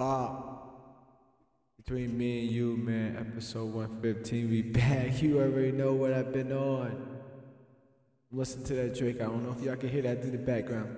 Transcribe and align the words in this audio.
Bob. 0.00 0.62
Between 1.76 2.16
me 2.16 2.40
and 2.40 2.50
you, 2.50 2.74
man, 2.78 3.18
episode 3.18 3.70
115, 3.74 4.48
we 4.48 4.62
back. 4.62 5.10
You 5.20 5.38
already 5.40 5.72
know 5.72 5.92
what 5.92 6.14
I've 6.14 6.32
been 6.32 6.52
on. 6.52 7.18
Listen 8.32 8.64
to 8.64 8.74
that 8.76 8.94
Drake. 8.94 9.16
I 9.16 9.24
don't 9.24 9.44
know 9.44 9.54
if 9.58 9.62
y'all 9.62 9.76
can 9.76 9.90
hear 9.90 10.00
that 10.00 10.22
through 10.22 10.30
the 10.30 10.38
background. 10.38 10.96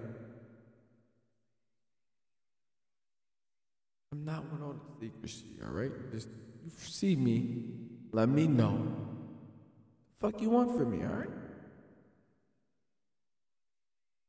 I'm 4.12 4.24
not 4.24 4.44
one 4.52 4.62
on 4.62 4.80
the 5.00 5.06
secrecy, 5.08 5.46
alright? 5.64 5.90
Just 6.12 6.28
you 6.64 6.70
see 6.76 7.16
me, 7.16 7.64
let 8.12 8.28
me 8.28 8.46
know. 8.46 8.86
Fuck 10.20 10.40
you 10.40 10.50
want 10.50 10.78
from 10.78 10.92
me, 10.92 11.04
alright? 11.04 11.28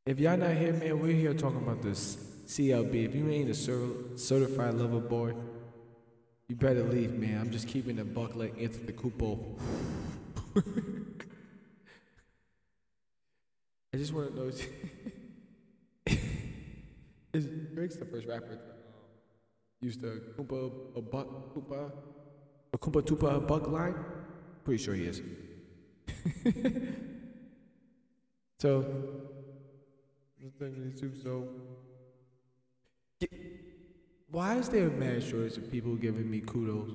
If 0.08 0.20
y'all 0.20 0.36
not 0.36 0.56
here, 0.56 0.74
man, 0.74 1.00
we're 1.00 1.14
here 1.14 1.36
talking 1.36 1.60
about 1.60 1.84
this 1.84 2.33
CLB. 2.46 3.06
If 3.06 3.16
you 3.16 3.30
ain't 3.30 3.50
a 3.50 3.54
cer- 3.54 4.18
certified 4.18 4.76
lover 4.76 5.00
boy, 5.00 5.34
you 6.48 6.56
better 6.56 6.84
leave, 6.84 7.14
man. 7.14 7.40
I'm 7.40 7.52
just 7.52 7.68
keeping 7.68 7.96
the 7.96 8.04
buck 8.04 8.36
like 8.36 8.54
Anthony 8.62 8.86
the 8.86 8.94
Cupo. 8.94 9.40
I 13.94 13.98
just 13.98 14.14
want 14.14 14.36
to 14.36 14.36
know. 14.36 14.52
is 17.34 17.48
Drake's 17.74 17.96
the 17.96 18.06
first 18.06 18.28
rapper 18.28 18.54
um, 18.54 18.60
used 19.82 20.02
the 20.02 20.22
Kumpa 20.38 20.72
a 20.96 21.02
buck 21.02 21.56
Kumpa 21.56 21.92
a 22.74 22.78
Kumpa 22.78 23.02
Tupa 23.02 23.36
a 23.38 23.40
buck 23.40 23.68
line? 23.68 23.96
Pretty 24.64 24.84
sure 24.84 24.96
he 24.96 25.04
is. 25.06 25.22
so, 28.60 28.82
the 30.42 30.50
thing 30.60 30.94
is, 30.96 31.22
so 31.22 31.48
why 34.32 34.56
is 34.56 34.70
there 34.70 34.88
a 34.88 34.92
mad 34.92 35.24
shortage 35.24 35.58
of 35.58 35.72
people 35.72 35.96
giving 35.96 36.30
me 36.30 36.42
kudos? 36.42 36.92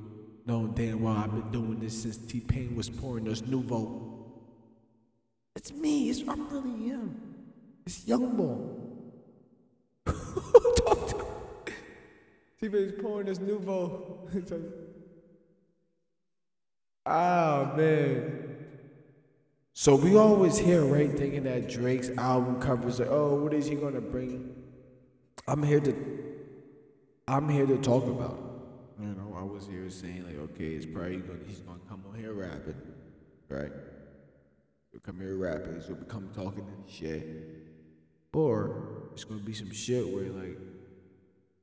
No, 0.46 0.66
damn 0.66 1.02
well 1.02 1.14
I've 1.14 1.30
been 1.30 1.50
doing 1.50 1.78
this 1.78 2.02
since 2.02 2.16
T 2.16 2.40
Pain 2.40 2.74
was 2.74 2.88
pouring 2.90 3.28
us 3.28 3.42
Nuvo. 3.42 4.08
It's 5.54 5.72
me. 5.72 6.08
It's 6.10 6.22
I'm 6.28 6.48
really 6.48 6.88
him. 6.88 7.20
It's 7.86 8.06
Young 8.06 8.36
Boy. 8.36 8.58
T 12.60 12.68
Pain's 12.68 12.92
pouring 13.00 13.28
us 13.28 13.38
Nuvo. 13.38 14.28
oh 17.06 17.10
ah, 17.10 17.72
man. 17.76 18.56
So 19.72 19.94
we 19.94 20.16
always 20.16 20.58
hear, 20.58 20.84
right, 20.84 21.10
thinking 21.10 21.44
that 21.44 21.68
Drake's 21.68 22.10
album 22.18 22.60
covers 22.60 22.98
like, 22.98 23.08
oh, 23.10 23.36
what 23.36 23.54
is 23.54 23.66
he 23.66 23.76
gonna 23.76 24.00
bring? 24.00 24.57
I'm 25.48 25.62
here 25.62 25.80
to 25.80 25.94
I'm 27.26 27.48
here 27.48 27.66
to 27.66 27.78
talk 27.78 28.04
about. 28.04 28.38
You 29.00 29.06
know, 29.06 29.34
I 29.34 29.42
was 29.42 29.66
here 29.66 29.88
saying 29.88 30.24
like, 30.26 30.38
okay, 30.50 30.74
it's 30.74 30.84
probably 30.84 31.18
gonna 31.20 31.38
he's 31.46 31.60
gonna 31.60 31.78
come 31.88 32.04
on 32.06 32.18
here 32.18 32.34
rapping, 32.34 32.76
right? 33.48 33.72
He'll 34.92 35.00
come 35.00 35.20
here 35.20 35.36
rapping, 35.36 35.76
he's 35.76 35.86
gonna 35.86 36.04
talking 36.34 36.66
and 36.66 36.88
shit. 36.88 37.26
Or 38.34 39.08
it's 39.14 39.24
gonna 39.24 39.40
be 39.40 39.54
some 39.54 39.72
shit 39.72 40.06
where 40.06 40.24
like 40.24 40.58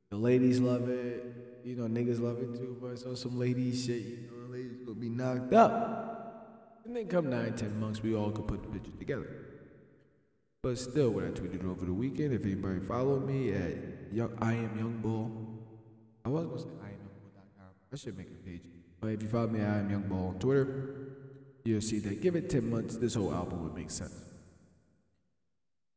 the 0.10 0.18
ladies 0.18 0.60
love 0.60 0.90
it, 0.90 1.62
you 1.64 1.76
know, 1.76 1.84
niggas 1.84 2.20
love 2.20 2.40
it 2.40 2.56
too, 2.56 2.78
but 2.82 2.88
it's 2.88 3.04
also 3.04 3.30
some 3.30 3.40
ladies 3.40 3.86
shit, 3.86 4.02
you 4.02 4.30
know, 4.32 4.52
ladies 4.52 4.80
gonna 4.84 5.00
be 5.00 5.10
knocked 5.10 5.54
up. 5.54 6.82
And 6.86 6.96
then 6.96 7.08
come 7.08 7.30
nine, 7.30 7.54
ten 7.54 7.80
months, 7.80 8.02
we 8.02 8.16
all 8.16 8.32
could 8.32 8.48
put 8.48 8.64
the 8.64 8.70
pictures 8.70 8.96
together. 8.98 9.45
But 10.66 10.80
still, 10.80 11.12
when 11.12 11.26
I 11.26 11.30
tweeted 11.30 11.64
over 11.64 11.86
the 11.86 11.94
weekend, 11.94 12.34
if 12.34 12.44
anybody 12.44 12.80
follow 12.80 13.20
me 13.20 13.54
at 13.54 14.12
young, 14.12 14.36
I 14.42 14.54
am 14.54 14.76
Young 14.76 14.98
Bull, 15.00 15.30
I 16.26 16.30
was 16.30 16.48
gonna 16.48 16.60
say 16.60 16.68
I 16.82 16.88
am 16.88 16.94
youngbull.com. 17.06 17.68
I 17.94 17.96
should 17.96 18.18
make 18.18 18.30
a 18.32 18.44
page. 18.44 18.62
But 19.00 19.10
if 19.10 19.22
you 19.22 19.28
follow 19.28 19.46
me 19.46 19.60
at 19.60 19.70
I 19.70 19.78
am 19.78 19.92
Young 19.92 20.02
Bull 20.02 20.30
on 20.30 20.40
Twitter, 20.40 20.96
you'll 21.66 21.82
see 21.82 22.00
that 22.00 22.20
give 22.20 22.36
it 22.36 22.50
10 22.50 22.68
months, 22.68 22.96
this 22.96 23.14
whole 23.14 23.32
album 23.32 23.62
would 23.62 23.76
make 23.76 23.92
sense. 23.92 24.16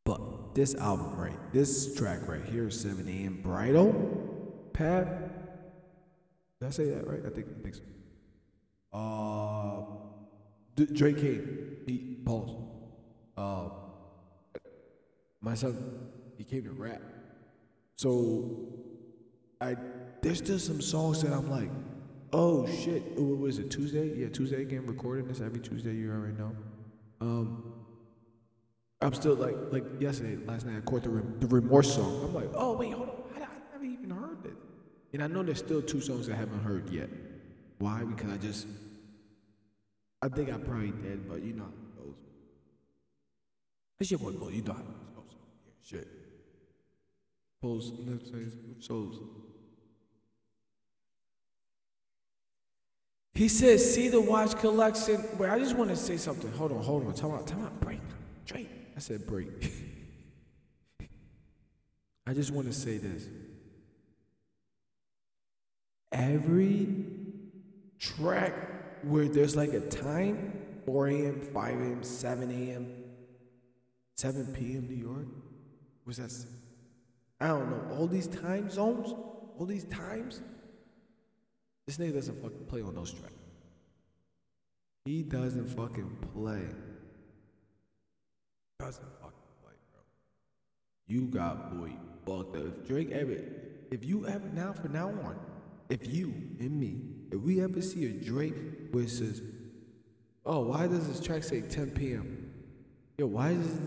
But 0.04 0.54
this 0.54 0.74
album, 0.74 1.16
right, 1.16 1.38
this 1.50 1.96
track 1.96 2.28
right 2.28 2.44
here, 2.44 2.68
7 2.68 3.08
a.m. 3.08 3.40
Bridle 3.42 4.68
Path. 4.74 5.08
Did 6.60 6.66
I 6.66 6.70
say 6.72 6.90
that 6.90 7.06
right? 7.06 7.22
I 7.24 7.30
think, 7.30 7.46
I 7.58 7.62
think 7.62 7.74
so. 7.74 7.82
Uh, 8.92 9.84
D- 10.76 10.92
Drake 10.92 11.16
came. 11.16 11.76
He 11.86 12.18
pause. 12.22 12.50
Uh, 13.34 13.68
my 15.40 15.54
son, 15.54 16.08
he 16.36 16.44
came 16.44 16.64
to 16.64 16.72
rap. 16.72 17.00
So 17.96 18.68
I 19.60 19.76
there's 20.22 20.38
still 20.38 20.58
some 20.58 20.80
songs 20.80 21.22
that 21.22 21.32
I'm 21.32 21.50
like, 21.50 21.70
oh 22.32 22.66
shit. 22.66 23.02
What 23.18 23.38
was 23.38 23.58
it? 23.58 23.70
Tuesday? 23.70 24.14
Yeah, 24.14 24.28
Tuesday 24.28 24.62
again. 24.62 24.86
Recording 24.86 25.26
this 25.28 25.40
every 25.40 25.60
Tuesday. 25.60 25.94
You 25.94 26.10
already 26.10 26.36
know. 26.36 26.56
Um, 27.20 27.72
I'm 29.00 29.14
still 29.14 29.34
like 29.34 29.56
like 29.70 29.84
yesterday, 30.00 30.36
last 30.44 30.66
night 30.66 30.76
I 30.76 30.80
caught 30.80 31.04
the, 31.04 31.10
the 31.40 31.46
remorse 31.46 31.94
song. 31.94 32.24
I'm 32.24 32.34
like, 32.34 32.50
oh 32.54 32.76
wait, 32.76 32.92
hold 32.92 33.08
on. 33.08 33.42
I, 33.42 33.46
never 33.72 33.84
even 33.84 34.10
heard 34.10 34.44
it. 34.44 34.54
And 35.12 35.22
I 35.22 35.26
know 35.26 35.42
there's 35.42 35.58
still 35.58 35.82
two 35.82 36.00
songs 36.00 36.28
I 36.28 36.34
haven't 36.34 36.62
heard 36.62 36.90
yet. 36.90 37.08
Why? 37.78 38.02
Because 38.02 38.30
I 38.30 38.36
just 38.36 38.66
I 40.20 40.28
think 40.28 40.50
I 40.50 40.58
probably 40.58 40.90
did, 40.90 41.28
but 41.28 41.42
you 41.42 41.54
know. 41.54 41.72
It's 44.00 44.12
your 44.12 44.20
boy, 44.20 44.30
Bull. 44.30 44.52
You 44.52 44.62
know 44.62 44.76
how 45.92 45.98
it 45.98 46.08
goes. 47.62 47.92
Yeah, 47.98 48.14
shit. 48.28 49.18
He 53.34 53.46
says, 53.46 53.94
see 53.94 54.08
the 54.08 54.20
watch 54.20 54.58
collection. 54.58 55.24
Wait, 55.38 55.48
I 55.48 55.60
just 55.60 55.76
want 55.76 55.90
to 55.90 55.96
say 55.96 56.16
something. 56.16 56.50
Hold 56.54 56.72
on, 56.72 56.82
hold 56.82 57.06
on. 57.06 57.14
Time 57.14 57.30
out, 57.30 57.46
time 57.46 57.64
out. 57.64 57.80
Break. 57.80 58.00
Drake. 58.46 58.68
I 58.96 58.98
said 58.98 59.28
break. 59.28 59.48
I 62.26 62.34
just 62.34 62.50
want 62.50 62.66
to 62.66 62.72
say 62.72 62.98
this. 62.98 63.28
Every 66.10 67.06
track 68.00 69.04
where 69.04 69.28
there's 69.28 69.54
like 69.54 69.72
a 69.72 69.80
time 69.80 70.52
4 70.84 71.06
a.m., 71.08 71.40
5 71.40 71.80
a.m., 71.80 72.02
7 72.02 72.50
a.m., 72.50 72.92
7 74.16 74.46
p.m. 74.46 74.88
New 74.88 74.96
York. 74.96 75.26
Was 76.08 76.16
that? 76.16 76.32
I 77.38 77.48
don't 77.48 77.70
know. 77.70 77.96
All 77.96 78.06
these 78.06 78.26
time 78.26 78.70
zones, 78.70 79.14
all 79.58 79.66
these 79.66 79.84
times. 79.84 80.40
This 81.86 81.98
nigga 81.98 82.14
doesn't 82.14 82.42
fucking 82.42 82.64
play 82.66 82.80
on 82.80 82.94
those 82.94 83.12
tracks. 83.12 83.34
He 85.04 85.22
doesn't 85.22 85.66
fucking 85.66 86.10
play. 86.32 86.62
Doesn't 88.80 89.12
fucking 89.20 89.48
play, 89.62 89.74
bro. 89.92 90.00
You 91.06 91.26
got 91.26 91.78
boy 91.78 91.92
fucked 92.24 92.56
up. 92.56 92.64
If 92.64 92.88
Drake 92.88 93.10
ever, 93.10 93.36
if 93.90 94.02
you 94.02 94.26
ever 94.26 94.48
now 94.48 94.72
from 94.72 94.94
now 94.94 95.08
on, 95.08 95.38
if 95.90 96.06
you 96.12 96.32
and 96.58 96.80
me, 96.80 97.00
if 97.30 97.40
we 97.40 97.62
ever 97.62 97.82
see 97.82 98.06
a 98.06 98.12
Drake 98.12 98.54
where 98.92 99.04
it 99.04 99.10
says, 99.10 99.42
"Oh, 100.46 100.60
why 100.60 100.86
does 100.86 101.06
this 101.06 101.20
track 101.20 101.44
say 101.44 101.60
10 101.60 101.90
p.m.?" 101.90 102.50
Yo, 103.18 103.26
why 103.26 103.52
does 103.54 103.78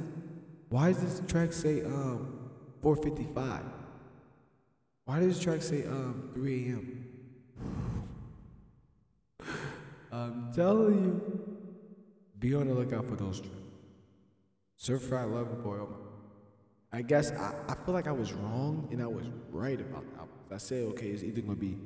why 0.72 0.94
does 0.94 1.02
this 1.02 1.22
track 1.30 1.52
say 1.52 1.82
um 1.82 2.50
4:55? 2.82 3.62
Why 5.04 5.20
does 5.20 5.36
this 5.36 5.44
track 5.44 5.62
say 5.62 5.86
um 5.86 6.32
3 6.34 6.66
a.m.? 6.66 7.06
I'm 10.14 10.54
telling 10.54 11.04
you, 11.04 11.58
be 12.40 12.56
on 12.56 12.68
the 12.68 12.74
lookout 12.74 13.06
for 13.06 13.18
those 13.18 13.42
tracks. 13.42 13.56
Certified 14.78 15.28
Lover 15.28 15.56
Boy. 15.56 15.78
Oh 15.81 15.88
my. 15.88 17.00
I 17.00 17.02
guess 17.02 17.31
I, 17.31 17.54
I 17.68 17.76
feel 17.86 17.94
like 17.94 18.08
I 18.08 18.14
was 18.14 18.31
wrong 18.31 18.88
and 18.92 19.02
I 19.02 19.08
was 19.08 19.26
right 19.52 19.80
about 19.80 20.06
the 20.10 20.20
album. 20.20 20.36
I 20.52 20.58
said, 20.58 20.84
okay, 20.92 21.08
it's 21.08 21.24
either 21.24 21.42
gonna 21.42 21.56
be. 21.56 21.78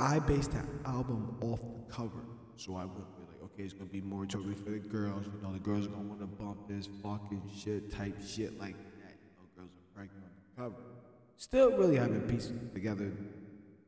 I 0.00 0.18
based 0.18 0.50
that 0.52 0.66
album 0.84 1.36
off 1.40 1.60
the 1.60 1.92
cover, 1.92 2.24
so 2.56 2.74
I 2.74 2.84
went 2.84 2.98
with 3.16 3.23
okay, 3.54 3.62
it's 3.62 3.72
gonna 3.72 3.86
be 3.86 4.00
more 4.00 4.26
totally 4.26 4.54
for 4.54 4.70
the 4.70 4.78
girls. 4.78 5.26
You 5.26 5.42
know, 5.42 5.52
the 5.52 5.60
girls 5.60 5.86
are 5.86 5.90
gonna 5.90 6.08
want 6.08 6.20
to 6.20 6.26
bump 6.26 6.68
this 6.68 6.88
fucking 7.02 7.42
shit 7.56 7.92
type 7.92 8.16
shit 8.26 8.58
like 8.58 8.76
that. 8.76 9.14
You 9.14 9.30
know, 9.36 9.46
girls 9.56 9.70
are 9.70 9.94
pregnant 9.94 10.24
on 10.24 10.30
the 10.34 10.62
cover. 10.62 10.82
Still 11.36 11.70
really 11.76 11.96
haven't 11.96 12.28
pieced 12.28 12.52
together 12.72 13.12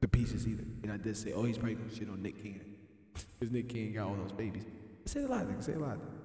the 0.00 0.08
pieces 0.08 0.46
either. 0.46 0.64
And 0.82 0.92
I 0.92 0.96
did 0.96 1.16
say, 1.16 1.32
oh, 1.32 1.42
he's 1.42 1.58
gonna 1.58 1.76
shit 1.94 2.08
on 2.08 2.22
Nick 2.22 2.42
Cannon. 2.42 2.74
Because 3.38 3.52
Nick 3.52 3.68
Cannon 3.68 3.92
got 3.94 4.08
all 4.08 4.14
those 4.14 4.32
babies. 4.32 4.64
I 4.64 5.08
said 5.08 5.24
a 5.24 5.28
lot 5.28 5.42
of 5.42 5.48
things, 5.48 5.66
say 5.66 5.72
a 5.72 5.78
lot 5.78 5.96
of 5.96 6.00
things. 6.00 6.20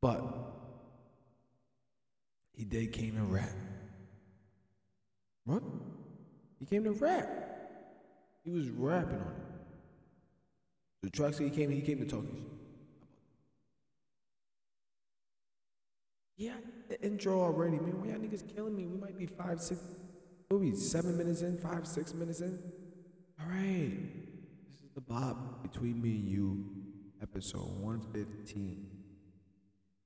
But 0.00 0.22
he 2.54 2.64
did 2.64 2.92
came 2.92 3.16
to 3.16 3.22
rap. 3.22 3.50
What? 5.44 5.62
He 6.58 6.66
came 6.66 6.84
to 6.84 6.92
rap. 6.92 7.28
He 8.44 8.50
was 8.50 8.68
rapping 8.68 9.20
on 9.20 9.34
it. 9.36 9.41
The 11.02 11.10
track 11.10 11.34
said 11.34 11.44
he 11.44 11.50
came, 11.50 11.70
he 11.70 11.80
came 11.80 11.98
to 11.98 12.06
talk. 12.06 12.24
Yeah, 16.36 16.54
the 16.88 17.00
intro 17.02 17.40
already, 17.40 17.78
man. 17.78 18.00
Why 18.00 18.08
y'all 18.08 18.18
niggas 18.18 18.52
killing 18.54 18.76
me? 18.76 18.86
We 18.86 18.98
might 18.98 19.18
be 19.18 19.26
five, 19.26 19.60
six, 19.60 19.80
we 20.50 20.74
seven 20.74 21.16
minutes 21.16 21.42
in, 21.42 21.58
five, 21.58 21.86
six 21.86 22.14
minutes 22.14 22.40
in. 22.40 22.58
All 23.40 23.46
right, 23.46 23.98
this 24.70 24.82
is 24.82 24.90
the 24.94 25.00
Bob 25.00 25.62
between 25.62 26.00
me 26.00 26.10
and 26.10 26.28
you, 26.28 26.64
episode 27.20 27.80
one 27.80 28.00
fifteen. 28.12 28.86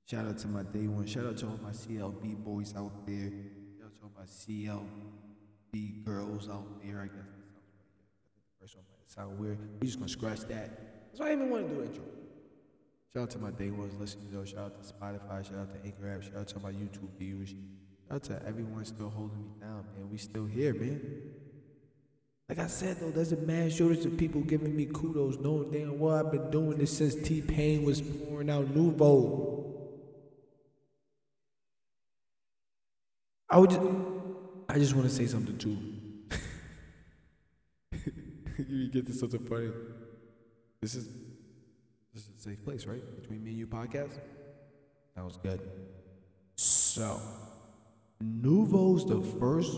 Shout 0.09 0.25
out 0.25 0.37
to 0.39 0.47
my 0.47 0.63
day 0.63 0.87
one. 0.87 1.05
Shout 1.05 1.25
out 1.25 1.37
to 1.37 1.47
all 1.47 1.59
my 1.61 1.71
CLB 1.71 2.35
boys 2.37 2.73
out 2.75 3.05
there. 3.05 3.31
Shout 3.77 3.87
out 3.87 3.95
to 3.95 4.03
all 4.03 4.11
my 4.17 4.25
CLB 4.25 6.05
girls 6.05 6.49
out 6.49 6.81
there. 6.81 7.01
I 7.01 7.07
guess 7.07 7.13
that 7.15 7.39
sounds 7.59 7.95
right. 7.97 8.47
The 8.59 8.63
first 8.63 8.75
one 8.75 8.85
might 8.89 8.96
sound 9.07 9.39
weird. 9.39 9.57
We 9.81 9.87
just 9.87 9.99
gonna 9.99 10.09
scratch 10.09 10.41
that. 10.41 11.07
That's 11.07 11.19
why 11.19 11.29
I 11.29 11.33
even 11.33 11.49
want 11.49 11.67
to 11.67 11.75
do 11.75 11.81
intro. 11.81 12.03
Shout 13.13 13.23
out 13.23 13.29
to 13.31 13.39
my 13.39 13.51
day 13.51 13.71
ones 13.71 13.93
listening 13.99 14.27
though. 14.31 14.45
Shout 14.45 14.59
out 14.59 14.83
to 14.83 14.93
Spotify. 14.93 15.43
Shout 15.43 15.59
out 15.59 15.73
to 15.73 15.85
Anchor 15.85 16.07
app. 16.09 16.23
Shout 16.23 16.35
out 16.35 16.47
to 16.49 16.59
my 16.59 16.71
YouTube 16.71 17.09
viewers. 17.17 17.49
Shout 17.49 18.15
out 18.15 18.23
to 18.23 18.47
everyone 18.47 18.85
still 18.85 19.09
holding 19.09 19.39
me 19.39 19.49
down, 19.59 19.85
man. 19.95 20.09
We 20.09 20.17
still 20.17 20.45
here, 20.45 20.73
man. 20.73 21.01
Like 22.49 22.59
I 22.59 22.67
said 22.67 22.99
though, 22.99 23.11
there's 23.11 23.31
a 23.31 23.37
mad 23.37 23.73
shortage 23.73 24.05
of 24.05 24.17
people 24.17 24.41
giving 24.41 24.75
me 24.75 24.85
kudos, 24.85 25.37
knowing 25.39 25.71
damn 25.71 25.99
well 25.99 26.15
I've 26.15 26.31
been 26.31 26.49
doing 26.49 26.77
this 26.77 26.97
since 26.97 27.15
T 27.15 27.41
Pain 27.41 27.83
was 27.83 28.01
pouring 28.01 28.49
out 28.49 28.67
Nuvo. 28.67 29.65
I 33.49 33.57
would 33.57 33.69
just, 33.69 33.81
I 34.69 34.77
just 34.77 34.93
want 34.93 35.09
to 35.09 35.13
say 35.13 35.25
something 35.25 35.57
too. 35.57 35.96
you 38.69 38.89
get 38.89 39.05
this 39.05 39.19
something 39.19 39.39
funny. 39.39 39.69
This 40.81 40.95
is 40.95 41.09
this 42.13 42.23
is 42.23 42.29
a 42.37 42.41
safe 42.41 42.63
place, 42.63 42.85
right? 42.85 43.03
Between 43.21 43.43
me 43.43 43.51
and 43.51 43.59
you 43.59 43.67
podcast. 43.67 44.19
That 45.15 45.25
was 45.25 45.37
good. 45.37 45.61
So, 46.55 47.19
Nuvo's 48.23 49.05
the 49.05 49.21
first, 49.39 49.77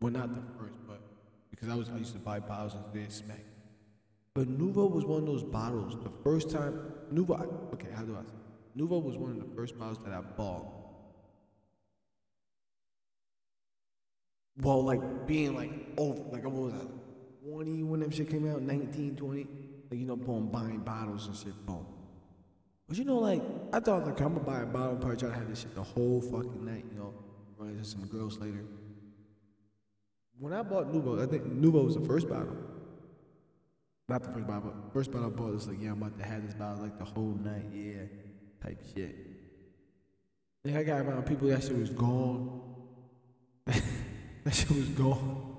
well, 0.00 0.12
not 0.12 0.34
the 0.34 0.42
first, 0.58 0.74
but 0.86 1.00
because 1.50 1.68
I 1.68 1.74
was 1.74 1.88
I 1.88 1.96
used 1.96 2.12
to 2.12 2.18
buy 2.18 2.40
bottles 2.40 2.74
and 2.74 2.84
they 2.92 3.10
smack. 3.10 3.44
But 4.34 4.48
Nuvo 4.48 4.90
was 4.90 5.04
one 5.04 5.20
of 5.20 5.26
those 5.26 5.42
bottles. 5.42 5.96
The 6.02 6.10
first 6.22 6.50
time 6.50 6.80
Nuvo, 7.12 7.72
okay, 7.74 7.88
how 7.94 8.02
do 8.02 8.16
I 8.16 8.22
say? 8.22 8.36
Nuvo 8.76 9.02
was 9.02 9.16
one 9.16 9.32
of 9.32 9.38
the 9.38 9.54
first 9.56 9.78
bottles 9.78 9.98
that 10.04 10.12
I 10.12 10.20
bought 10.20 10.80
well, 14.62 14.82
like 14.82 15.26
being 15.26 15.54
like 15.54 15.70
over, 15.96 16.22
like 16.30 16.44
what 16.44 16.52
was 16.52 16.72
that, 16.72 16.88
20 17.44 17.82
when 17.84 18.00
that 18.00 18.14
shit 18.14 18.30
came 18.30 18.50
out, 18.50 18.62
19, 18.62 19.16
20, 19.16 19.46
like 19.90 20.00
you 20.00 20.06
know, 20.06 20.16
boom, 20.16 20.48
buying 20.48 20.78
bottles 20.78 21.26
and 21.26 21.36
shit, 21.36 21.54
boom. 21.66 21.86
But 22.88 22.98
you 22.98 23.04
know, 23.04 23.18
like 23.18 23.42
I 23.72 23.80
thought, 23.80 24.06
like 24.06 24.20
I'm 24.20 24.34
gonna 24.34 24.40
buy 24.40 24.60
a 24.60 24.66
bottle, 24.66 24.96
probably 24.96 25.16
try 25.16 25.28
to 25.28 25.34
have 25.34 25.48
this 25.48 25.60
shit 25.60 25.74
the 25.74 25.82
whole 25.82 26.20
fucking 26.20 26.64
night, 26.64 26.84
you 26.92 26.98
know, 26.98 27.14
run 27.56 27.70
into 27.70 27.84
some 27.84 28.04
girls 28.06 28.38
later. 28.38 28.64
When 30.38 30.52
I 30.52 30.62
bought 30.62 30.92
Nuvo, 30.92 31.22
I 31.22 31.26
think 31.26 31.44
Nuvo 31.44 31.84
was 31.84 31.94
the 31.94 32.06
first 32.06 32.28
bottle. 32.28 32.56
Not 34.08 34.22
the 34.22 34.32
first 34.32 34.46
bottle, 34.46 34.72
but 34.72 34.92
first 34.92 35.12
bottle 35.12 35.28
I 35.28 35.30
bought 35.30 35.52
was 35.52 35.68
like, 35.68 35.80
yeah, 35.80 35.92
I'm 35.92 36.02
about 36.02 36.18
to 36.18 36.24
have 36.24 36.44
this 36.44 36.54
bottle 36.54 36.82
like 36.82 36.98
the 36.98 37.04
whole 37.04 37.38
night, 37.44 37.66
yeah, 37.72 38.02
type 38.62 38.82
shit. 38.94 39.14
Then 40.64 40.76
I 40.76 40.82
got 40.82 41.00
around 41.00 41.22
people 41.26 41.48
that 41.48 41.62
shit 41.62 41.78
was 41.78 41.90
gone. 41.90 42.60
That 44.42 44.54
shit 44.54 44.70
was 44.70 44.88
gone. 44.88 45.49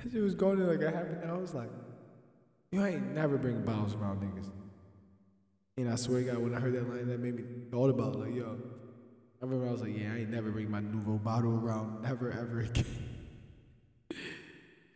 Shit 0.00 0.22
was 0.22 0.34
going 0.34 0.58
in 0.60 0.66
like 0.66 0.80
a 0.80 0.90
half 0.90 1.06
an. 1.06 1.28
I 1.28 1.36
was 1.36 1.54
like, 1.54 1.70
you 2.70 2.84
ain't 2.84 3.14
never 3.14 3.36
bring 3.36 3.62
bottles 3.64 3.94
around 3.94 4.22
niggas. 4.22 4.50
And 5.76 5.90
I 5.90 5.96
swear 5.96 6.20
to 6.24 6.32
God, 6.32 6.38
when 6.38 6.54
I 6.54 6.60
heard 6.60 6.74
that 6.74 6.88
line, 6.88 7.06
that 7.08 7.20
made 7.20 7.36
me 7.36 7.44
thought 7.70 7.90
about 7.90 8.18
like, 8.18 8.34
yo. 8.34 8.58
I 9.40 9.44
remember 9.44 9.68
I 9.68 9.72
was 9.72 9.80
like, 9.80 9.98
yeah, 9.98 10.12
I 10.12 10.18
ain't 10.18 10.30
never 10.30 10.50
bring 10.50 10.70
my 10.70 10.80
Nuvo 10.80 11.22
bottle 11.22 11.54
around, 11.56 12.02
never 12.02 12.30
ever 12.30 12.60
again. 12.60 12.84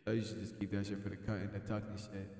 so 0.05 0.11
you 0.11 0.23
should 0.23 0.39
just 0.39 0.59
keep 0.59 0.71
that 0.71 0.87
shit 0.87 1.03
for 1.03 1.09
the 1.09 1.17
cut 1.17 1.35
and 1.35 1.51
the 1.51 1.75
and 1.75 1.99
shit. 1.99 2.37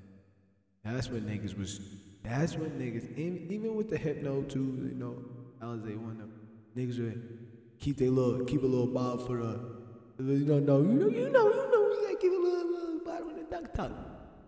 That's 0.85 1.09
when 1.09 1.23
niggas 1.23 1.57
was. 1.57 1.81
That's 2.23 2.55
when 2.55 2.71
niggas, 2.71 3.17
even 3.17 3.75
with 3.75 3.89
the 3.89 3.97
Hpnotiq, 3.97 4.55
you 4.55 4.95
know, 4.95 5.17
Alizé 5.61 5.97
one 5.97 6.11
of 6.11 6.17
them 6.17 6.37
niggas 6.77 6.99
would 6.99 7.47
keep 7.79 7.97
their 7.97 8.11
little, 8.11 8.45
keep 8.45 8.63
a 8.63 8.65
little 8.65 8.87
bottle 8.87 9.25
for 9.25 9.37
the 9.37 9.77
you 10.19 10.45
know, 10.45 10.55
you 10.55 10.61
know, 10.61 10.81
you 10.81 10.93
know, 10.93 11.07
you 11.07 11.29
know, 11.29 12.06
you 12.21 12.29
gotta 12.29 12.29
give 12.29 12.33
a 12.33 12.55
little, 12.55 12.71
little 12.71 12.99
bottle 13.05 13.29
in 13.29 13.35
the 13.37 13.43
duck 13.43 13.73
tuck. 13.73 13.91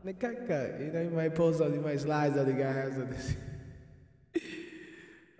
The 0.04 0.14
cut 0.14 0.48
cut. 0.48 0.80
You 0.80 0.92
know, 0.92 1.02
you 1.02 1.10
might 1.10 1.36
post 1.36 1.58
something, 1.58 1.76
you 1.76 1.86
might 1.86 2.00
slide 2.00 2.34
something, 2.34 2.58
guy 2.58 2.72
has 2.72 2.94
something. 2.94 3.36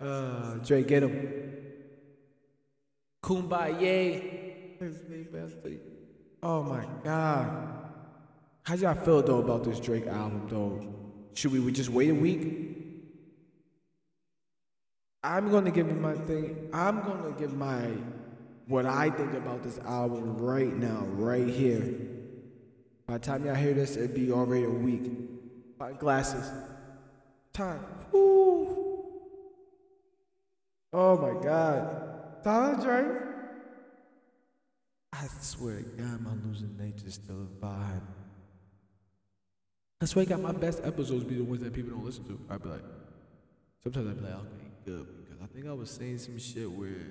uh, 0.00 0.54
Drake, 0.56 0.88
get 0.88 1.02
him. 1.02 1.52
Kumbaya. 3.22 4.38
Oh 6.42 6.62
my 6.62 6.84
God. 7.04 7.68
How 8.62 8.74
y'all 8.74 8.94
feel 8.94 9.22
though 9.22 9.38
about 9.38 9.64
this 9.64 9.80
Drake 9.80 10.06
album 10.06 10.46
though? 10.48 10.94
Should 11.34 11.52
we 11.52 11.72
just 11.72 11.90
wait 11.90 12.10
a 12.10 12.14
week? 12.14 12.66
I'm 15.22 15.50
gonna 15.50 15.70
give 15.70 15.94
my 15.98 16.14
thing. 16.14 16.68
I'm 16.72 17.00
gonna 17.00 17.32
give 17.38 17.54
my 17.54 17.88
what 18.66 18.86
I 18.86 19.10
think 19.10 19.34
about 19.34 19.62
this 19.62 19.78
album 19.78 20.38
right 20.38 20.74
now, 20.74 21.04
right 21.08 21.46
here. 21.46 21.94
By 23.10 23.18
the 23.18 23.26
time 23.26 23.44
y'all 23.44 23.56
hear 23.56 23.74
this, 23.74 23.96
it'd 23.96 24.14
be 24.14 24.30
already 24.30 24.62
a 24.62 24.70
week. 24.70 25.10
My 25.80 25.90
glasses. 25.90 26.48
Time. 27.52 27.84
Woo. 28.12 29.10
Oh 30.92 31.18
my 31.18 31.42
God. 31.42 32.44
Tyler 32.44 32.80
Drake. 32.80 33.22
I 35.12 35.26
swear 35.40 35.78
to 35.78 35.82
God, 35.82 36.20
my 36.20 36.30
losing 36.46 36.76
nature 36.78 37.10
still 37.10 37.48
a 37.48 37.66
vibe. 37.66 38.02
That's 39.98 40.14
why 40.14 40.22
I 40.22 40.26
got 40.26 40.40
my 40.40 40.52
best 40.52 40.80
episodes 40.84 41.24
be 41.24 41.34
the 41.34 41.42
ones 41.42 41.64
that 41.64 41.72
people 41.72 41.90
don't 41.90 42.04
listen 42.04 42.22
to. 42.26 42.38
I'd 42.48 42.62
be 42.62 42.68
like, 42.68 42.84
sometimes 43.82 44.08
I'd 44.08 44.18
be 44.18 44.22
like, 44.22 44.34
okay, 44.34 44.70
good. 44.84 45.06
Because 45.24 45.42
I 45.42 45.46
think 45.52 45.66
I 45.66 45.72
was 45.72 45.90
saying 45.90 46.18
some 46.18 46.38
shit 46.38 46.70
where 46.70 47.10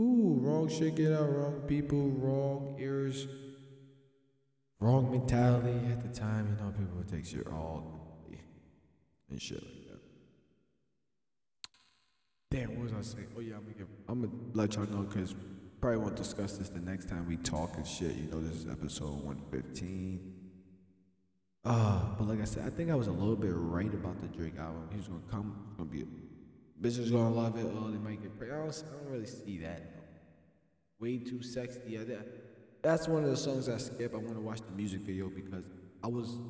Ooh, 0.00 0.38
wrong 0.40 0.70
shit 0.70 0.94
get 0.94 1.12
out, 1.12 1.30
wrong 1.30 1.60
people, 1.68 2.08
wrong 2.12 2.76
ears, 2.80 3.26
wrong 4.82 5.10
mentality 5.10 5.78
at 5.90 6.02
the 6.02 6.18
time. 6.18 6.48
You 6.48 6.64
know, 6.64 6.72
people 6.72 6.96
would 6.96 7.08
take 7.08 7.24
shit 7.24 7.46
all 7.46 8.02
and 9.30 9.40
shit 9.40 9.62
like 9.62 9.88
that. 9.88 10.00
Damn, 12.50 12.76
what 12.76 12.84
was 12.84 12.92
I 12.92 13.02
saying? 13.02 13.28
Oh 13.36 13.40
yeah, 13.40 13.54
I'm 13.54 13.62
gonna 13.62 13.74
give, 13.78 13.88
I'm 14.08 14.22
gonna 14.22 14.32
let 14.52 14.74
y'all 14.74 14.86
know 14.86 15.02
because 15.02 15.34
probably 15.80 15.98
won't 15.98 16.16
discuss 16.16 16.58
this 16.58 16.68
the 16.68 16.80
next 16.80 17.08
time 17.08 17.26
we 17.26 17.36
talk 17.38 17.76
and 17.76 17.86
shit. 17.86 18.14
You 18.14 18.28
know, 18.30 18.40
this 18.40 18.56
is 18.56 18.66
episode 18.70 19.24
115. 19.24 20.34
Uh, 21.64 22.00
but 22.18 22.28
like 22.28 22.40
I 22.40 22.44
said, 22.44 22.64
I 22.66 22.70
think 22.70 22.90
I 22.90 22.94
was 22.94 23.06
a 23.06 23.12
little 23.12 23.36
bit 23.36 23.52
right 23.54 23.92
about 23.92 24.20
the 24.20 24.26
Drake 24.36 24.58
album. 24.58 24.88
He 24.90 24.98
was 24.98 25.08
gonna 25.08 25.20
come, 25.30 25.74
gonna 25.78 25.88
be 25.88 26.04
Bitches 26.82 27.12
gonna 27.12 27.30
love 27.30 27.56
it. 27.56 27.66
Oh, 27.76 27.90
they 27.90 27.98
might 27.98 28.20
get 28.20 28.36
pregnant. 28.36 28.60
I 28.60 28.66
don't, 28.66 29.12
really 29.12 29.26
see 29.26 29.58
that. 29.58 29.82
Way 30.98 31.18
too 31.18 31.40
sexy. 31.40 31.96
That's 32.82 33.08
one 33.08 33.24
of 33.24 33.30
the 33.30 33.36
songs 33.36 33.68
I 33.68 33.78
skip. 33.78 34.12
I 34.14 34.18
want 34.18 34.34
to 34.34 34.40
watch 34.40 34.60
the 34.60 34.72
music 34.76 35.00
video 35.00 35.28
because 35.28 35.64
I 36.02 36.08
was, 36.08 36.40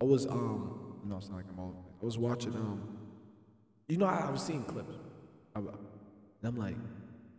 I 0.00 0.04
was 0.04 0.26
um, 0.26 0.98
no, 1.04 1.16
it's 1.16 1.28
not 1.28 1.36
like 1.36 1.46
I'm 1.50 1.58
all. 1.58 1.84
I 2.00 2.04
was 2.04 2.18
watching 2.18 2.54
um, 2.54 2.98
you 3.88 3.96
know, 3.96 4.06
I, 4.06 4.26
I 4.28 4.30
was 4.30 4.42
seeing 4.42 4.62
clips. 4.64 4.94
I, 5.56 5.60
and 5.60 5.68
I'm 6.44 6.56
like, 6.56 6.76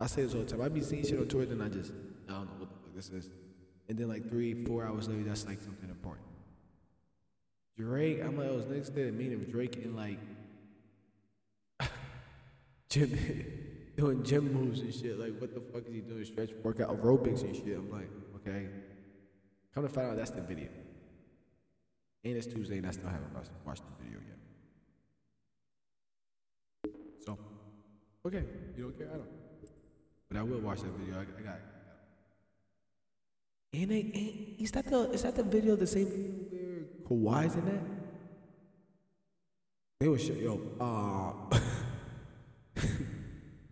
I 0.00 0.06
say 0.06 0.22
this 0.22 0.34
all 0.34 0.40
the 0.40 0.46
time. 0.46 0.60
I 0.60 0.68
be 0.68 0.82
seeing 0.82 1.04
shit 1.04 1.18
on 1.18 1.26
Twitter, 1.26 1.52
and 1.52 1.62
I 1.62 1.68
just, 1.68 1.92
I 2.28 2.32
don't 2.32 2.46
know 2.46 2.52
what 2.58 2.68
the 2.70 2.76
fuck 2.76 2.94
this 2.94 3.08
is. 3.10 3.30
And 3.88 3.98
then 3.98 4.08
like 4.08 4.28
three, 4.28 4.64
four 4.64 4.84
hours 4.84 5.08
later, 5.08 5.22
that's 5.24 5.46
like 5.46 5.60
something 5.60 5.88
important. 5.88 6.26
Drake, 7.78 8.20
I'm 8.22 8.36
like, 8.36 8.48
I 8.48 8.52
was 8.52 8.66
next 8.66 8.88
to 8.90 8.94
the 9.06 9.12
meeting 9.12 9.38
Drake 9.40 9.76
and 9.76 9.96
like 9.96 10.18
gym, 12.90 13.18
doing 13.96 14.22
gym 14.22 14.52
moves 14.52 14.80
and 14.80 14.92
shit. 14.92 15.18
Like, 15.18 15.38
what 15.38 15.54
the 15.54 15.60
fuck 15.60 15.86
is 15.88 15.94
he 15.94 16.00
doing? 16.00 16.24
Stretch 16.24 16.50
workout 16.62 17.00
aerobics 17.00 17.42
and 17.42 17.54
shit. 17.54 17.76
I'm 17.76 17.90
like, 17.90 18.10
okay. 18.46 18.68
Come 19.74 19.84
to 19.84 19.88
find 19.88 20.08
out, 20.08 20.16
that's 20.16 20.30
the 20.30 20.40
video. 20.40 20.68
And 22.24 22.36
it's 22.36 22.46
Tuesday, 22.46 22.78
and 22.78 22.86
I 22.86 22.90
still 22.90 23.08
haven't 23.08 23.32
watched 23.64 23.82
the 23.82 24.04
video 24.04 24.20
yet. 24.26 24.38
So, 27.24 27.38
okay, 28.26 28.44
you 28.76 28.82
don't 28.84 28.98
care, 28.98 29.08
I 29.08 29.16
don't. 29.16 29.28
But 30.28 30.38
I 30.38 30.42
will 30.42 30.60
watch 30.60 30.80
that 30.80 30.92
video. 30.98 31.16
I, 31.16 31.22
I 31.22 31.42
got. 31.42 31.54
It. 31.54 31.62
And, 33.72 33.90
they, 33.90 34.00
and 34.00 34.60
is 34.60 34.72
that 34.72 34.86
the 34.86 35.10
is 35.12 35.22
that 35.22 35.36
the 35.36 35.44
video 35.44 35.76
the 35.76 35.86
same 35.86 36.06
where 36.50 36.82
Kawhi's 37.08 37.54
in 37.54 37.64
that? 37.66 37.82
They 40.00 40.08
was 40.08 40.24
shit. 40.24 40.38
yo, 40.38 40.60
uh 40.80 41.32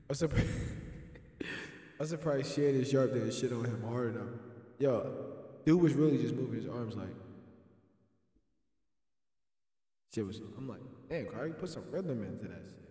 I'm 0.09 0.15
surprised. 0.15 0.47
I'm 2.01 2.07
surprised 2.07 2.55
Shannon 2.55 2.85
Sharpe 2.85 3.13
didn't 3.13 3.35
shit 3.35 3.53
on 3.53 3.65
him 3.65 3.83
hard 3.83 4.15
enough. 4.15 4.29
Yo, 4.79 5.13
dude 5.65 5.81
was 5.81 5.95
really 5.95 6.19
just 6.19 6.35
moving 6.35 6.61
his 6.61 6.69
arms 6.69 6.97
like. 6.97 7.09
Shit 10.15 10.27
was. 10.27 10.41
I'm 10.57 10.69
like, 10.69 10.81
damn, 11.09 11.27
Cardi, 11.27 11.53
put 11.53 11.69
some 11.69 11.85
rhythm 11.91 12.23
into 12.23 12.49
that 12.49 12.63
shit. 12.65 12.89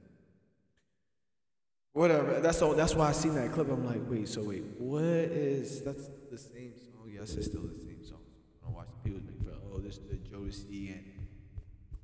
Whatever. 1.94 2.40
That's 2.42 2.62
all. 2.62 2.74
That's 2.76 2.94
why 2.94 3.10
I 3.10 3.12
seen 3.12 3.34
that 3.36 3.52
clip. 3.54 3.70
I'm 3.72 3.86
like, 3.86 4.02
wait. 4.08 4.28
So 4.30 4.44
wait, 4.44 4.64
what 4.78 5.04
is 5.04 5.82
that's 5.82 6.10
the 6.30 6.38
same 6.38 6.74
song. 6.76 7.10
Yes, 7.12 7.34
it's 7.34 7.48
still 7.48 7.64
the 7.64 7.80
same 7.80 8.04
song. 8.04 8.20
I 8.66 8.70
watch 8.70 8.88
people 9.04 9.22
make 9.26 9.42
fun. 9.44 9.60
Oh, 9.74 9.80
this 9.80 9.98
is 9.98 10.08
the 10.08 10.18
Jodeci 10.18 10.92
and 10.94 11.28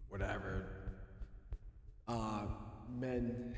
whatever. 0.09 0.65
Uh, 2.07 2.45
men. 2.99 3.55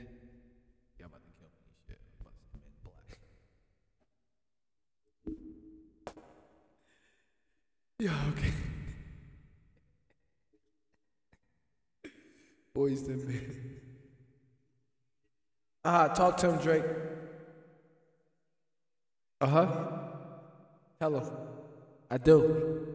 Yeah, 0.99 1.05
I'm 1.05 1.11
about 1.11 1.21
to 1.23 1.31
kill 1.39 1.47
me. 1.47 1.61
Shit, 1.87 1.99
I'm 2.03 2.19
about 2.19 2.35
to 2.35 2.43
say 2.51 2.59
men 2.59 2.73
black. 2.83 3.17
Yeah, 7.99 8.11
okay. 8.31 8.51
Boyz 12.75 13.07
II 13.07 13.15
Men. 13.15 13.79
Ah, 15.85 16.09
talk 16.09 16.35
to 16.37 16.51
him, 16.51 16.61
Drake. 16.61 16.83
Uh 19.39 19.47
huh. 19.47 19.67
Him. 20.99 21.21
I 22.11 22.17
do. 22.17 22.85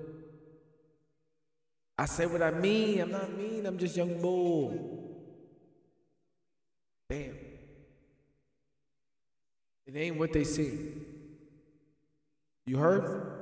I 1.99 2.05
say 2.05 2.27
what 2.27 2.43
I 2.43 2.51
mean. 2.51 3.01
I'm 3.01 3.11
not 3.11 3.33
mean. 3.37 3.65
I'm 3.67 3.79
just 3.79 3.97
young 3.97 4.21
bull. 4.21 5.19
Damn. 7.09 7.37
It 9.87 9.97
ain't 9.97 10.19
what 10.19 10.33
they 10.33 10.45
see. 10.45 10.93
You 12.67 12.77
heard? 12.77 13.40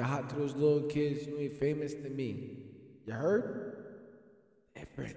You're 0.00 0.08
hot 0.08 0.30
to 0.30 0.36
those 0.36 0.54
little 0.54 0.88
kids. 0.88 1.26
You 1.26 1.38
ain't 1.38 1.60
famous 1.60 1.92
to 1.92 2.08
me. 2.08 2.56
You 3.04 3.12
heard? 3.12 3.84
Different. 4.74 5.14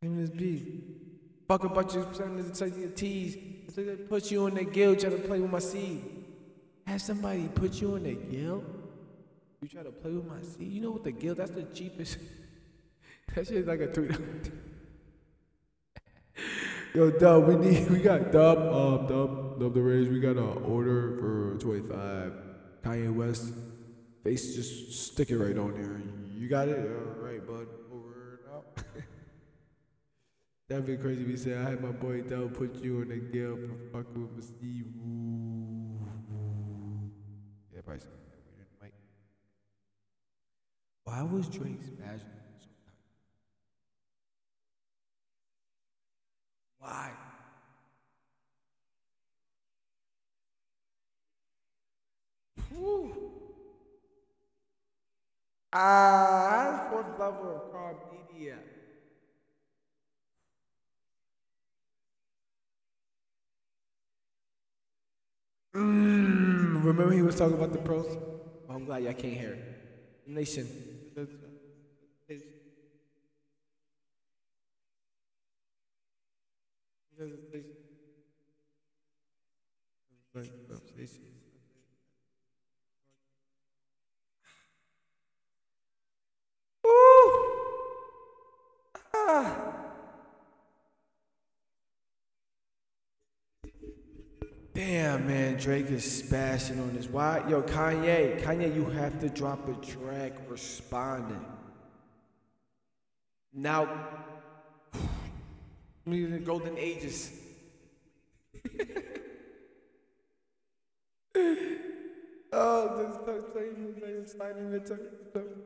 Famous 0.00 0.30
B. 0.30 0.82
Fuck 1.46 1.62
a 1.62 1.68
bunch 1.68 1.94
of 1.94 2.16
something 2.16 2.42
to 2.42 2.50
take 2.50 2.76
your 2.76 2.88
tease. 2.88 3.36
Put 4.08 4.32
you 4.32 4.48
in 4.48 4.56
the 4.56 4.64
guild, 4.64 4.98
try 4.98 5.10
to 5.10 5.16
play 5.16 5.38
with 5.38 5.52
my 5.52 5.60
seed. 5.60 6.02
Have 6.88 7.00
somebody 7.00 7.48
put 7.54 7.80
you 7.80 7.94
in 7.94 8.02
the 8.02 8.14
guild? 8.14 8.64
You 9.60 9.68
try 9.68 9.84
to 9.84 9.92
play 9.92 10.10
with 10.10 10.26
my 10.26 10.42
seed? 10.42 10.72
You 10.72 10.80
know 10.80 10.90
what 10.90 11.04
the 11.04 11.12
guild, 11.12 11.36
that's 11.36 11.52
the 11.52 11.62
cheapest. 11.62 12.18
that 13.36 13.46
shit's 13.46 13.68
like 13.68 13.78
a 13.78 13.92
three 13.92 14.08
dollar. 14.08 14.24
Yo, 16.96 17.12
Dub, 17.12 17.46
we 17.46 17.54
need, 17.54 17.88
we 17.88 18.00
got 18.00 18.32
Dub, 18.32 18.58
um, 18.58 19.06
Dub, 19.06 19.60
Dub 19.60 19.72
the 19.72 19.80
Rage. 19.80 20.08
We 20.08 20.18
got 20.18 20.36
an 20.36 20.64
order 20.64 21.16
for 21.20 21.56
25. 21.60 22.51
Kanye 22.82 23.14
West. 23.14 23.52
Face, 24.24 24.54
just 24.54 25.10
stick 25.10 25.30
it 25.30 25.36
right 25.38 25.58
on 25.58 25.74
there. 25.74 26.00
You 26.38 26.48
got 26.48 26.68
it? 26.68 26.78
All 26.78 27.24
right, 27.24 27.44
bud. 27.44 27.66
Over 27.92 28.40
and 28.44 28.54
out. 28.54 28.84
That'd 30.68 30.86
be 30.86 30.96
crazy 30.96 31.22
if 31.22 31.28
he 31.28 31.36
said, 31.36 31.66
I 31.66 31.70
had 31.70 31.82
my 31.82 31.90
boy 31.90 32.22
Dub 32.22 32.54
put 32.56 32.76
you 32.82 33.02
in 33.02 33.08
the 33.08 33.16
guild 33.16 33.58
for 33.60 34.04
fucking 34.04 34.28
with 34.36 34.44
Steve. 34.44 34.86
Yeah, 37.74 37.80
probably 37.84 38.04
the 38.04 38.84
mic. 38.84 38.94
Why 41.04 41.22
was 41.22 41.48
Drake 41.48 41.82
smashing? 41.82 42.26
Why? 46.78 47.10
Ah, 55.72 56.88
fourth 56.90 57.18
level 57.18 57.50
of 57.56 57.72
car 57.72 57.94
media. 58.12 58.58
Mm, 65.74 66.84
remember 66.84 67.12
he 67.12 67.22
was 67.22 67.36
talking 67.36 67.54
about 67.54 67.72
the 67.72 67.78
pros? 67.78 68.06
Oh, 68.68 68.74
I'm 68.74 68.84
glad 68.84 69.02
y'all 69.04 69.12
can't 69.14 69.34
hear 69.34 69.52
it. 69.52 69.64
Nation. 70.26 70.66
Ooh. 80.36 81.31
Damn, 94.74 95.26
man, 95.26 95.58
Drake 95.58 95.90
is 95.90 96.10
spashing 96.10 96.80
on 96.80 96.94
this. 96.94 97.06
Why? 97.06 97.44
Yo, 97.48 97.62
Kanye, 97.62 98.40
Kanye, 98.42 98.74
you 98.74 98.86
have 98.86 99.20
to 99.20 99.28
drop 99.28 99.68
a 99.68 99.74
track 99.84 100.32
responding. 100.48 101.44
Now, 103.52 104.08
we 106.06 106.24
in 106.24 106.32
the 106.32 106.38
golden 106.38 106.78
ages. 106.78 107.32
oh, 112.52 112.96
this 112.96 113.16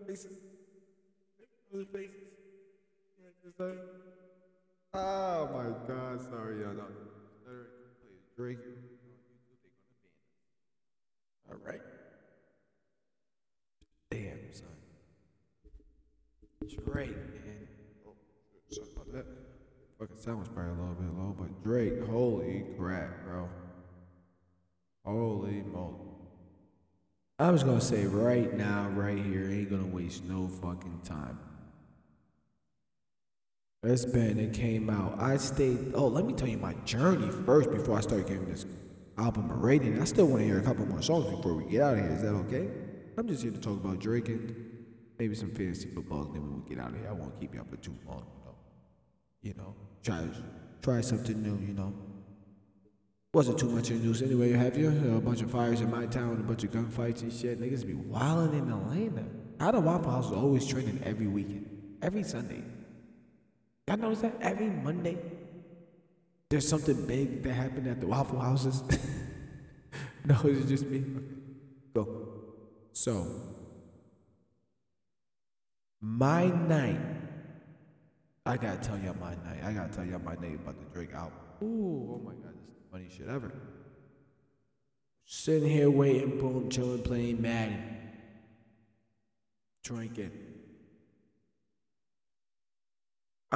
faces. 0.08 0.32
The 3.46 3.52
faces. 3.52 3.78
Oh 4.92 5.48
my 5.54 5.94
God, 5.94 6.20
sorry, 6.20 6.62
y'all. 6.62 6.74
No. 6.74 6.84
Drake. 8.36 8.58
All 11.48 11.56
right. 11.64 11.80
Damn, 14.10 14.52
son. 14.52 14.66
Drake, 16.86 17.10
man. 17.10 17.68
Oh, 18.04 18.14
sorry 18.68 18.88
about 18.96 19.12
that. 19.12 19.26
Fucking 20.00 20.16
sound 20.16 20.40
was 20.40 20.48
probably 20.48 20.72
a 20.72 20.74
little 20.74 20.94
bit 20.94 21.16
low, 21.16 21.36
but 21.38 21.62
Drake, 21.62 22.04
holy 22.08 22.64
crap, 22.76 23.24
bro. 23.24 23.48
Holy 25.04 25.62
moly. 25.72 25.94
I 27.38 27.52
was 27.52 27.62
gonna 27.62 27.80
say 27.80 28.06
right 28.06 28.52
now, 28.54 28.88
right 28.88 29.18
here, 29.18 29.48
ain't 29.48 29.70
gonna 29.70 29.86
waste 29.86 30.24
no 30.24 30.48
fucking 30.48 31.02
time. 31.04 31.38
It's 33.82 34.04
been, 34.04 34.38
it 34.38 34.52
came 34.52 34.90
out. 34.90 35.20
I 35.20 35.36
stayed, 35.36 35.92
oh, 35.94 36.08
let 36.08 36.24
me 36.24 36.32
tell 36.32 36.48
you 36.48 36.58
my 36.58 36.74
journey 36.84 37.30
first 37.44 37.70
before 37.70 37.96
I 37.96 38.00
start 38.00 38.26
giving 38.26 38.46
this 38.46 38.66
album 39.16 39.50
a 39.50 39.54
rating. 39.54 40.00
I 40.00 40.04
still 40.04 40.26
want 40.26 40.40
to 40.40 40.46
hear 40.46 40.58
a 40.58 40.62
couple 40.62 40.84
more 40.86 41.02
songs 41.02 41.26
before 41.26 41.54
we 41.54 41.70
get 41.70 41.82
out 41.82 41.94
of 41.94 42.00
here. 42.00 42.10
Is 42.10 42.22
that 42.22 42.34
okay? 42.34 42.68
I'm 43.16 43.28
just 43.28 43.42
here 43.42 43.52
to 43.52 43.60
talk 43.60 43.74
about 43.74 44.00
Drake 44.00 44.28
and 44.28 44.54
maybe 45.18 45.34
some 45.34 45.50
fantasy 45.52 45.88
football, 45.88 46.22
and 46.24 46.34
then 46.34 46.42
when 46.42 46.62
we 46.64 46.68
get 46.68 46.78
out 46.78 46.90
of 46.90 46.98
here, 46.98 47.08
I 47.08 47.12
won't 47.12 47.38
keep 47.40 47.54
you 47.54 47.60
up 47.60 47.70
for 47.70 47.76
too 47.76 47.96
long, 48.06 48.26
you 48.26 48.44
know. 48.44 48.54
You 49.42 49.54
know, 49.54 49.74
try 50.02 50.28
try 50.82 51.00
something 51.00 51.40
new, 51.40 51.56
you 51.66 51.72
know. 51.72 51.94
Wasn't 53.32 53.58
too 53.58 53.68
much 53.68 53.90
in 53.90 54.00
the 54.00 54.04
news 54.04 54.22
anyway, 54.22 54.52
have 54.52 54.76
you? 54.76 54.88
A 55.16 55.20
bunch 55.20 55.42
of 55.42 55.50
fires 55.50 55.80
in 55.80 55.90
my 55.90 56.06
town, 56.06 56.32
a 56.40 56.42
bunch 56.42 56.64
of 56.64 56.72
gunfights 56.72 57.22
and 57.22 57.32
shit. 57.32 57.60
Niggas 57.60 57.86
be 57.86 57.94
wilding 57.94 58.58
in 58.58 58.72
Atlanta. 58.72 59.24
How 59.60 59.70
the 59.70 59.80
Waffle 59.80 60.10
House 60.10 60.26
is 60.26 60.32
always 60.32 60.66
trending 60.66 61.00
every 61.04 61.26
weekend, 61.26 61.68
every 62.02 62.22
Sunday. 62.22 62.62
Y'all 63.88 63.96
notice 63.96 64.20
that 64.20 64.36
every 64.40 64.68
Monday 64.68 65.16
there's 66.50 66.68
something 66.68 67.06
big 67.06 67.42
that 67.42 67.52
happened 67.52 67.86
at 67.86 68.00
the 68.00 68.06
Waffle 68.06 68.38
Houses? 68.38 68.82
no, 70.24 70.36
it's 70.44 70.68
just 70.68 70.86
me. 70.86 71.04
Go. 71.94 72.28
So, 72.92 73.26
my 76.00 76.46
night. 76.46 77.00
I 78.44 78.56
gotta 78.56 78.78
tell 78.78 78.96
y'all 78.98 79.16
my 79.20 79.34
night. 79.34 79.64
I 79.64 79.72
gotta 79.72 79.92
tell 79.92 80.04
y'all 80.04 80.20
my 80.20 80.34
night 80.36 80.54
about 80.54 80.78
the 80.78 80.84
Drake 80.94 81.12
album. 81.12 81.38
Ooh, 81.62 82.14
oh 82.14 82.22
my 82.24 82.32
god, 82.32 82.54
this 82.54 82.68
is 82.68 82.76
the 82.76 82.90
funniest 82.92 83.16
shit 83.16 83.28
ever. 83.28 83.52
Sitting 85.24 85.68
here 85.68 85.90
waiting, 85.90 86.38
boom, 86.38 86.70
chilling, 86.70 87.02
playing 87.02 87.42
Madden, 87.42 87.82
drinking. 89.82 90.45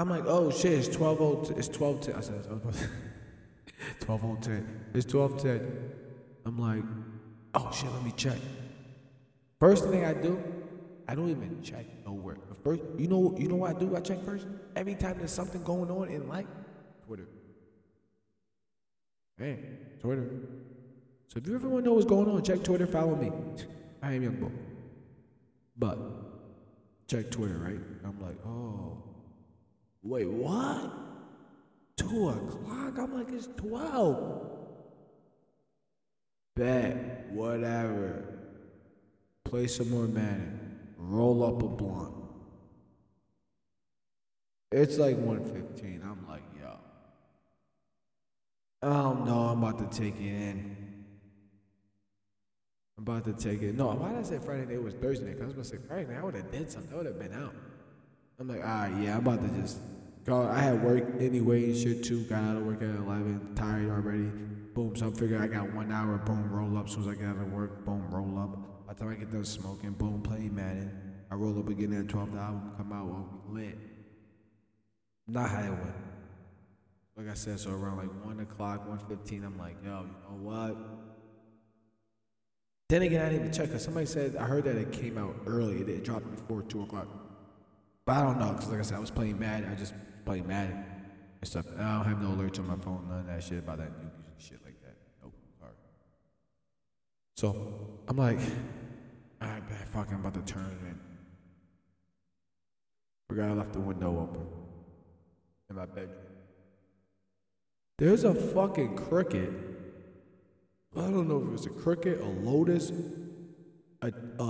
I'm 0.00 0.09
like, 0.09 0.25
oh 0.26 0.50
shit, 0.50 0.73
it's 0.73 0.88
12 0.88 1.59
it's 1.59 1.69
12 1.69 2.00
10. 2.00 2.14
I 2.14 2.21
said, 2.23 2.47
12 4.00 4.40
10. 4.40 4.85
It's 4.95 5.04
12 5.04 5.42
10. 5.42 5.92
I'm 6.47 6.59
like, 6.59 6.83
oh 7.52 7.71
shit, 7.71 7.92
let 7.92 8.02
me 8.02 8.14
check. 8.16 8.38
First 9.59 9.85
thing 9.90 10.07
I 10.07 10.14
do, 10.14 10.42
I 11.07 11.14
don't 11.14 11.28
even 11.28 11.62
check 11.62 11.85
nowhere. 12.07 12.38
First, 12.64 12.80
you 12.97 13.09
know, 13.09 13.37
you 13.38 13.47
know 13.47 13.57
what 13.57 13.76
I 13.76 13.78
do? 13.78 13.95
I 13.95 14.00
check 14.00 14.25
first. 14.25 14.47
Every 14.75 14.95
time 14.95 15.19
there's 15.19 15.33
something 15.33 15.62
going 15.64 15.90
on 15.90 16.09
in 16.09 16.26
life, 16.30 16.47
Twitter. 17.07 17.28
Man, 19.37 19.59
Twitter. 20.00 20.30
So 21.28 21.40
if 21.40 21.47
you 21.47 21.54
ever 21.54 21.69
want 21.69 21.85
to 21.85 21.90
know 21.90 21.95
what's 21.97 22.07
going 22.07 22.26
on, 22.26 22.42
check 22.42 22.62
Twitter, 22.62 22.87
follow 22.87 23.16
me. 23.16 23.30
I 24.02 24.14
am 24.14 24.23
Young. 24.23 24.59
But 25.76 25.99
check 27.07 27.30
Twitter, 27.30 27.59
right? 27.59 27.80
I'm 28.02 28.19
like, 28.19 28.37
oh. 28.47 29.00
Wait, 30.02 30.28
what? 30.28 30.92
Two 31.97 32.30
o'clock? 32.30 32.99
I'm 32.99 33.14
like, 33.14 33.30
it's 33.30 33.49
12. 33.57 34.47
Bet, 36.57 37.30
whatever. 37.30 38.25
Play 39.45 39.66
some 39.66 39.90
more 39.90 40.07
Madden. 40.07 40.78
Roll 40.97 41.45
up 41.45 41.62
a 41.62 41.69
blunt. 41.69 42.14
It's 44.73 44.99
like 44.99 45.16
115. 45.16 46.02
I'm 46.04 46.26
like, 46.28 46.42
yo. 46.59 46.76
Oh, 48.83 48.90
I 48.90 49.02
don't 49.02 49.26
know. 49.26 49.40
I'm 49.40 49.62
about 49.62 49.78
to 49.90 50.00
take 50.00 50.14
it 50.16 50.26
in. 50.26 50.76
I'm 52.97 53.02
about 53.02 53.25
to 53.25 53.33
take 53.33 53.62
it. 53.62 53.75
No, 53.75 53.88
why 53.88 54.11
did 54.11 54.19
I 54.19 54.23
say 54.23 54.38
Friday 54.38 54.66
night? 54.66 54.75
It 54.75 54.83
was 54.83 54.95
Thursday 54.95 55.26
night. 55.26 55.38
I 55.40 55.45
was 55.45 55.54
gonna 55.54 55.64
say 55.64 55.78
Friday 55.88 56.12
night. 56.12 56.21
I 56.21 56.25
would 56.25 56.35
have 56.35 56.50
did 56.50 56.71
something. 56.71 56.92
I 56.92 56.97
would 56.97 57.07
have 57.07 57.19
been 57.19 57.33
out. 57.33 57.54
I'm 58.40 58.49
like, 58.49 58.62
ah, 58.64 58.87
yeah. 58.99 59.18
I'm 59.18 59.26
about 59.26 59.42
to 59.42 59.61
just 59.61 59.78
go. 60.25 60.42
I 60.49 60.61
had 60.61 60.82
work 60.82 61.04
anyway 61.20 61.64
and 61.64 61.76
shit 61.76 62.02
too. 62.02 62.23
Got 62.25 62.42
out 62.42 62.56
of 62.56 62.62
work 62.64 62.82
at 62.82 62.88
11. 62.88 63.54
Tired 63.54 63.90
already. 63.90 64.32
Boom. 64.75 64.97
So 64.97 65.06
I'm 65.06 65.12
figuring 65.12 65.42
I 65.42 65.47
got 65.47 65.73
one 65.75 65.92
hour. 65.92 66.16
Boom. 66.16 66.50
Roll 66.50 66.78
up. 66.78 66.87
As 66.87 66.92
soon 66.92 67.02
as 67.02 67.09
I 67.09 67.14
get 67.14 67.26
out 67.26 67.37
of 67.37 67.52
work. 67.52 67.85
Boom. 67.85 68.11
Roll 68.11 68.38
up. 68.38 68.87
By 68.87 68.94
the 68.94 69.00
time 69.00 69.09
I 69.11 69.14
get 69.16 69.30
done 69.30 69.44
smoking. 69.44 69.92
Boom. 69.92 70.23
Play 70.23 70.49
Madden. 70.49 70.90
I 71.30 71.35
roll 71.35 71.59
up 71.59 71.68
again 71.68 71.92
at 71.92 72.09
12. 72.09 72.32
The 72.32 72.38
album 72.38 72.73
come 72.78 72.92
out. 72.92 73.06
Well, 73.06 73.42
we 73.50 73.61
lit. 73.61 73.78
Not 75.28 75.50
how 75.50 75.61
it 75.61 75.70
went. 75.70 75.94
Like 77.16 77.28
I 77.28 77.35
said, 77.35 77.61
so 77.61 77.70
around 77.70 77.99
like 77.99 78.25
one 78.25 78.40
o'clock, 78.40 78.88
one 78.88 78.99
fifteen, 78.99 79.44
I'm 79.44 79.59
like, 79.59 79.76
yo, 79.85 79.90
you 79.90 80.06
know 80.06 80.38
what? 80.42 80.76
Then 82.88 83.02
again, 83.02 83.20
I 83.20 83.28
didn't 83.28 83.40
even 83.40 83.52
check. 83.52 83.70
Cause 83.70 83.85
somebody 83.85 84.06
said 84.06 84.37
I 84.37 84.44
heard 84.44 84.64
that 84.64 84.76
it 84.76 84.90
came 84.90 85.18
out 85.18 85.37
early. 85.47 85.82
It, 85.82 86.02
dropped 86.02 86.30
before 86.30 86.62
two 86.62 86.82
o'clock. 86.82 87.19
But 88.07 88.16
I 88.16 88.23
don't 88.23 88.38
know, 88.38 88.52
cause 88.54 88.69
like 88.69 88.80
I 88.80 88.83
said, 88.83 88.97
I 88.97 89.00
was 89.00 89.11
playing 89.11 89.38
Madden. 89.38 89.71
I 89.71 89.75
just 89.75 89.95
played 90.25 90.47
Madden 90.47 90.85
and 91.40 91.49
stuff. 91.49 91.66
And 91.66 91.80
I 91.80 91.97
don't 91.97 92.07
have 92.07 92.23
no 92.23 92.30
alerts 92.30 92.59
on 92.59 92.66
my 92.66 92.76
phone, 92.76 93.07
none 93.09 93.21
of 93.21 93.26
that 93.26 93.42
shit 93.42 93.59
about 93.59 93.78
that 93.78 93.90
new 93.99 94.11
shit 94.38 94.59
like 94.64 94.80
that. 94.83 94.97
Nope, 95.23 95.35
sorry. 95.59 95.73
So 97.37 98.00
I'm 98.09 98.16
like, 98.16 98.38
all 99.42 99.49
right, 99.49 99.71
man, 99.71 99.87
fuck, 99.92 100.09
I'm 100.11 100.21
about 100.21 100.35
to 100.35 100.52
turn 100.52 100.78
in. 100.87 100.99
Forgot 103.28 103.50
I 103.50 103.52
left 103.52 103.73
the 103.73 103.80
window 103.80 104.19
open 104.19 104.47
in 105.69 105.76
my 105.76 105.87
bedroom. 105.87 106.16
There's 107.99 108.25
a 108.25 108.35
fucking 108.35 108.97
cricket. 108.97 109.50
I 110.97 111.02
don't 111.02 111.28
know 111.28 111.37
if 111.40 111.47
it 111.47 111.52
was 111.52 111.66
a 111.66 111.71
cricket, 111.71 112.21
a 112.21 112.25
lotus, 112.25 112.90
a 114.02 114.07
uh, 114.07 114.40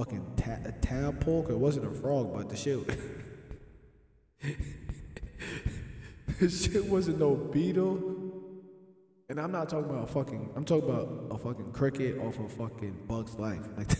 fucking 0.00 0.24
ta- 0.36 0.56
a 0.64 0.72
tadpole. 0.72 1.46
it 1.50 1.58
wasn't 1.58 1.86
a 1.86 1.90
frog, 2.00 2.32
but 2.34 2.48
the 2.48 2.56
shit. 2.56 2.78
the 6.40 6.48
shit 6.48 6.86
wasn't 6.86 7.18
no 7.18 7.34
beetle. 7.34 8.16
And 9.28 9.38
I'm 9.38 9.52
not 9.52 9.68
talking 9.68 9.90
about 9.90 10.04
a 10.08 10.12
fucking. 10.12 10.52
I'm 10.56 10.64
talking 10.64 10.88
about 10.88 11.26
a 11.30 11.36
fucking 11.36 11.72
cricket 11.72 12.18
off 12.18 12.38
of 12.38 12.50
fucking 12.52 12.96
Bug's 13.06 13.38
Life. 13.38 13.68
Like. 13.76 13.90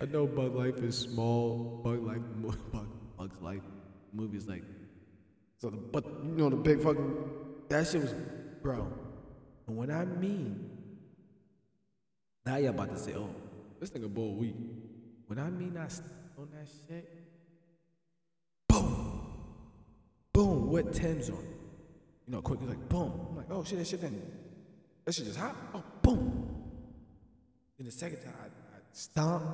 I 0.00 0.06
know 0.06 0.26
Bug 0.26 0.56
Life 0.56 0.78
is 0.78 0.98
small. 0.98 1.82
Bug 1.84 2.02
Life, 2.02 2.22
Bug, 2.72 2.88
Bug's 3.16 3.40
Life 3.40 3.62
movies 4.12 4.48
like 4.48 4.64
so. 5.58 5.70
The, 5.70 5.76
but 5.76 6.04
you 6.24 6.36
know 6.36 6.48
the 6.48 6.56
big 6.56 6.80
fucking 6.82 7.30
that 7.68 7.86
shit 7.86 8.00
was, 8.02 8.14
bro. 8.62 8.90
And 9.66 9.76
when 9.76 9.90
I 9.90 10.04
mean, 10.04 10.73
now 12.46 12.56
y'all 12.56 12.70
about 12.70 12.90
to 12.90 12.98
say, 12.98 13.14
oh, 13.14 13.30
this 13.80 13.90
nigga 13.90 14.12
bull 14.12 14.34
weak. 14.34 14.54
When 15.26 15.38
I 15.38 15.50
mean 15.50 15.76
I 15.76 15.88
stepped 15.88 16.38
on 16.38 16.48
that 16.52 16.68
shit, 16.88 17.08
boom, 18.68 19.20
boom, 20.32 20.70
what 20.70 20.92
Tim's 20.92 21.30
on? 21.30 21.46
You 22.26 22.32
know, 22.32 22.42
quick, 22.42 22.60
like 22.62 22.88
boom. 22.88 23.28
I'm 23.30 23.36
like, 23.36 23.46
oh 23.50 23.64
shit, 23.64 23.78
that 23.78 23.86
shit 23.86 24.00
then, 24.00 24.20
that 25.04 25.14
shit 25.14 25.26
just 25.26 25.38
hot. 25.38 25.56
Oh, 25.74 25.82
boom. 26.02 26.48
Then 27.78 27.86
the 27.86 27.92
second 27.92 28.22
time, 28.22 28.34
I, 28.40 28.46
I 28.46 28.80
stomp, 28.92 29.44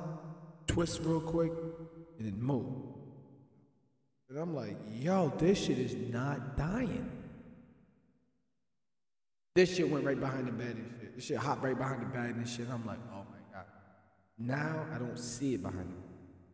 twist 0.67 1.01
real 1.03 1.21
quick, 1.21 1.51
and 2.17 2.27
then 2.27 2.41
move. 2.41 2.65
And 4.29 4.39
I'm 4.39 4.55
like, 4.55 4.77
yo, 4.93 5.33
this 5.37 5.65
shit 5.65 5.77
is 5.77 5.93
not 6.13 6.55
dying. 6.57 7.09
This 9.53 9.75
shit 9.75 9.89
went 9.89 10.05
right 10.05 10.19
behind 10.19 10.47
the 10.47 10.51
bed 10.51 10.77
and 10.77 10.91
shit. 10.99 11.15
This 11.15 11.25
shit 11.25 11.37
hopped 11.37 11.63
right 11.63 11.77
behind 11.77 12.01
the 12.01 12.05
bed 12.05 12.35
and 12.35 12.47
shit. 12.47 12.67
I'm 12.71 12.85
like, 12.85 12.99
oh 13.11 13.25
my 13.29 13.53
god. 13.53 13.65
Now 14.37 14.85
I 14.93 14.97
don't 14.97 15.19
see 15.19 15.55
it 15.55 15.61
behind 15.61 15.89
me. 15.89 15.95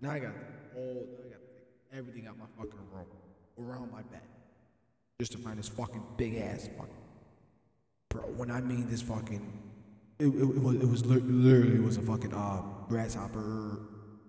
Now 0.01 0.11
I 0.11 0.19
got 0.19 0.33
now 0.75 0.81
I 0.81 1.29
got 1.29 1.39
everything 1.93 2.27
out 2.27 2.37
my 2.37 2.45
fucking 2.57 2.79
room, 2.91 3.05
around 3.59 3.91
my 3.91 4.01
bed, 4.03 4.21
just 5.19 5.31
to 5.33 5.37
find 5.37 5.59
this 5.59 5.69
fucking 5.69 6.03
big 6.17 6.37
ass 6.37 6.69
fucking. 6.75 6.93
Bro, 8.09 8.23
when 8.35 8.49
I 8.49 8.61
mean 8.61 8.89
this 8.89 9.01
fucking, 9.03 9.45
it, 10.17 10.25
it, 10.25 10.29
it 10.29 10.61
was 10.61 10.75
it 10.75 10.89
was 10.89 11.05
literally 11.05 11.75
it 11.75 11.83
was 11.83 11.97
a 11.97 12.01
fucking 12.01 12.33
uh, 12.33 12.63
grasshopper, 12.89 13.79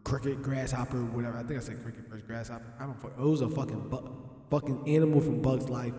cricket, 0.05 0.43
grasshopper, 0.43 1.05
whatever. 1.07 1.39
I 1.39 1.43
think 1.43 1.59
I 1.59 1.63
said 1.63 1.83
cricket 1.83 2.07
first, 2.11 2.27
grasshopper. 2.27 2.67
I 2.79 2.85
don't 2.85 3.01
fuck. 3.01 3.13
It 3.19 3.23
was 3.23 3.41
a 3.41 3.49
fucking 3.49 3.89
bu- 3.89 4.13
fucking 4.51 4.87
animal 4.87 5.23
from 5.23 5.41
Bugs 5.41 5.71
Life, 5.71 5.95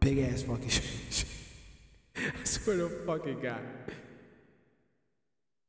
big 0.00 0.18
ass 0.20 0.42
fucking. 0.42 0.70
Swear 2.48 2.76
to 2.78 2.88
fucking 3.04 3.40
God. 3.40 3.60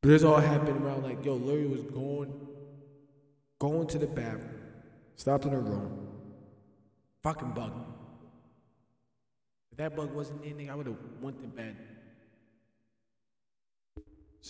But 0.02 0.08
this 0.10 0.24
all 0.24 0.38
happened 0.38 0.82
around 0.82 1.04
like, 1.04 1.26
yo, 1.26 1.36
Larry 1.36 1.68
was 1.68 1.82
going, 1.84 2.34
going 3.60 3.86
to 3.88 3.98
the 3.98 4.08
bathroom, 4.08 4.62
stopped 5.18 5.44
in 5.44 5.52
her 5.52 5.60
room, 5.60 6.08
fucking 7.22 7.52
bug. 7.52 7.74
If 9.74 9.78
that 9.78 9.94
bug 9.94 10.13
wasn't 10.13 10.46
in 10.46 10.58
there, 10.58 10.72
I 10.72 10.76
would 10.76 10.86
have 10.88 10.96
went 11.22 11.42
to 11.42 11.48
bed. 11.48 11.76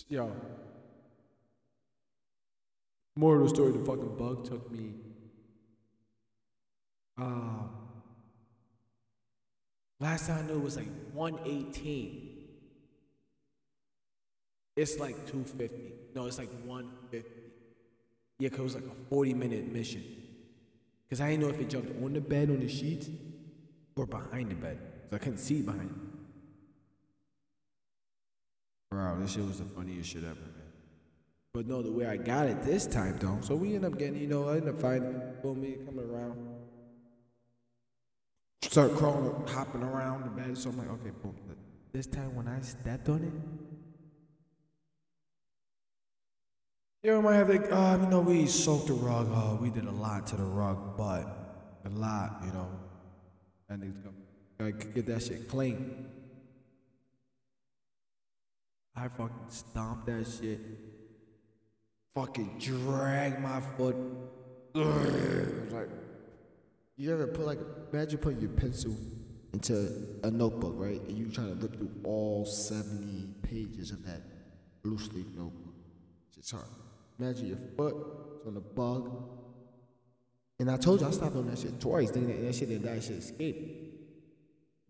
Yo. 0.08 0.32
More 3.16 3.38
of 3.38 3.44
the 3.44 3.50
story, 3.50 3.72
the 3.72 3.80
fucking 3.80 4.16
bug 4.18 4.46
took 4.46 4.72
me. 4.72 4.94
Um, 7.18 7.79
last 10.00 10.28
time 10.28 10.40
I 10.40 10.48
knew 10.48 10.54
it 10.60 10.64
was 10.64 10.78
like 10.78 10.90
118. 11.14 12.26
It's 14.76 14.98
like 14.98 15.16
250. 15.28 15.94
No, 16.16 16.26
it's 16.26 16.38
like 16.38 16.50
150. 16.66 17.30
Yeah, 18.40 18.50
'cause 18.50 18.60
it 18.60 18.64
was 18.64 18.76
like 18.76 18.86
a 18.86 18.96
40 19.10 19.34
minute 19.34 19.72
mission. 19.72 20.04
Because 21.04 21.22
I 21.22 21.32
didn't 21.32 21.44
know 21.44 21.50
if 21.50 21.60
it 21.60 21.70
jumped 21.70 21.92
on 22.02 22.14
the 22.14 22.22
bed 22.22 22.50
on 22.50 22.60
the 22.60 22.70
sheets 22.70 23.10
or 23.96 24.06
behind 24.06 24.52
the 24.52 24.56
bed. 24.56 24.78
'Cause 25.10 25.20
I 25.20 25.24
couldn't 25.24 25.40
see 25.40 25.62
behind 25.62 25.90
it. 25.90 25.98
Bro, 28.92 29.20
this 29.20 29.32
shit 29.34 29.44
was 29.46 29.60
the 29.60 29.66
funniest 29.66 30.10
shit 30.10 30.24
ever, 30.24 30.36
man. 30.40 30.54
But 31.54 31.68
no, 31.68 31.82
the 31.82 31.92
way 31.92 32.06
I 32.06 32.16
got 32.18 32.48
it 32.48 32.64
this 32.64 32.86
time, 32.88 33.18
though. 33.20 33.40
So 33.42 33.56
we 33.56 33.76
end 33.76 33.86
up 33.86 33.98
getting, 33.98 34.22
you 34.22 34.28
know, 34.28 34.48
I 34.50 34.58
end 34.58 34.70
up 34.70 34.80
finding, 34.80 35.20
boom, 35.42 35.62
me 35.62 35.78
coming 35.86 36.10
around. 36.10 36.59
Start 38.62 38.96
crawling, 38.96 39.48
hopping 39.48 39.84
around 39.84 40.26
the 40.26 40.30
bed. 40.42 40.58
So 40.58 40.70
I'm 40.70 40.78
like, 40.78 40.90
okay, 40.90 41.12
boom. 41.24 41.36
This 41.92 42.06
time 42.06 42.36
when 42.36 42.48
I 42.48 42.62
stepped 42.62 43.10
on 43.10 43.24
it, 43.24 43.34
You 47.02 47.22
might 47.22 47.36
have 47.36 47.50
like, 47.50 47.72
uh, 47.72 47.98
you 48.02 48.08
know, 48.08 48.20
we 48.20 48.46
soaked 48.46 48.88
the 48.88 48.94
rug. 48.94 49.32
Uh, 49.34 49.56
we 49.56 49.70
did 49.70 49.86
a 49.86 49.92
lot 49.92 50.28
to 50.28 50.36
the 50.36 50.44
rug, 50.44 50.98
but 50.98 51.80
a 51.86 51.90
lot, 51.90 52.42
you 52.46 52.52
know. 52.52 52.70
And 53.70 53.84
it's 53.84 53.98
gonna 54.58 54.72
get 54.74 55.06
that 55.06 55.24
shit 55.24 55.48
clean. 55.48 56.08
I 58.94 59.08
fucking 59.08 59.48
stomped 59.48 60.08
that 60.08 60.28
shit. 60.28 60.60
Fucking 62.16 62.60
drag 62.60 63.40
my 63.40 63.62
foot. 63.62 63.96
Ugh. 64.76 65.72
Like, 65.72 65.90
you 67.00 67.14
ever 67.14 67.28
put 67.28 67.46
like, 67.46 67.60
imagine 67.94 68.20
putting 68.20 68.42
your 68.42 68.50
pencil 68.52 68.96
into 69.54 69.90
a 70.24 70.30
notebook, 70.30 70.74
right? 70.76 71.02
And 71.02 71.18
you 71.18 71.32
trying 71.32 71.48
to 71.48 71.56
rip 71.56 71.78
through 71.78 71.92
all 72.04 72.46
70 72.46 73.36
pages 73.42 73.92
of 73.92 74.06
that 74.06 74.22
loose 74.84 75.12
leaf 75.14 75.26
notebook. 75.28 75.74
It's 76.28 76.36
just 76.36 76.52
hard. 76.52 76.68
Imagine 77.18 77.48
your 77.48 77.58
foot 77.78 77.96
on 78.46 78.58
a 78.58 78.60
bug. 78.60 79.24
And 80.60 80.70
I 80.70 80.76
told 80.76 81.00
you 81.00 81.08
I 81.08 81.12
stopped 81.12 81.38
on 81.38 81.48
that 81.48 81.58
shit 81.58 81.80
twice, 81.80 82.12
thinking 82.12 82.36
that, 82.36 82.46
that 82.46 82.54
shit 82.54 82.68
didn't 82.68 82.86
die, 82.86 82.96
that 82.96 83.04
shit 83.04 83.16
escaped. 83.16 83.96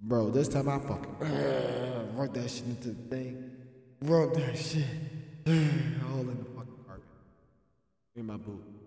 Bro, 0.01 0.31
this 0.31 0.47
time 0.47 0.67
I 0.67 0.79
fucking 0.79 1.15
uh, 1.21 2.05
wrote 2.15 2.33
that 2.33 2.49
shit 2.49 2.65
into 2.65 2.89
the 2.89 3.15
thing. 3.15 3.51
Wrote 4.01 4.33
that 4.33 4.57
shit. 4.57 4.83
all 5.47 6.21
in 6.21 6.37
the 6.39 6.49
fucking 6.55 6.83
carpet. 6.87 7.03
In 8.15 8.25
my 8.25 8.37
boot. 8.37 8.78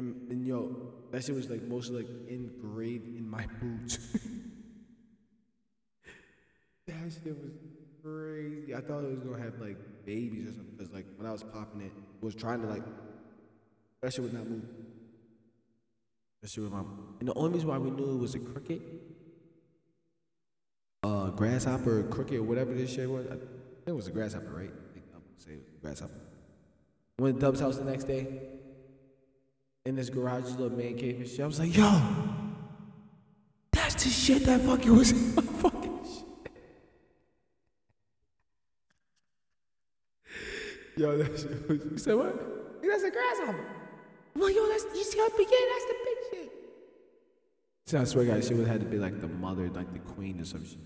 And, 0.00 0.30
and 0.30 0.46
yo, 0.46 0.94
that 1.10 1.22
shit 1.22 1.34
was 1.34 1.50
like 1.50 1.62
mostly 1.64 1.98
like 1.98 2.08
engraved 2.26 3.06
in 3.18 3.28
my 3.28 3.44
boots. 3.60 3.98
that 6.86 6.94
shit 7.22 7.36
was 7.38 7.52
crazy. 8.02 8.74
I 8.74 8.80
thought 8.80 9.04
it 9.04 9.10
was 9.10 9.18
gonna 9.20 9.42
have 9.42 9.60
like 9.60 9.76
babies 10.06 10.48
or 10.48 10.52
something. 10.52 10.74
Cause 10.78 10.88
like 10.90 11.04
when 11.16 11.26
I 11.26 11.32
was 11.32 11.42
popping 11.42 11.82
it, 11.82 11.92
it 11.92 12.24
was 12.24 12.34
trying 12.34 12.62
to 12.62 12.66
like 12.66 12.82
that 14.00 14.10
shit 14.14 14.22
would 14.22 14.32
not 14.32 14.48
move. 14.48 14.64
That 16.40 16.50
shit 16.50 16.64
not 16.64 16.86
move. 16.86 16.98
And 17.18 17.28
the 17.28 17.34
only 17.34 17.52
reason 17.52 17.68
why 17.68 17.76
we 17.76 17.90
knew 17.90 18.14
it 18.14 18.20
was 18.20 18.34
a 18.34 18.38
cricket 18.38 18.80
uh, 21.02 21.28
grasshopper 21.28 22.04
crooked 22.04 22.38
or 22.38 22.42
whatever 22.42 22.72
this 22.72 22.94
shit 22.94 23.10
was. 23.10 23.26
I 23.26 23.32
think 23.32 23.42
it 23.84 23.92
was 23.92 24.06
a 24.06 24.12
grasshopper, 24.12 24.48
right? 24.48 24.70
I 24.70 24.92
think 24.94 25.04
I'm 25.14 25.20
gonna 25.20 25.36
say 25.36 25.52
it 25.52 25.58
was 25.58 25.74
a 25.76 25.80
grasshopper. 25.82 26.20
Went 27.18 27.38
to 27.38 27.40
Dub's 27.42 27.60
house 27.60 27.76
the 27.76 27.84
next 27.84 28.04
day. 28.04 28.59
In 29.86 29.96
this 29.96 30.10
garage, 30.10 30.44
this 30.44 30.56
little 30.56 30.76
man 30.76 30.96
cave 30.96 31.16
and 31.16 31.28
shit. 31.28 31.40
I 31.40 31.46
was 31.46 31.58
like, 31.58 31.74
yo, 31.74 32.02
that's 33.72 34.04
the 34.04 34.10
shit 34.10 34.44
that 34.44 34.60
fucking 34.60 34.94
was 34.94 35.10
in 35.10 35.34
my 35.34 35.42
fucking 35.42 36.00
shit. 36.04 36.52
Yo, 40.96 41.16
that 41.16 41.38
shit 41.38 41.68
was. 41.68 41.78
You 41.90 41.98
said 41.98 42.14
what? 42.16 42.82
That's 42.82 43.02
a 43.04 43.10
grasshopper. 43.10 43.64
I'm 44.34 44.40
like, 44.42 44.54
yo, 44.54 44.68
that's 44.68 44.84
you 44.94 45.02
see 45.02 45.18
how 45.18 45.26
it 45.26 45.36
began? 45.36 45.58
That's 45.70 45.84
the 45.86 45.94
big 46.04 46.16
shit. 46.30 46.52
See, 47.86 47.96
I 47.96 48.04
swear, 48.04 48.24
guys, 48.26 48.48
she 48.48 48.54
would 48.54 48.66
have 48.66 48.80
had 48.80 48.80
to 48.82 48.86
be 48.86 48.98
like 48.98 49.20
the 49.20 49.28
mother, 49.28 49.70
like 49.70 49.92
the 49.92 49.98
queen 50.00 50.40
or 50.40 50.44
some 50.44 50.64
shit. 50.64 50.78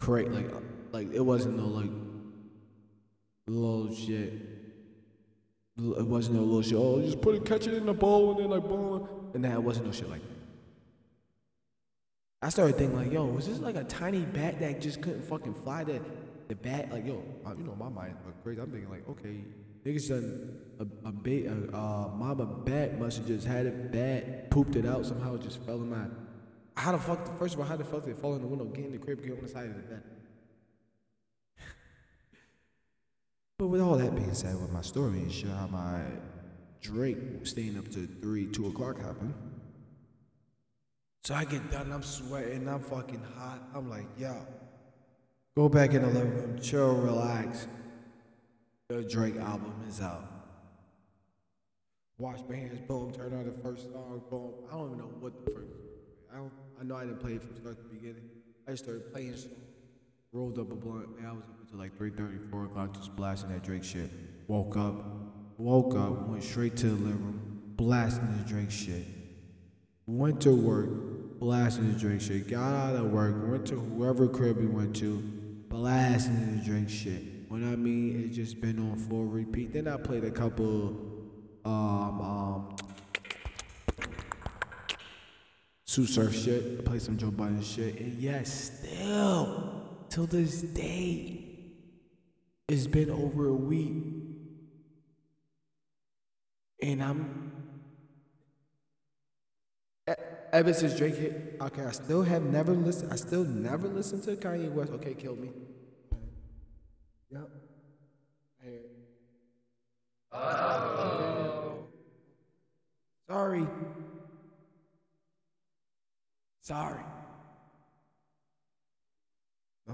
Correct, 0.00 0.30
like, 0.30 0.50
like 0.92 1.12
it 1.12 1.20
wasn't 1.20 1.56
no 1.56 1.66
like 1.66 1.90
little 3.46 3.94
shit. 3.94 4.32
It 5.76 6.06
wasn't 6.06 6.36
no 6.36 6.42
little 6.42 6.62
shit. 6.62 6.74
Oh, 6.74 7.00
just 7.00 7.20
put 7.20 7.34
it, 7.34 7.44
catch 7.44 7.66
it 7.66 7.74
in 7.74 7.86
the 7.86 7.92
bowl, 7.92 8.30
and 8.30 8.40
then 8.40 8.50
like 8.50 8.62
boom, 8.62 9.08
and 9.34 9.44
that 9.44 9.60
wasn't 9.60 9.86
no 9.86 9.92
shit 9.92 10.08
like. 10.08 10.20
that. 10.20 10.28
I 12.42 12.48
started 12.50 12.76
thinking 12.76 12.96
like, 12.96 13.10
yo, 13.10 13.24
was 13.24 13.48
this 13.48 13.58
like 13.58 13.74
a 13.74 13.84
tiny 13.84 14.20
bat 14.20 14.60
that 14.60 14.80
just 14.80 15.02
couldn't 15.02 15.22
fucking 15.22 15.54
fly? 15.54 15.82
That 15.82 16.00
the 16.48 16.54
bat, 16.54 16.92
like, 16.92 17.06
yo, 17.06 17.24
you 17.58 17.64
know, 17.64 17.74
my 17.74 17.88
mind 17.88 18.16
went 18.24 18.42
crazy. 18.44 18.60
I'm 18.60 18.70
thinking 18.70 18.90
like, 18.90 19.08
okay, 19.08 19.42
niggas 19.84 20.08
done 20.10 20.60
a, 20.78 21.08
a 21.08 21.12
bait, 21.12 21.46
a 21.46 21.76
uh, 21.76 22.10
mama 22.14 22.46
bat 22.46 23.00
must 23.00 23.18
have 23.18 23.26
just 23.26 23.46
had 23.46 23.66
a 23.66 23.70
bat, 23.70 24.50
pooped 24.50 24.76
it 24.76 24.86
out 24.86 25.06
somehow, 25.06 25.34
it 25.34 25.42
just 25.42 25.60
fell 25.64 25.76
in 25.76 25.90
my. 25.90 26.06
How 26.76 26.92
the 26.92 26.98
fuck? 26.98 27.36
First 27.36 27.54
of 27.54 27.60
all, 27.60 27.66
how 27.66 27.76
the 27.76 27.84
fuck 27.84 28.04
did 28.04 28.10
it 28.10 28.20
fall 28.20 28.36
in 28.36 28.42
the 28.42 28.46
window, 28.46 28.64
get 28.66 28.84
in 28.84 28.92
the 28.92 28.98
crib, 28.98 29.22
get 29.22 29.32
on 29.32 29.42
the 29.42 29.48
side 29.48 29.66
of 29.66 29.74
the 29.74 29.82
bed? 29.82 30.02
But 33.58 33.68
with 33.68 33.80
all 33.80 33.96
that 33.96 34.16
being 34.16 34.34
said, 34.34 34.60
with 34.60 34.72
my 34.72 34.82
story 34.82 35.18
and 35.18 35.32
shit, 35.32 35.48
how 35.48 35.68
my 35.68 36.00
Drake 36.80 37.18
staying 37.44 37.78
up 37.78 37.88
to 37.92 38.08
three, 38.20 38.46
two 38.46 38.66
o'clock 38.66 38.98
happened. 38.98 39.32
So 41.22 41.34
I 41.34 41.44
get 41.44 41.70
done, 41.70 41.92
I'm 41.92 42.02
sweating, 42.02 42.68
I'm 42.68 42.80
fucking 42.80 43.22
hot. 43.38 43.60
I'm 43.72 43.88
like, 43.88 44.06
yo, 44.18 44.34
go 45.56 45.68
back 45.68 45.94
in 45.94 46.02
the 46.02 46.08
living 46.08 46.34
room, 46.34 46.60
chill, 46.60 46.96
relax. 46.96 47.68
The 48.88 49.02
Drake 49.02 49.36
album 49.36 49.72
is 49.88 50.00
out. 50.00 50.28
Wash 52.18 52.40
my 52.48 52.56
hands, 52.56 52.80
boom, 52.88 53.12
turn 53.12 53.32
on 53.32 53.46
the 53.46 53.62
first 53.62 53.90
song, 53.92 54.20
boom. 54.30 54.52
I 54.68 54.74
don't 54.74 54.86
even 54.88 54.98
know 54.98 55.10
what 55.20 55.44
the 55.44 55.50
first. 55.52 55.70
I 56.32 56.38
don't. 56.38 56.52
I 56.80 56.84
know 56.84 56.96
I 56.96 57.04
didn't 57.04 57.20
play 57.20 57.34
it 57.34 57.40
from 57.40 57.54
the 57.54 57.60
start 57.60 57.78
to 57.78 57.84
beginning. 57.84 58.28
I 58.66 58.72
just 58.72 58.82
started 58.82 59.12
playing 59.12 59.36
songs. 59.36 59.73
Rolled 60.34 60.58
up 60.58 60.72
a 60.72 60.74
blunt. 60.74 61.16
Man, 61.16 61.30
I 61.30 61.32
was 61.32 61.44
up 61.44 61.60
until 61.60 61.78
like 61.78 61.96
3:30, 61.96 62.50
4 62.50 62.64
o'clock, 62.64 62.92
just 62.92 63.14
blasting 63.14 63.50
that 63.50 63.62
Drake 63.62 63.84
shit. 63.84 64.10
Woke 64.48 64.76
up, 64.76 64.96
woke 65.58 65.94
up, 65.94 66.26
went 66.26 66.42
straight 66.42 66.76
to 66.78 66.88
the 66.88 66.96
living 66.96 67.24
room, 67.24 67.62
blasting 67.76 68.36
the 68.38 68.42
Drake 68.42 68.72
shit. 68.72 69.06
Went 70.06 70.40
to 70.40 70.52
work, 70.52 71.38
blasting 71.38 71.92
the 71.92 71.96
Drake 71.96 72.20
shit. 72.20 72.48
Got 72.48 72.72
out 72.74 72.96
of 72.96 73.12
work, 73.12 73.48
went 73.48 73.64
to 73.66 73.76
whoever 73.76 74.26
crib 74.26 74.56
we 74.56 74.66
went 74.66 74.96
to, 74.96 75.18
blasting 75.68 76.58
the 76.58 76.64
Drake 76.64 76.88
shit. 76.88 77.22
What 77.48 77.62
I 77.62 77.76
mean, 77.76 78.24
it's 78.24 78.34
just 78.34 78.60
been 78.60 78.80
on 78.80 78.98
full 78.98 79.26
repeat. 79.26 79.72
Then 79.72 79.86
I 79.86 79.96
played 79.98 80.24
a 80.24 80.32
couple, 80.32 80.96
um, 81.64 82.20
um, 82.20 82.76
Sue 85.84 86.06
Surf 86.06 86.34
shit. 86.34 86.80
I 86.80 86.82
played 86.82 87.02
some 87.02 87.16
Joe 87.16 87.30
Biden 87.30 87.62
shit. 87.62 88.00
And 88.00 88.20
yes, 88.20 88.72
still, 88.82 89.73
till 90.14 90.26
this 90.26 90.62
day, 90.62 91.44
it's 92.68 92.86
been 92.86 93.10
over 93.10 93.48
a 93.48 93.52
week. 93.52 94.04
And 96.80 97.02
I'm 97.02 97.50
ever 100.52 100.72
since 100.72 100.96
Drake 100.96 101.16
hit, 101.16 101.56
okay, 101.60 101.84
I 101.84 101.90
still 101.90 102.22
have 102.22 102.44
never 102.44 102.72
listened. 102.74 103.12
I 103.12 103.16
still 103.16 103.44
never 103.44 103.88
listened 103.88 104.22
to 104.24 104.36
Kanye 104.36 104.70
West. 104.70 104.92
Okay, 104.92 105.14
kill 105.14 105.34
me. 105.34 105.50
Yep. 107.32 107.50
Hey. 108.62 108.82
Sorry. 113.26 113.66
Sorry. 116.60 117.02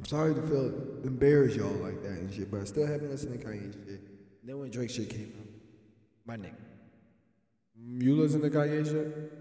I'm 0.00 0.06
sorry 0.06 0.34
to 0.34 0.40
feel 0.40 0.72
embarrassed 1.04 1.56
y'all 1.56 1.68
like 1.72 2.02
that 2.02 2.12
and 2.12 2.32
shit, 2.32 2.50
but 2.50 2.62
I 2.62 2.64
still 2.64 2.86
haven't 2.86 3.10
listened 3.10 3.38
to 3.38 3.46
Kanye 3.46 3.70
shit. 3.70 4.00
Then 4.42 4.58
when 4.58 4.70
Drake 4.70 4.88
shit 4.88 5.10
came 5.10 5.30
out, 5.38 5.46
my 6.24 6.38
nigga. 6.38 6.54
You 7.78 8.16
listen 8.16 8.40
to 8.40 8.48
Kanye 8.48 8.82
shit? 8.82 9.32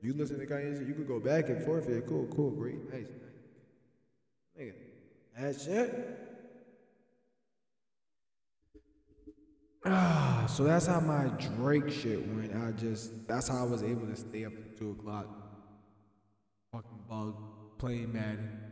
You 0.00 0.14
listen 0.14 0.38
to 0.38 0.46
Kanye 0.46 0.78
shit? 0.78 0.86
You 0.86 0.94
could 0.94 1.08
go 1.08 1.18
back 1.18 1.48
and 1.48 1.60
forth 1.64 1.88
here. 1.88 2.00
Cool, 2.02 2.28
cool, 2.28 2.52
great, 2.52 2.76
nice. 2.94 3.08
Nigga, 4.56 4.74
that 5.36 5.60
shit. 5.60 6.18
Ah, 9.84 10.46
so 10.48 10.62
that's 10.62 10.86
how 10.86 11.00
my 11.00 11.26
Drake 11.56 11.90
shit 11.90 12.24
went. 12.36 12.54
I 12.54 12.70
just, 12.70 13.26
that's 13.26 13.48
how 13.48 13.64
I 13.64 13.68
was 13.68 13.82
able 13.82 14.06
to 14.06 14.14
stay 14.14 14.44
up 14.44 14.52
to 14.52 14.78
2 14.78 14.90
o'clock. 14.92 15.26
Fucking 16.70 17.00
bug, 17.08 17.34
playing 17.78 18.12
Madden. 18.12 18.67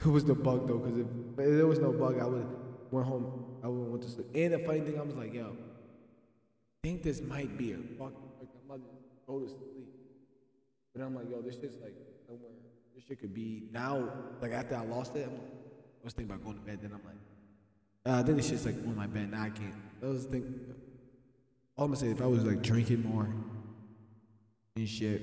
It 0.00 0.06
was 0.06 0.24
the 0.24 0.34
bug 0.34 0.66
though, 0.66 0.78
because 0.78 0.98
if, 0.98 1.06
if 1.06 1.56
there 1.56 1.66
was 1.66 1.78
no 1.78 1.92
bug, 1.92 2.18
I 2.20 2.26
would 2.26 2.46
went 2.90 3.06
home, 3.06 3.44
I 3.62 3.68
would 3.68 3.90
went 3.90 4.02
to 4.02 4.10
sleep. 4.10 4.26
And 4.34 4.54
the 4.54 4.58
funny 4.60 4.80
thing, 4.80 4.98
I 4.98 5.02
was 5.02 5.14
like, 5.14 5.34
yo, 5.34 5.50
I 5.50 6.86
think 6.86 7.02
this 7.02 7.20
might 7.20 7.56
be 7.56 7.72
a 7.72 7.76
bug. 7.76 8.14
like, 8.38 8.48
I'm 8.64 8.70
about 8.70 8.80
to 8.80 8.90
go 9.26 9.40
to 9.40 9.48
sleep. 9.48 9.88
But 10.94 11.02
I'm 11.02 11.14
like, 11.14 11.30
yo, 11.30 11.40
this 11.40 11.54
shit's 11.54 11.76
like 11.80 11.94
somewhere, 12.26 12.50
this 12.94 13.04
shit 13.04 13.20
could 13.20 13.34
be 13.34 13.68
now, 13.72 14.08
like 14.40 14.52
after 14.52 14.76
I 14.76 14.84
lost 14.84 15.14
it, 15.16 15.26
I'm 15.26 15.34
like, 15.34 15.42
I 15.42 16.04
was 16.04 16.14
thinking 16.14 16.34
about 16.34 16.44
going 16.44 16.58
to 16.58 16.64
bed, 16.64 16.78
then 16.82 16.92
I'm 16.92 17.04
like, 17.04 17.16
uh, 18.06 18.22
then 18.22 18.36
this 18.36 18.48
shit's 18.48 18.64
like 18.66 18.76
on 18.86 18.96
my 18.96 19.06
bed, 19.06 19.30
now 19.30 19.42
I 19.42 19.50
can't. 19.50 20.00
That 20.00 20.08
was 20.08 20.26
the 20.26 20.32
thing. 20.32 20.74
All 21.76 21.84
I'm 21.84 21.92
gonna 21.92 22.00
say, 22.00 22.10
if 22.10 22.20
I 22.20 22.26
was 22.26 22.42
like 22.42 22.62
drinking 22.62 23.02
more 23.02 23.28
and 24.76 24.88
shit, 24.88 25.22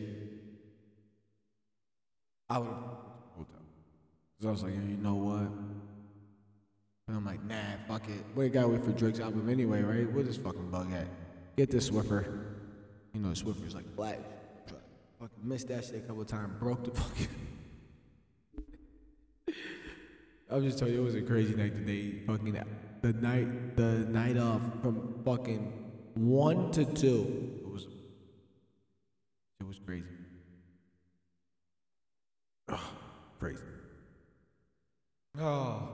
I 2.50 2.60
would. 2.60 2.97
So 4.40 4.50
I 4.50 4.52
was 4.52 4.64
like, 4.64 4.74
yeah, 4.74 4.82
you 4.82 4.98
know 4.98 5.16
what? 5.16 5.50
And 7.08 7.18
I'm 7.18 7.26
like, 7.26 7.44
nah, 7.44 7.56
fuck 7.88 8.08
it. 8.10 8.24
We 8.36 8.50
gotta 8.50 8.68
wait 8.68 8.84
for 8.84 8.92
Drake's 8.92 9.20
album 9.20 9.50
anyway, 9.50 9.82
right? 9.82 10.12
Where 10.12 10.24
this 10.24 10.38
fucking 10.38 10.70
bug 10.70 10.92
at? 10.94 11.08
Get 11.56 11.72
this 11.72 11.90
Swiffer. 11.90 12.44
You 13.14 13.22
know, 13.22 13.30
Swiffer's 13.30 13.74
like 13.74 13.96
black. 13.96 14.20
Fucking 15.20 15.38
missed 15.42 15.70
that 15.70 15.86
shit 15.86 15.96
a 15.96 16.00
couple 16.02 16.24
times. 16.26 16.54
Broke 16.60 16.84
the 16.84 16.92
fucking. 16.92 17.28
I'm 20.52 20.64
just 20.64 20.78
telling 20.78 20.94
you, 20.94 21.02
it 21.02 21.04
was 21.04 21.16
a 21.16 21.22
crazy 21.22 21.56
night 21.56 21.74
today. 21.74 22.20
Fucking 22.28 22.56
the 23.02 23.14
night, 23.14 23.76
the 23.76 24.06
night 24.10 24.38
off 24.38 24.62
from 24.82 25.22
fucking 25.26 25.74
one 26.14 26.72
to 26.72 26.86
two. 26.86 27.60
It 27.64 27.72
was, 27.72 27.88
it 29.60 29.68
was 29.68 29.80
crazy. 29.80 30.06
Oh, 32.70 32.80
crazy. 33.40 33.64
Oh. 35.40 35.90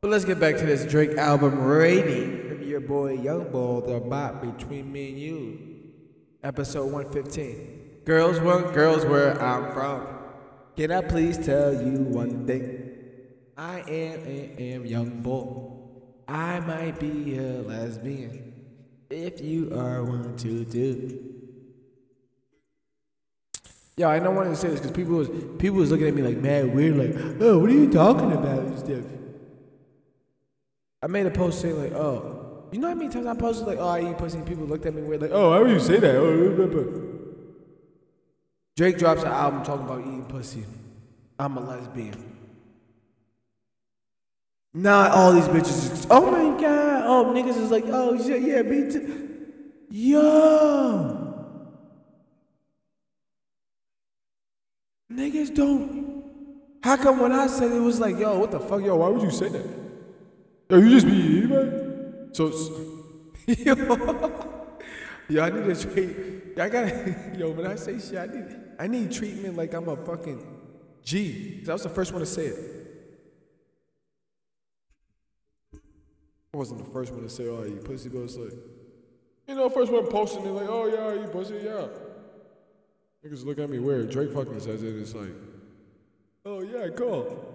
But 0.00 0.10
let's 0.10 0.24
get 0.24 0.40
back 0.40 0.56
to 0.56 0.64
this 0.64 0.90
Drake 0.90 1.18
album 1.18 1.60
rating 1.60 2.48
from 2.48 2.62
your 2.62 2.80
boy 2.80 3.12
Young 3.12 3.50
Bull, 3.50 3.82
the 3.82 4.00
bot 4.00 4.40
between 4.40 4.90
me 4.90 5.10
and 5.10 5.18
you. 5.18 5.58
Episode 6.42 6.90
115. 6.90 8.00
Girls 8.06 8.40
want 8.40 8.72
girls 8.72 9.04
where 9.04 9.40
I'm 9.42 9.72
from. 9.74 10.06
Can 10.74 10.90
I 10.90 11.02
please 11.02 11.36
tell 11.36 11.74
you 11.74 11.98
one 11.98 12.46
thing? 12.46 12.92
I 13.58 13.80
am, 13.80 14.20
am, 14.26 14.58
am 14.58 14.86
Young 14.86 15.20
Bull. 15.20 16.24
I 16.26 16.60
might 16.60 16.98
be 16.98 17.36
a 17.36 17.60
lesbian. 17.60 18.54
If 19.10 19.42
you 19.42 19.78
are 19.78 20.02
one 20.02 20.34
to 20.38 20.64
do. 20.64 21.39
Yeah, 24.00 24.08
I 24.08 24.18
don't 24.18 24.34
want 24.34 24.48
to 24.48 24.56
say 24.56 24.68
this 24.68 24.80
because 24.80 24.96
people 24.96 25.16
was 25.16 25.28
people 25.58 25.76
was 25.76 25.90
looking 25.90 26.08
at 26.08 26.14
me 26.14 26.22
like 26.22 26.38
mad 26.38 26.74
weird, 26.74 26.96
like, 26.96 27.42
oh, 27.42 27.58
what 27.58 27.68
are 27.68 27.74
you 27.74 27.92
talking 27.92 28.32
about 28.32 28.60
and. 28.88 29.04
I 31.02 31.06
made 31.06 31.26
a 31.26 31.30
post 31.30 31.60
saying 31.60 31.78
like, 31.78 31.92
oh, 31.92 32.64
you 32.72 32.78
know 32.78 32.88
how 32.88 32.94
many 32.94 33.10
times 33.10 33.26
I 33.26 33.34
posted 33.34 33.66
like, 33.66 33.76
oh, 33.78 33.88
I 33.88 34.10
eat 34.10 34.16
pussy, 34.16 34.38
and 34.38 34.46
people 34.46 34.64
looked 34.64 34.86
at 34.86 34.94
me 34.94 35.02
weird, 35.02 35.20
like, 35.20 35.32
oh, 35.34 35.52
how 35.52 35.60
would 35.60 35.70
you 35.70 35.78
say 35.78 35.98
that? 35.98 36.16
Oh. 36.16 37.18
Drake 38.74 38.96
drops 38.96 39.20
an 39.20 39.32
album 39.32 39.64
talking 39.64 39.84
about 39.84 40.00
eating 40.00 40.24
pussy. 40.24 40.64
I'm 41.38 41.58
a 41.58 41.60
lesbian. 41.60 42.38
Not 44.72 45.10
all 45.10 45.34
these 45.34 45.48
bitches. 45.48 46.06
Oh 46.08 46.30
my 46.30 46.58
god. 46.58 47.02
Oh 47.04 47.34
niggas 47.34 47.58
is 47.58 47.70
like, 47.70 47.84
oh 47.88 48.16
shit, 48.16 48.40
yeah, 48.40 48.62
me 48.62 48.90
too. 48.90 49.42
Yo. 49.90 51.29
Niggas 55.20 55.54
don't. 55.54 56.24
How 56.82 56.96
come 56.96 57.20
when 57.20 57.30
I 57.30 57.46
said 57.46 57.72
it 57.72 57.80
was 57.80 58.00
like, 58.00 58.18
yo, 58.18 58.38
what 58.38 58.50
the 58.50 58.58
fuck, 58.58 58.82
yo, 58.82 58.96
why 58.96 59.08
would 59.08 59.20
you 59.20 59.30
say 59.30 59.50
that? 59.50 59.66
Yo, 60.70 60.78
you 60.78 60.88
just 60.88 61.06
be 61.06 61.38
anybody. 61.38 61.70
So, 62.32 62.46
yo, 63.46 63.74
yo, 65.28 65.42
I 65.42 65.50
need 65.50 65.66
a 65.68 65.76
treat. 65.76 66.58
I 66.58 66.68
gotta, 66.70 67.34
yo, 67.38 67.50
when 67.50 67.66
I 67.66 67.74
say 67.74 67.98
shit, 67.98 68.16
I 68.16 68.26
need, 68.26 68.56
I 68.78 68.86
need 68.86 69.12
treatment 69.12 69.58
like 69.58 69.74
I'm 69.74 69.90
a 69.90 69.96
fucking 69.96 70.42
G. 71.04 71.58
Cause 71.60 71.68
I 71.68 71.72
was 71.74 71.82
the 71.82 71.90
first 71.90 72.12
one 72.12 72.20
to 72.20 72.26
say 72.26 72.46
it. 72.46 72.58
I 76.54 76.56
wasn't 76.56 76.82
the 76.82 76.90
first 76.90 77.12
one 77.12 77.24
to 77.24 77.28
say, 77.28 77.46
oh, 77.46 77.64
you 77.64 77.76
pussy 77.76 78.08
go 78.08 78.20
like, 78.20 78.52
You 79.46 79.54
know, 79.54 79.68
first 79.68 79.92
one 79.92 80.06
posting 80.06 80.46
it 80.46 80.50
like, 80.50 80.68
oh 80.68 80.86
yeah, 80.86 81.20
you 81.20 81.28
pussy, 81.28 81.60
yeah. 81.62 81.88
Niggas 83.24 83.44
look 83.44 83.58
at 83.58 83.68
me 83.68 83.78
weird. 83.78 84.10
Drake 84.10 84.32
fucking 84.32 84.60
says 84.60 84.82
it. 84.82 84.96
It's 84.96 85.14
like, 85.14 85.28
oh 86.46 86.60
yeah, 86.60 86.88
cool. 86.96 87.54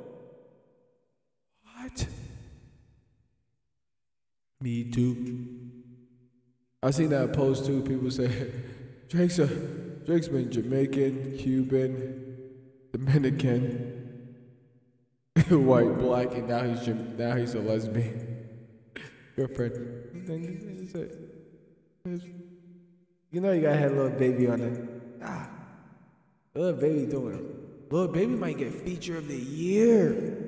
What? 1.63 2.07
Me 4.61 4.83
too. 4.91 5.45
I 6.83 6.91
seen 6.91 7.09
that 7.09 7.33
post 7.33 7.65
too. 7.65 7.81
People 7.81 8.11
say 8.11 8.51
Drake's 9.09 9.39
a 9.39 9.47
Drake's 10.05 10.27
been 10.27 10.51
Jamaican, 10.51 11.37
Cuban, 11.39 12.51
Dominican, 12.93 14.35
white, 15.49 15.97
black, 15.97 16.31
and 16.33 16.47
now 16.47 16.61
he's 16.61 16.87
now 16.87 17.35
he's 17.35 17.55
a 17.55 17.59
lesbian 17.59 18.47
girlfriend. 19.35 19.73
You 23.31 23.41
know 23.41 23.51
you 23.51 23.61
gotta 23.61 23.77
have 23.77 23.93
a 23.93 23.95
Lil 23.95 24.09
Baby 24.11 24.47
on 24.47 24.61
it. 24.61 24.89
Ah, 25.23 25.49
Lil 26.55 26.73
Baby 26.73 27.05
doing 27.05 27.35
it. 27.35 27.91
Lil 27.93 28.07
Baby 28.07 28.33
might 28.33 28.57
get 28.57 28.73
feature 28.73 29.17
of 29.17 29.27
the 29.27 29.35
year. 29.35 30.47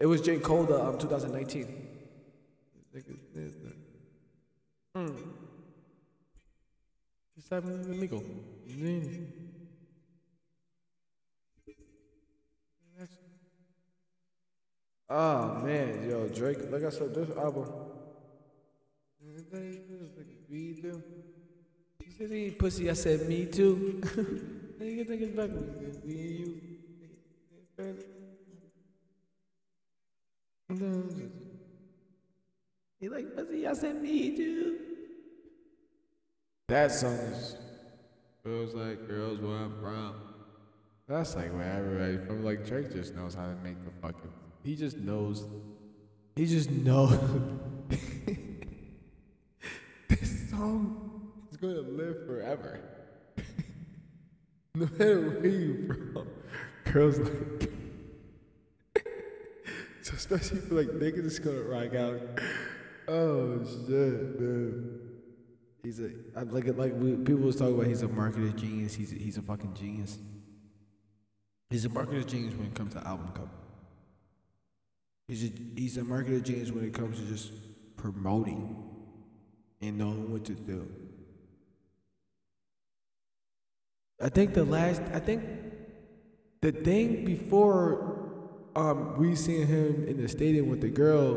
It 0.00 0.06
was 0.06 0.20
J. 0.20 0.38
Cole, 0.38 0.64
the 0.64 0.82
um, 0.82 0.98
2019. 0.98 1.86
Hmm. 4.94 5.08
Oh 15.10 15.54
man, 15.62 16.08
yo, 16.08 16.28
Drake, 16.28 16.58
like 16.70 16.82
I 16.84 16.90
said, 16.90 17.14
this 17.14 17.30
album. 17.36 17.70
Me 22.18 22.26
too. 22.26 22.26
He 22.26 22.26
said 22.26 22.30
he 22.30 22.50
pussy. 22.50 22.90
I 22.90 22.92
said 22.94 23.28
me 23.28 23.46
too. 23.46 24.00
Nigga 24.80 25.06
think 25.06 25.22
it's 25.22 25.36
back 25.36 25.50
with 25.50 25.78
me 25.78 25.86
and 25.86 26.04
you. 26.04 26.60
He 33.00 33.08
like 33.08 33.34
pussy. 33.36 33.66
I 33.66 33.72
said 33.72 34.02
me 34.02 34.36
too. 34.36 34.78
That 36.68 36.92
song 36.92 37.12
is 37.12 37.56
feels 38.42 38.74
like 38.74 39.06
girls 39.08 39.40
where 39.40 39.56
I'm 39.56 39.78
from. 39.80 40.14
That's 41.08 41.34
like 41.34 41.52
where 41.52 41.72
everybody 41.72 42.18
from 42.18 42.44
like 42.44 42.66
Drake 42.66 42.92
just 42.92 43.14
knows 43.14 43.34
how 43.34 43.46
to 43.46 43.56
make 43.62 43.82
the 43.84 43.90
fucking. 44.00 44.32
He 44.62 44.76
just 44.76 44.98
knows. 44.98 45.44
He 46.36 46.46
just 46.46 46.70
knows. 46.70 47.18
this 50.08 50.50
song 50.50 51.03
is 51.54 51.60
going 51.60 51.74
to 51.76 51.82
live 51.82 52.26
forever. 52.26 52.80
no 54.74 54.86
matter 54.98 55.20
where 55.20 55.46
you 55.46 56.10
from, 56.12 56.28
girls 56.92 57.18
like. 57.18 57.70
so 60.02 60.14
especially 60.14 60.60
for 60.60 60.74
like 60.74 60.88
niggas 60.88 61.24
is 61.24 61.38
gonna 61.38 61.62
rock 61.62 61.94
out. 61.94 62.20
Oh 63.06 63.64
shit, 63.64 64.40
man. 64.40 65.00
He's 65.84 66.00
a 66.00 66.10
I 66.36 66.42
like 66.42 66.64
it 66.64 66.76
like 66.76 66.92
we, 66.96 67.14
people 67.16 67.42
was 67.42 67.56
talking 67.56 67.74
about 67.74 67.86
he's 67.86 68.02
a 68.02 68.08
marketer 68.08 68.54
genius. 68.56 68.94
He's 68.94 69.12
a, 69.12 69.16
he's 69.16 69.36
a 69.36 69.42
fucking 69.42 69.74
genius. 69.74 70.18
He's 71.70 71.84
a 71.84 71.88
marketer 71.88 72.26
genius 72.26 72.54
when 72.54 72.66
it 72.66 72.74
comes 72.74 72.94
to 72.94 73.06
album 73.06 73.30
cover. 73.32 73.50
He's 75.28 75.44
a 75.44 75.52
he's 75.76 75.96
a 75.98 76.02
marketer 76.02 76.42
genius 76.42 76.72
when 76.72 76.84
it 76.84 76.94
comes 76.94 77.20
to 77.20 77.26
just 77.26 77.52
promoting 77.96 78.76
and 79.80 79.98
knowing 79.98 80.32
what 80.32 80.44
to 80.46 80.54
do. 80.54 81.03
I 84.24 84.30
think 84.30 84.54
the 84.54 84.64
last, 84.64 85.02
I 85.12 85.18
think 85.18 85.44
the 86.62 86.72
thing 86.72 87.26
before 87.26 88.30
um, 88.74 89.18
we 89.18 89.36
seen 89.36 89.66
him 89.66 90.08
in 90.08 90.16
the 90.16 90.28
stadium 90.30 90.70
with 90.70 90.80
the 90.80 90.88
girl, 90.88 91.36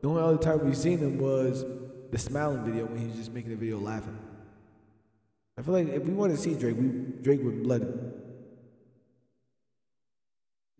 the 0.00 0.08
only 0.08 0.22
other 0.22 0.38
time 0.38 0.66
we 0.66 0.74
seen 0.74 1.00
him 1.00 1.18
was 1.18 1.66
the 2.10 2.16
smiling 2.16 2.64
video 2.64 2.86
when 2.86 2.98
he 2.98 3.06
was 3.08 3.16
just 3.16 3.34
making 3.34 3.50
the 3.50 3.56
video 3.56 3.78
laughing. 3.78 4.18
I 5.58 5.60
feel 5.60 5.74
like 5.74 5.88
if 5.88 6.04
we 6.04 6.14
want 6.14 6.32
to 6.34 6.38
see 6.38 6.54
Drake, 6.54 6.76
we 6.78 6.88
Drake 7.20 7.42
would 7.42 7.62
blood. 7.62 8.14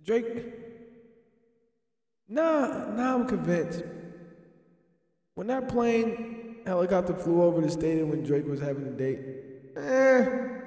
Drake, 0.03 0.47
nah, 2.27 2.87
nah, 2.95 3.17
I'm 3.17 3.29
convinced. 3.29 3.83
When 5.35 5.49
that 5.49 5.69
plane 5.69 6.57
helicopter 6.65 7.13
flew 7.13 7.43
over 7.43 7.61
the 7.61 7.71
stadium 7.71 8.09
when 8.09 8.23
Drake 8.23 8.47
was 8.47 8.61
having 8.61 8.87
a 8.87 8.93
date, 8.93 9.19
eh, 9.77 10.58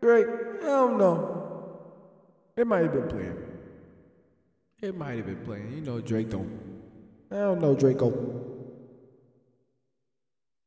Drake, 0.00 0.26
I 0.62 0.66
don't 0.66 0.98
know. 0.98 1.36
It 2.56 2.66
might 2.66 2.82
have 2.82 2.92
been 2.92 3.08
playing. 3.08 3.36
It 4.82 4.96
might 4.96 5.16
have 5.16 5.26
been 5.26 5.44
playing. 5.44 5.72
You 5.72 5.80
know, 5.80 6.00
Drake 6.00 6.30
don't. 6.30 6.58
I 7.30 7.36
don't 7.36 7.60
know, 7.60 7.74
Draco. 7.74 8.10
Go 8.10 8.48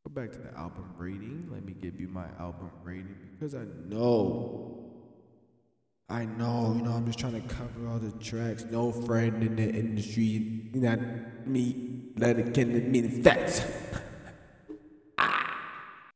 back 0.09 0.31
to 0.31 0.39
the 0.39 0.57
album 0.57 0.93
rating. 0.97 1.47
Let 1.51 1.63
me 1.63 1.73
give 1.73 1.99
you 1.99 2.07
my 2.07 2.25
album 2.39 2.71
rating 2.83 3.15
because 3.31 3.55
I 3.55 3.65
know. 3.87 4.75
I 6.09 6.25
know, 6.25 6.73
you 6.75 6.81
know, 6.81 6.93
I'm 6.93 7.05
just 7.05 7.19
trying 7.19 7.39
to 7.39 7.47
cover 7.47 7.87
all 7.87 7.99
the 7.99 8.11
tracks. 8.23 8.65
No 8.71 8.91
friend 8.91 9.43
in 9.43 9.55
the 9.55 9.69
industry, 9.69 10.67
not 10.73 10.99
me, 11.45 12.01
let 12.17 12.39
it 12.39 12.51
get 12.51 12.67
me 12.67 13.01
the 13.01 13.21
facts. 13.21 13.61
Ah. 15.21 16.09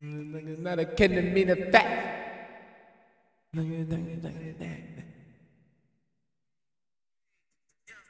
Not 0.00 0.78
a 0.78 0.84
kid 0.84 1.08
to 1.08 1.22
me 1.22 1.44
the 1.44 1.56
facts. 1.70 2.15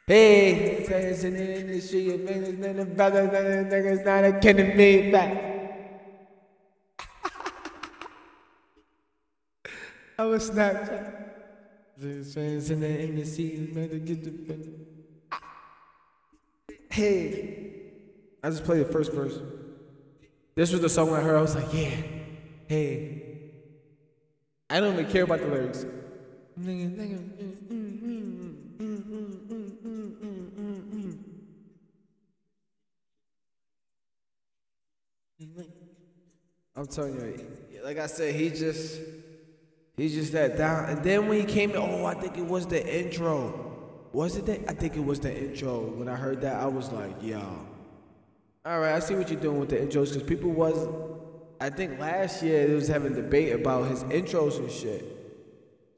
Hey, 0.08 0.84
in 1.22 1.34
the 1.34 1.60
industry, 1.60 2.08
if 2.10 2.28
it's 2.28 2.58
not 2.58 2.96
brother, 2.96 3.28
then 3.28 3.70
niggas 3.70 4.04
not 4.04 4.24
a 4.24 4.40
kid 4.40 4.56
to 4.56 4.74
me 4.74 5.10
back. 5.12 5.56
I 10.18 10.24
was 10.24 10.50
Snapchat. 10.50 11.12
In 12.02 12.80
the 12.80 13.00
industry, 13.00 13.70
get 14.04 14.24
the 14.24 14.30
Hey, 16.90 17.92
I 18.42 18.50
just 18.50 18.64
played 18.64 18.86
the 18.86 18.92
first 18.92 19.12
verse. 19.12 19.38
This 20.56 20.72
was 20.72 20.80
the 20.80 20.88
song 20.88 21.12
I 21.12 21.20
heard. 21.20 21.36
I 21.36 21.40
was 21.40 21.54
like, 21.54 21.72
yeah, 21.72 21.90
hey. 22.66 23.25
I 24.68 24.80
don't 24.80 24.94
even 24.94 25.10
care 25.10 25.24
about 25.24 25.40
the 25.40 25.46
lyrics. 25.46 25.86
I'm 36.76 36.86
telling 36.88 37.14
you, 37.14 37.82
like 37.84 37.98
I 37.98 38.06
said, 38.06 38.34
he 38.34 38.50
just, 38.50 39.00
he's 39.96 40.14
just 40.14 40.32
that 40.32 40.58
down. 40.58 40.88
And 40.90 41.02
then 41.02 41.28
when 41.28 41.40
he 41.40 41.46
came, 41.46 41.72
oh, 41.74 42.04
I 42.04 42.14
think 42.14 42.36
it 42.36 42.44
was 42.44 42.66
the 42.66 42.84
intro. 42.84 43.62
Was 44.12 44.36
it 44.36 44.46
that? 44.46 44.68
I 44.68 44.74
think 44.74 44.96
it 44.96 45.04
was 45.04 45.20
the 45.20 45.34
intro. 45.34 45.80
When 45.80 46.08
I 46.08 46.16
heard 46.16 46.40
that, 46.40 46.56
I 46.56 46.66
was 46.66 46.90
like, 46.90 47.22
yo. 47.22 47.40
All 48.64 48.80
right, 48.80 48.94
I 48.94 48.98
see 48.98 49.14
what 49.14 49.30
you're 49.30 49.40
doing 49.40 49.60
with 49.60 49.68
the 49.68 49.76
intros 49.76 50.08
because 50.08 50.24
people 50.24 50.50
was, 50.50 50.88
I 51.60 51.70
think 51.70 51.98
last 51.98 52.42
year 52.42 52.66
they 52.66 52.74
was 52.74 52.88
having 52.88 53.14
debate 53.14 53.52
about 53.54 53.88
his 53.88 54.04
intros 54.04 54.58
and 54.58 54.70
shit. 54.70 55.12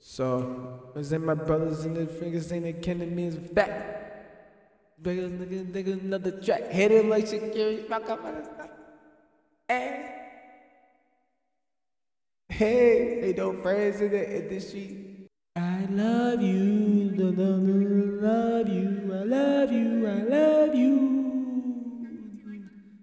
So, 0.01 0.81
was 0.95 1.11
then 1.11 1.25
my 1.25 1.35
brothers 1.35 1.85
and 1.85 1.97
the 1.97 2.07
fingers 2.07 2.47
saying 2.47 2.63
that 2.63 2.83
Kendrick 2.83 3.11
means 3.11 3.37
fat. 3.53 3.97
Bigger 5.01 5.29
nigga, 5.29 5.71
nigga, 5.71 6.01
another 6.01 6.31
track. 6.41 6.69
Hit 6.69 6.91
him 6.91 7.09
like 7.09 7.27
security, 7.27 7.83
fuck 7.89 8.09
up 8.09 8.25
on 8.25 8.37
his 8.37 8.49
Hey. 9.69 10.15
Hey, 12.49 13.21
they 13.21 13.33
don't 13.33 13.63
friends 13.63 14.01
in 14.01 14.11
the 14.11 14.43
industry. 14.43 15.29
I 15.55 15.87
love 15.91 16.41
you, 16.43 17.13
I 17.17 17.23
love 17.23 18.69
you, 18.69 19.11
I 19.13 19.23
love 19.25 19.73
you, 19.73 20.07
I 20.07 20.23
love 20.23 20.75
you, 20.75 20.95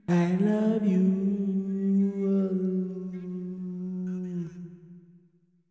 I 0.09 0.37
love 0.39 0.85
you. 0.85 1.24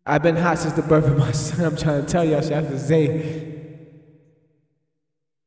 I've 0.07 0.23
been 0.23 0.37
hot 0.37 0.59
since 0.59 0.75
the 0.75 0.83
birth 0.83 1.07
of 1.07 1.17
my 1.17 1.33
son. 1.33 1.64
I'm 1.64 1.77
trying 1.77 2.05
to 2.05 2.11
tell 2.11 2.25
y'all, 2.25 2.43
shout 2.43 2.64
out 2.64 2.71
to 2.71 2.79
Zay. 2.79 3.79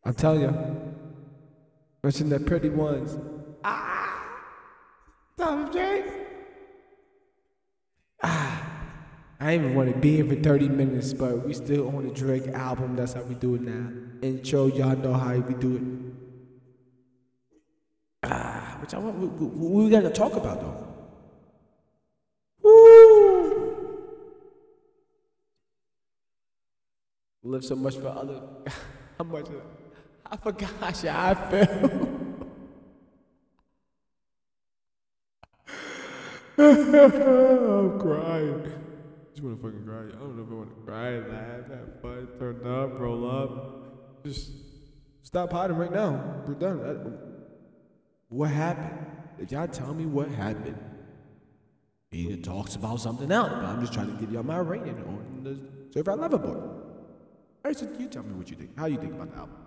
I'm 0.03 0.13
telling 0.13 0.41
y'all. 0.41 0.93
Watching 2.03 2.29
the 2.29 2.39
pretty 2.39 2.69
ones. 2.69 3.17
Ah! 3.63 4.39
Tom 5.37 5.71
J. 5.71 6.03
Ah! 8.23 8.67
I 9.39 9.51
didn't 9.51 9.65
even 9.65 9.75
want 9.75 9.93
to 9.93 9.99
be 9.99 10.15
here 10.15 10.25
for 10.25 10.35
30 10.35 10.69
minutes, 10.69 11.13
but 11.13 11.45
we 11.45 11.53
still 11.53 11.95
on 11.95 12.07
the 12.07 12.13
Drake 12.13 12.47
album. 12.47 12.95
That's 12.95 13.13
how 13.13 13.21
we 13.21 13.35
do 13.35 13.55
it 13.55 13.61
now. 13.61 13.91
Intro, 14.21 14.65
y'all 14.67 14.95
know 14.95 15.13
how 15.13 15.35
we 15.35 15.53
do 15.53 15.75
it. 15.75 15.83
Ah, 18.23 18.77
which 18.81 18.95
I 18.95 18.97
want, 18.97 19.17
we, 19.19 19.27
we, 19.27 19.83
we 19.83 19.89
gotta 19.91 20.09
talk 20.09 20.33
about 20.33 20.61
though. 20.61 20.87
Woo! 22.63 23.06
Live 27.47 27.63
so 27.63 27.77
much 27.77 27.95
for 27.95 28.09
other. 28.09 28.41
How 29.17 29.23
much? 29.23 29.45
I 30.29 30.35
forgot 30.35 30.69
how 30.81 30.87
I 30.87 31.33
feel. 31.33 32.09
I'm 36.57 37.99
crying. 37.99 38.71
Just 39.33 39.43
wanna 39.43 39.55
fucking 39.55 39.85
cry. 39.85 40.07
I 40.07 40.19
don't 40.19 40.35
know 40.35 40.43
if 40.43 40.51
I 40.51 40.55
wanna 40.55 40.71
cry, 40.85 41.19
laugh, 41.19 41.67
have 41.69 42.01
fun, 42.01 42.27
turn 42.37 42.67
up, 42.67 42.99
roll 42.99 43.31
up. 43.31 44.25
Just 44.25 44.51
stop 45.23 45.53
hiding 45.53 45.77
right 45.77 45.93
now. 45.93 46.43
We're 46.45 46.55
done. 46.55 46.81
I- 46.83 46.97
what 48.27 48.49
happened? 48.49 49.07
Did 49.39 49.53
y'all 49.53 49.69
tell 49.69 49.93
me 49.93 50.05
what 50.05 50.27
happened? 50.27 50.77
He 52.11 52.35
talks 52.35 52.75
about 52.75 52.99
something 52.99 53.31
else, 53.31 53.53
but 53.53 53.63
I'm 53.63 53.79
just 53.79 53.93
trying 53.93 54.11
to 54.13 54.19
give 54.19 54.33
y'all 54.33 54.43
my 54.43 54.57
rating 54.57 54.97
on 54.97 55.43
the 55.45 55.57
Certified 55.93 56.19
Lover 56.19 56.39
Boy. 56.39 56.76
All 57.67 57.73
right, 57.73 57.79
so 57.79 57.89
you 57.99 58.07
tell 58.07 58.23
me 58.23 58.33
what 58.33 58.49
you 58.49 58.55
think. 58.55 58.77
How 58.77 58.85
you 58.85 58.95
think 58.95 59.11
about 59.11 59.29
the 59.29 59.39
album? 59.39 59.57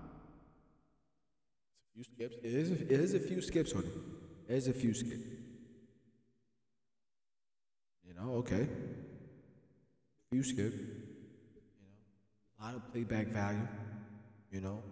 Few 1.92 2.02
skips. 2.02 2.36
It 2.42 2.54
is. 2.54 2.70
A, 2.70 2.74
it 2.74 2.92
is 2.92 3.12
a 3.12 3.20
few 3.20 3.42
skips 3.42 3.74
on 3.74 3.80
it. 3.80 4.54
Is 4.54 4.68
a 4.68 4.72
few 4.72 4.94
skips. 4.94 5.20
You 8.08 8.14
know, 8.14 8.36
okay. 8.36 8.66
Few 10.32 10.42
skips. 10.42 10.76
You 10.76 10.86
know, 11.82 12.58
a 12.58 12.64
lot 12.64 12.74
of 12.74 12.90
playback 12.90 13.26
value. 13.26 13.68
You 14.50 14.62
know, 14.62 14.82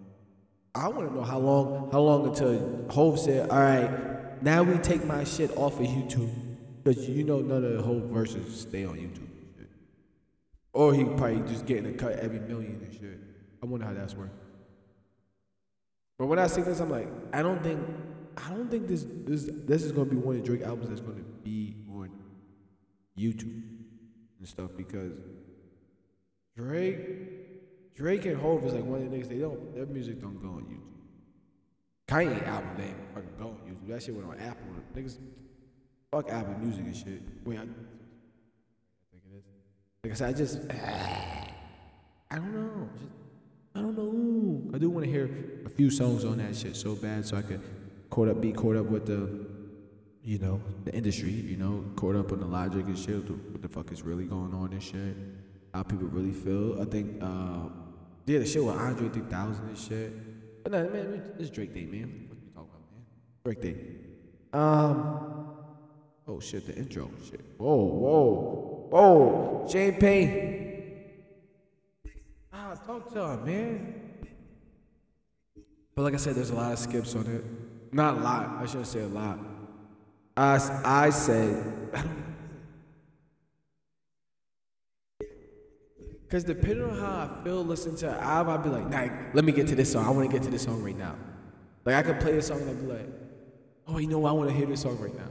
I 0.75 0.89
want 0.89 1.09
to 1.09 1.15
know 1.15 1.23
how 1.23 1.39
long, 1.39 1.89
how 1.91 2.01
long 2.01 2.29
until 2.29 2.91
Hov 2.91 3.19
said, 3.19 3.49
"All 3.49 3.59
right, 3.59 4.43
now 4.43 4.63
we 4.63 4.77
take 4.81 5.07
my 5.07 5.25
shit 5.25 5.57
off 5.57 5.81
of 5.81 5.87
YouTube," 5.87 6.31
because 6.85 7.09
you 7.09 7.25
know 7.25 7.41
none 7.41 7.65
of 7.65 7.73
the 7.73 7.81
whole 7.81 8.01
verses 8.01 8.61
stay 8.61 8.85
on 8.85 8.97
YouTube. 8.97 9.28
Or 10.79 10.95
he 10.95 11.03
probably 11.03 11.41
just 11.41 11.67
getting 11.67 11.87
a 11.87 11.93
cut 11.93 12.13
every 12.21 12.39
million 12.39 12.81
and 12.81 12.93
shit. 12.93 13.19
I 13.61 13.67
wonder 13.67 13.85
how 13.85 13.93
that's 13.93 14.15
working. 14.15 14.39
But 16.17 16.27
when 16.27 16.39
I 16.39 16.47
see 16.47 16.61
this, 16.61 16.79
I'm 16.79 16.89
like, 16.89 17.09
I 17.33 17.43
don't 17.43 17.61
think, 17.65 17.81
I 18.37 18.51
don't 18.51 18.71
think 18.71 18.87
this 18.87 19.05
this 19.25 19.51
this 19.53 19.83
is 19.83 19.91
gonna 19.91 20.09
be 20.09 20.15
one 20.15 20.37
of 20.37 20.45
Drake 20.45 20.63
albums 20.63 20.91
that's 20.91 21.01
gonna 21.01 21.25
be 21.43 21.75
on 21.91 22.11
YouTube 23.19 23.61
and 24.39 24.47
stuff 24.47 24.71
because 24.77 25.15
Drake, 26.57 27.97
Drake 27.97 28.27
and 28.27 28.41
Hov 28.41 28.65
is 28.65 28.73
like 28.73 28.85
one 28.85 29.03
of 29.03 29.11
the 29.11 29.17
niggas 29.17 29.29
they 29.29 29.39
don't 29.39 29.75
their 29.75 29.87
music 29.87 30.21
don't 30.21 30.41
go 30.41 30.47
on 30.47 30.63
YouTube. 30.63 30.95
Kanye 32.07 32.47
album 32.47 32.71
ain't 32.81 32.97
fucking 33.15 33.31
go 33.37 33.49
on 33.49 33.59
YouTube. 33.67 33.89
That 33.89 34.01
shit 34.01 34.15
went 34.15 34.29
on 34.29 34.39
Apple. 34.39 34.69
Niggas, 34.95 35.19
fuck 36.13 36.31
Apple 36.31 36.55
Music 36.61 36.85
and 36.85 36.97
shit. 36.97 37.23
Wait, 37.45 37.57
I 37.59 37.63
think 37.63 37.73
it 37.73 39.37
is. 39.39 39.43
Like 40.09 40.15
I 40.15 40.17
said, 40.17 40.29
I 40.35 40.39
just, 40.39 40.59
I 42.31 42.37
don't 42.37 42.55
know. 42.55 42.89
I 43.75 43.81
don't 43.81 43.97
know. 43.97 44.75
I 44.75 44.79
do 44.79 44.89
want 44.89 45.05
to 45.05 45.11
hear 45.11 45.29
a 45.67 45.69
few 45.69 45.91
songs 45.91 46.25
on 46.25 46.39
that 46.39 46.57
shit 46.57 46.77
so 46.77 46.95
bad, 46.95 47.27
so 47.27 47.37
I 47.37 47.43
could 47.43 47.61
caught 48.09 48.29
up, 48.29 48.41
be 48.41 48.53
caught 48.53 48.77
up 48.77 48.87
with 48.87 49.05
the, 49.05 49.47
you 50.25 50.39
know, 50.39 50.63
the 50.85 50.95
industry. 50.95 51.31
You 51.31 51.59
know, 51.59 51.85
caught 51.95 52.17
up 52.17 52.33
on 52.33 52.41
the 52.41 52.47
logic 52.47 52.87
and 52.87 52.99
shit. 52.99 53.29
What 53.29 53.61
the 53.61 53.69
fuck 53.69 53.93
is 53.93 54.03
really 54.03 54.25
going 54.25 54.55
on 54.55 54.73
and 54.73 54.83
shit. 54.83 55.15
How 55.75 55.83
people 55.83 56.09
really 56.09 56.33
feel. 56.33 56.81
I 56.81 56.87
think, 56.87 57.23
uh, 57.23 57.69
yeah, 58.25 58.39
the 58.39 58.47
shit 58.47 58.65
with 58.65 58.77
Andre 58.77 59.11
3000 59.11 59.69
and 59.69 59.77
shit. 59.79 60.63
But 60.63 60.73
no, 60.73 60.89
man, 60.89 61.33
it's 61.39 61.51
Drake 61.51 61.75
Day, 61.75 61.85
man. 61.85 62.29
What 62.29 62.39
you 62.41 62.49
talking 62.55 62.71
about, 62.71 62.81
man? 62.95 63.05
Drake 63.45 63.61
Day. 63.61 63.77
Um. 64.55 65.55
Oh 66.27 66.41
shit, 66.41 66.67
the 66.67 66.75
intro. 66.77 67.11
Shit. 67.29 67.41
Whoa, 67.59 67.77
whoa, 67.77 68.78
whoa. 68.91 69.67
Shane 69.71 69.95
Payne. 69.95 70.59
Ah, 72.53 72.75
talk 72.75 73.13
to 73.13 73.23
him, 73.23 73.45
man. 73.45 73.95
But 75.95 76.03
like 76.03 76.15
I 76.15 76.19
said, 76.19 76.37
there's 76.37 76.51
a 76.51 76.55
lot 76.55 76.73
of 76.73 76.79
skips 76.79 77.15
on 77.15 77.27
it. 77.27 77.45
Not 77.93 78.19
a 78.19 78.21
lot. 78.21 78.63
I 78.63 78.67
shouldn't 78.67 78.87
say 78.87 79.01
a 79.01 79.07
lot. 79.09 79.39
I, 80.37 80.81
I 80.85 81.11
say, 81.11 81.61
because 86.23 86.45
depending 86.45 86.85
on 86.85 86.97
how 86.97 87.29
I 87.29 87.45
feel 87.45 87.65
listening 87.65 87.97
to 87.97 88.11
an 88.11 88.21
album, 88.23 88.55
I'd 88.55 88.63
be 88.63 88.69
like, 88.69 88.89
nah, 88.89 89.09
let 89.35 89.45
me 89.45 89.51
get 89.51 89.67
to 89.67 89.75
this 89.75 89.91
song. 89.91 90.07
I 90.07 90.11
want 90.11 90.31
to 90.31 90.33
get 90.33 90.45
to 90.45 90.51
this 90.51 90.63
song 90.63 90.83
right 90.85 90.97
now. 90.97 91.17
Like 91.85 91.97
I 91.97 92.03
could 92.03 92.21
play 92.21 92.37
a 92.37 92.43
song 92.43 92.61
and 92.61 92.71
I'd 92.71 92.81
be 92.81 92.87
like, 92.87 93.09
oh, 93.89 93.99
you 93.99 94.07
know 94.07 94.21
what? 94.21 94.31
I 94.31 94.33
want 94.33 94.51
to 94.51 94.55
hear 94.55 94.67
this 94.67 94.83
song 94.83 94.99
right 95.01 95.17
now. 95.17 95.31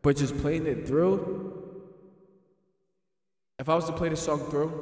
But 0.00 0.16
just 0.16 0.38
playing 0.38 0.66
it 0.66 0.86
through, 0.86 1.49
if 3.60 3.68
I 3.68 3.74
was 3.74 3.84
to 3.84 3.92
play 3.92 4.08
this 4.08 4.22
song 4.22 4.40
through, 4.50 4.72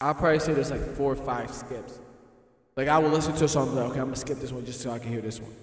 I'll 0.00 0.14
probably 0.14 0.40
say 0.40 0.52
there's 0.52 0.72
like 0.72 0.84
four 0.96 1.12
or 1.12 1.16
five 1.16 1.54
skips. 1.54 2.00
Like 2.76 2.88
I 2.88 2.98
will 2.98 3.10
listen 3.10 3.34
to 3.36 3.44
a 3.44 3.48
song 3.48 3.74
like, 3.76 3.90
okay, 3.90 4.00
I'm 4.00 4.06
gonna 4.06 4.16
skip 4.16 4.40
this 4.40 4.50
one 4.50 4.66
just 4.66 4.80
so 4.80 4.90
I 4.90 4.98
can 4.98 5.12
hear 5.12 5.20
this 5.20 5.40
one. 5.40 5.54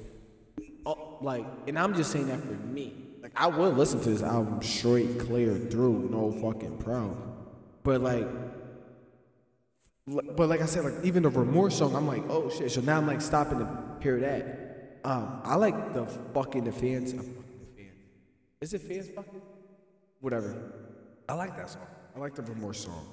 Oh, 0.85 1.17
like, 1.21 1.45
and 1.67 1.77
I'm 1.77 1.93
just 1.93 2.11
saying 2.11 2.27
that 2.27 2.39
for 2.39 2.53
me. 2.53 2.93
Like 3.21 3.33
I 3.35 3.47
will 3.47 3.71
listen 3.71 3.99
to 4.01 4.09
this 4.09 4.23
album 4.23 4.61
straight, 4.61 5.19
clear 5.19 5.53
through, 5.55 6.07
no 6.09 6.31
fucking 6.31 6.77
problem. 6.77 7.33
But 7.83 8.01
like, 8.01 8.27
but 10.05 10.47
like 10.47 10.61
I 10.61 10.67
said, 10.67 10.85
like 10.85 11.03
even 11.03 11.23
the 11.23 11.29
remorse 11.29 11.79
song, 11.79 11.95
I'm 11.95 12.07
like, 12.07 12.23
oh 12.29 12.49
shit. 12.49 12.71
So 12.71 12.79
now 12.79 12.97
I'm 12.97 13.07
like 13.07 13.21
stopping 13.21 13.59
to 13.59 13.67
hear 13.99 14.19
that. 14.21 14.99
Um, 15.03 15.41
I 15.43 15.55
like 15.55 15.93
the 15.93 16.05
fucking 16.05 16.63
the 16.63 16.71
fans. 16.71 17.13
uh, 17.13 17.17
fucking 17.17 17.59
the 17.59 17.65
fans. 17.75 17.91
Is 18.61 18.73
it 18.73 18.81
fans 18.81 19.09
fucking? 19.09 19.41
Whatever. 20.19 20.55
I 21.29 21.33
like 21.33 21.55
that 21.57 21.69
song. 21.69 21.87
I 22.15 22.19
like 22.19 22.35
the 22.35 22.41
remorse 22.41 22.85
song. 22.85 23.07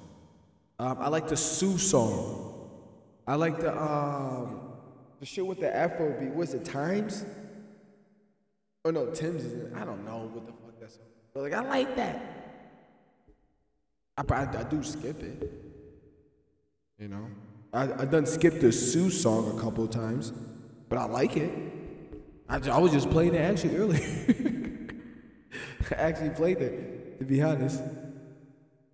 Um, 0.79 0.97
I 0.99 1.09
like 1.09 1.27
the 1.27 1.37
Sue 1.37 1.77
song. 1.77 2.69
I 3.27 3.35
like 3.35 3.59
the 3.59 3.71
um 3.79 4.61
the 5.19 5.25
shit 5.25 5.45
with 5.45 5.59
the 5.59 5.73
Afro 5.73 6.15
beat. 6.19 6.29
What's 6.29 6.53
it? 6.53 6.65
Times? 6.65 7.25
Oh 8.83 8.91
no, 8.91 9.07
Tems 9.07 9.43
is 9.43 9.53
it? 9.53 9.73
I 9.75 9.83
don't 9.85 10.03
know 10.05 10.29
what 10.33 10.45
the 10.45 10.51
fuck 10.51 10.79
that's. 10.79 10.99
But 11.33 11.43
like 11.43 11.53
I 11.53 11.67
like 11.67 11.95
that. 11.95 12.21
I, 14.17 14.23
I, 14.33 14.59
I 14.59 14.63
do 14.63 14.81
skip 14.83 15.21
it. 15.21 15.51
You 16.99 17.09
know, 17.09 17.27
I 17.73 17.83
I 18.01 18.05
done 18.05 18.25
skipped 18.25 18.61
the 18.61 18.71
Sue 18.71 19.09
song 19.09 19.57
a 19.57 19.61
couple 19.61 19.83
of 19.83 19.91
times, 19.91 20.33
but 20.89 20.97
I 20.97 21.05
like 21.05 21.37
it. 21.37 21.51
I, 22.49 22.57
I 22.69 22.77
was 22.77 22.91
just 22.91 23.09
playing 23.09 23.35
it 23.35 23.41
actually 23.41 23.75
earlier. 23.77 24.51
I 25.91 25.95
actually 25.95 26.31
played 26.31 26.57
it, 26.57 27.19
to 27.19 27.25
be 27.25 27.41
honest. 27.41 27.81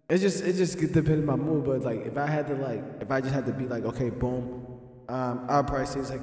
It 0.10 0.18
just 0.18 0.44
it 0.44 0.58
just 0.58 0.78
depends 0.78 1.10
on 1.10 1.26
my 1.26 1.38
mood, 1.38 1.64
but 1.64 1.82
like 1.82 2.06
if 2.06 2.18
I 2.18 2.28
had 2.28 2.48
to 2.48 2.56
like 2.56 2.84
if 3.00 3.10
I 3.10 3.22
just 3.22 3.34
had 3.34 3.46
to 3.46 3.54
be 3.54 3.66
like 3.66 3.86
okay, 3.86 4.10
boom, 4.10 4.66
um, 5.08 5.46
I'd 5.50 5.68
probably 5.68 5.86
say 5.86 6.02
it's 6.02 6.10
like 6.10 6.22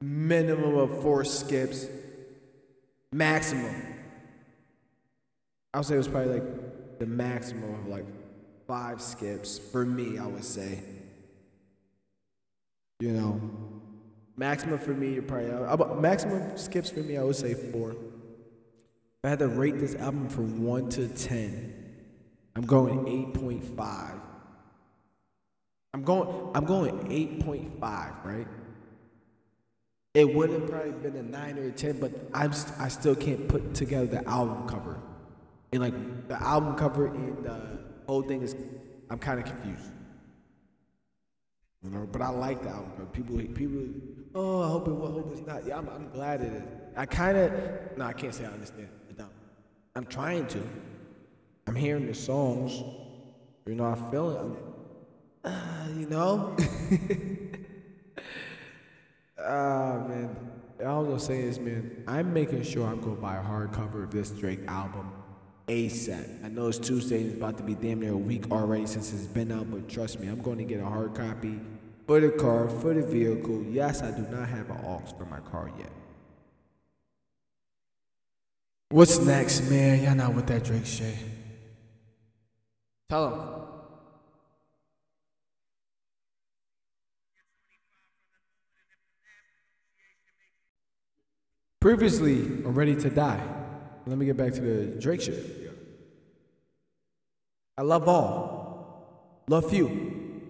minimum 0.00 0.76
of 0.76 1.02
four 1.02 1.24
skips, 1.24 1.86
maximum. 3.12 3.74
I 5.74 5.78
would 5.78 5.86
say 5.86 5.94
it 5.94 5.98
was 5.98 6.08
probably 6.08 6.40
like 6.40 6.98
the 6.98 7.04
maximum 7.06 7.74
of 7.74 7.86
like 7.86 8.06
five 8.66 9.02
skips 9.02 9.58
for 9.58 9.84
me. 9.84 10.16
I 10.16 10.26
would 10.26 10.44
say, 10.44 10.82
you 13.00 13.12
know, 13.12 13.38
maximum 14.38 14.78
for 14.78 14.94
me, 14.94 15.14
you 15.14 15.22
probably 15.22 15.50
uh, 15.50 15.94
maximum 16.00 16.56
skips 16.56 16.88
for 16.88 17.00
me. 17.00 17.18
I 17.18 17.22
would 17.22 17.36
say 17.36 17.52
four. 17.52 17.94
I 19.26 19.30
had 19.30 19.40
to 19.40 19.48
rate 19.48 19.80
this 19.80 19.96
album 19.96 20.28
from 20.28 20.62
one 20.62 20.88
to 20.90 21.08
ten. 21.08 21.74
I'm 22.54 22.64
going 22.64 23.04
8.5. 23.34 24.20
I'm 25.92 26.02
going 26.04 26.50
I'm 26.54 26.64
going 26.64 26.94
8.5, 27.08 28.24
right? 28.24 28.46
It 30.14 30.32
would 30.32 30.50
have 30.50 30.70
probably 30.70 30.92
been 30.92 31.16
a 31.16 31.22
9 31.24 31.58
or 31.58 31.64
a 31.64 31.70
10, 31.72 31.98
but 31.98 32.12
I'm 32.32 32.52
st- 32.52 32.78
I 32.80 32.86
still 32.86 33.16
can't 33.16 33.48
put 33.48 33.74
together 33.74 34.06
the 34.06 34.28
album 34.28 34.68
cover. 34.68 35.00
And 35.72 35.82
like 35.82 36.28
the 36.28 36.40
album 36.40 36.76
cover 36.76 37.08
and 37.08 37.44
the 37.44 37.80
whole 38.06 38.22
thing 38.22 38.42
is 38.42 38.54
I'm 39.10 39.18
kind 39.18 39.40
of 39.40 39.46
confused. 39.46 39.90
You 41.82 41.90
know, 41.90 42.08
but 42.10 42.22
I 42.22 42.28
like 42.28 42.62
the 42.62 42.68
album 42.68 42.92
cover. 42.92 43.06
People 43.06 43.38
people 43.54 43.82
oh, 44.36 44.62
I 44.62 44.68
hope 44.68 44.86
it 44.86 44.92
I 44.92 44.94
hope 44.94 45.32
it's 45.32 45.44
not. 45.44 45.66
Yeah, 45.66 45.78
I'm, 45.78 45.88
I'm 45.88 46.10
glad 46.10 46.42
it 46.42 46.52
is. 46.52 46.62
I 46.96 47.06
kind 47.06 47.36
of, 47.36 47.52
no, 47.96 48.04
I 48.04 48.12
can't 48.12 48.32
say 48.32 48.44
I 48.44 48.50
understand. 48.50 48.88
I'm 49.96 50.04
trying 50.04 50.46
to. 50.48 50.62
I'm 51.66 51.74
hearing 51.74 52.06
the 52.06 52.14
songs. 52.14 52.84
You 53.66 53.74
know, 53.74 53.86
I 53.86 54.10
feel 54.10 54.30
it. 54.30 54.40
I'm, 55.44 55.52
uh, 55.52 55.98
you 55.98 56.06
know? 56.06 56.56
Ah, 59.48 60.02
man. 60.08 60.34
All 60.84 61.00
I'm 61.00 61.06
gonna 61.06 61.20
say 61.20 61.40
is, 61.40 61.60
man, 61.60 62.02
I'm 62.08 62.32
making 62.32 62.64
sure 62.64 62.84
I'm 62.84 63.00
gonna 63.00 63.14
buy 63.14 63.36
a 63.36 63.42
hardcover 63.42 64.02
of 64.02 64.10
this 64.10 64.30
Drake 64.30 64.58
album 64.66 65.12
ASAP. 65.68 66.44
I 66.44 66.48
know 66.48 66.68
it's 66.68 66.78
Tuesday, 66.78 67.22
it's 67.22 67.36
about 67.36 67.56
to 67.58 67.62
be 67.62 67.74
damn 67.74 68.00
near 68.00 68.12
a 68.12 68.16
week 68.16 68.50
already 68.50 68.86
since 68.86 69.12
it's 69.12 69.26
been 69.26 69.52
out, 69.52 69.70
but 69.70 69.88
trust 69.88 70.20
me, 70.20 70.28
I'm 70.28 70.40
going 70.40 70.58
to 70.58 70.64
get 70.64 70.80
a 70.80 70.84
hard 70.84 71.14
copy 71.14 71.60
for 72.06 72.20
the 72.20 72.30
car, 72.30 72.68
for 72.68 72.94
the 72.94 73.02
vehicle. 73.02 73.62
Yes, 73.64 74.02
I 74.02 74.10
do 74.12 74.22
not 74.22 74.48
have 74.48 74.70
an 74.70 74.78
aux 74.84 75.02
for 75.18 75.24
my 75.24 75.40
car 75.40 75.70
yet. 75.78 75.90
What's 78.88 79.18
next, 79.18 79.68
man? 79.68 80.04
Y'all 80.04 80.14
not 80.14 80.34
with 80.34 80.46
that 80.46 80.62
Drake 80.62 80.86
shit. 80.86 81.16
Tell 83.08 83.28
him. 83.28 83.56
Previously, 91.80 92.40
I'm 92.40 92.74
ready 92.74 92.94
to 92.96 93.10
die. 93.10 93.40
Let 94.06 94.18
me 94.18 94.26
get 94.26 94.36
back 94.36 94.52
to 94.54 94.60
the 94.60 95.00
Drake 95.00 95.20
shit. 95.20 95.72
I 97.78 97.82
love 97.82 98.08
all, 98.08 99.44
love 99.48 99.68
few. 99.68 100.42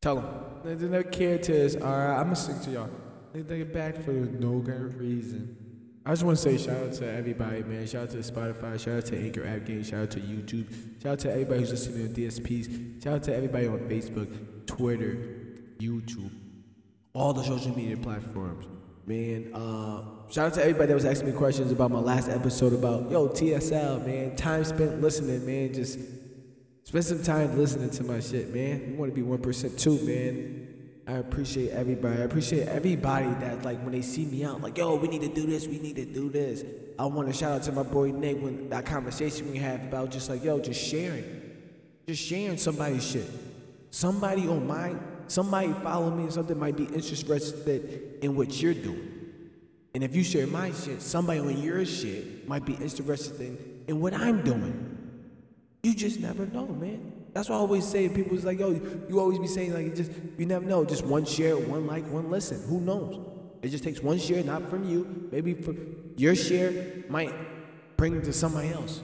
Tell 0.00 0.16
them. 0.16 0.28
They 0.64 0.86
never 0.86 1.02
care 1.02 1.38
to 1.38 1.66
us. 1.66 1.76
All 1.76 1.82
right, 1.82 2.16
I'm 2.18 2.24
gonna 2.24 2.36
stick 2.36 2.60
to 2.62 2.70
y'all. 2.70 2.90
They 3.32 3.42
take 3.42 3.62
it 3.62 3.74
back 3.74 4.02
for 4.02 4.12
no 4.12 4.58
good 4.60 4.98
reason. 4.98 5.61
I 6.04 6.10
just 6.10 6.24
want 6.24 6.36
to 6.36 6.42
say 6.42 6.58
shout 6.58 6.82
out 6.82 6.92
to 6.94 7.12
everybody, 7.12 7.62
man. 7.62 7.86
Shout 7.86 8.02
out 8.02 8.10
to 8.10 8.16
Spotify. 8.18 8.78
Shout 8.78 8.94
out 8.94 9.06
to 9.06 9.16
Anchor 9.18 9.46
App 9.46 9.64
Game. 9.64 9.84
Shout 9.84 10.02
out 10.02 10.10
to 10.10 10.20
YouTube. 10.20 10.66
Shout 11.00 11.12
out 11.12 11.18
to 11.20 11.30
everybody 11.30 11.60
who's 11.60 11.70
listening 11.70 12.12
to 12.12 12.20
DSPs. 12.20 13.02
Shout 13.04 13.14
out 13.14 13.22
to 13.24 13.36
everybody 13.36 13.68
on 13.68 13.78
Facebook, 13.88 14.66
Twitter, 14.66 15.16
YouTube, 15.78 16.30
all 17.12 17.32
the 17.32 17.44
social 17.44 17.76
media 17.76 17.96
platforms. 17.96 18.66
Man, 19.06 19.52
uh, 19.54 20.02
shout 20.28 20.46
out 20.46 20.54
to 20.54 20.60
everybody 20.62 20.88
that 20.88 20.94
was 20.94 21.04
asking 21.04 21.30
me 21.30 21.36
questions 21.36 21.70
about 21.70 21.92
my 21.92 22.00
last 22.00 22.28
episode 22.28 22.72
about 22.72 23.08
yo 23.08 23.28
TSL, 23.28 24.04
man. 24.04 24.34
Time 24.34 24.64
spent 24.64 25.00
listening, 25.00 25.46
man. 25.46 25.72
Just 25.72 26.00
spend 26.82 27.04
some 27.04 27.22
time 27.22 27.56
listening 27.56 27.90
to 27.90 28.02
my 28.02 28.18
shit, 28.18 28.52
man. 28.52 28.90
We 28.90 28.96
want 28.96 29.12
to 29.12 29.14
be 29.14 29.22
one 29.22 29.40
percent 29.40 29.78
too, 29.78 30.00
man. 30.04 30.71
I 31.06 31.14
appreciate 31.14 31.70
everybody. 31.70 32.20
I 32.20 32.24
appreciate 32.24 32.68
everybody 32.68 33.26
that 33.26 33.64
like 33.64 33.80
when 33.82 33.92
they 33.92 34.02
see 34.02 34.24
me 34.24 34.44
out, 34.44 34.60
like 34.60 34.78
yo, 34.78 34.94
we 34.94 35.08
need 35.08 35.22
to 35.22 35.28
do 35.28 35.46
this, 35.46 35.66
we 35.66 35.78
need 35.78 35.96
to 35.96 36.04
do 36.04 36.30
this. 36.30 36.64
I 36.98 37.06
want 37.06 37.28
to 37.28 37.34
shout 37.34 37.52
out 37.52 37.62
to 37.64 37.72
my 37.72 37.82
boy 37.82 38.12
Nick 38.12 38.40
when 38.40 38.68
that 38.68 38.86
conversation 38.86 39.50
we 39.50 39.58
have 39.58 39.82
about 39.82 40.10
just 40.10 40.30
like 40.30 40.44
yo, 40.44 40.60
just 40.60 40.80
sharing, 40.80 41.24
just 42.06 42.22
sharing 42.22 42.56
somebody's 42.56 43.04
shit. 43.04 43.28
Somebody 43.90 44.46
on 44.46 44.66
my 44.66 44.94
somebody 45.26 45.72
follow 45.82 46.10
me 46.10 46.24
and 46.24 46.32
something 46.32 46.58
might 46.58 46.76
be 46.76 46.84
interested 46.84 48.18
in 48.22 48.36
what 48.36 48.62
you're 48.62 48.74
doing. 48.74 49.08
And 49.94 50.04
if 50.04 50.14
you 50.14 50.22
share 50.22 50.46
my 50.46 50.72
shit, 50.72 51.02
somebody 51.02 51.40
on 51.40 51.60
your 51.60 51.84
shit 51.84 52.48
might 52.48 52.64
be 52.64 52.74
interested 52.74 53.40
in, 53.40 53.82
in 53.88 54.00
what 54.00 54.14
I'm 54.14 54.42
doing. 54.42 54.88
You 55.82 55.94
just 55.94 56.20
never 56.20 56.46
know, 56.46 56.66
man. 56.66 57.12
That's 57.32 57.48
why 57.48 57.56
I 57.56 57.58
always 57.58 57.86
say 57.86 58.08
people's 58.08 58.44
like, 58.44 58.58
yo, 58.58 58.70
you 59.08 59.18
always 59.18 59.38
be 59.38 59.46
saying 59.46 59.72
like 59.72 59.94
just 59.94 60.10
you 60.38 60.46
never 60.46 60.64
know. 60.64 60.84
Just 60.84 61.04
one 61.04 61.24
share, 61.24 61.56
one 61.56 61.86
like, 61.86 62.06
one 62.08 62.30
listen. 62.30 62.62
Who 62.68 62.80
knows? 62.80 63.20
It 63.62 63.68
just 63.68 63.84
takes 63.84 64.00
one 64.02 64.18
share, 64.18 64.42
not 64.42 64.68
from 64.68 64.88
you. 64.88 65.28
Maybe 65.30 65.56
your 66.16 66.34
share 66.34 67.04
might 67.08 67.32
bring 67.96 68.20
to 68.22 68.32
somebody 68.32 68.70
else. 68.70 69.00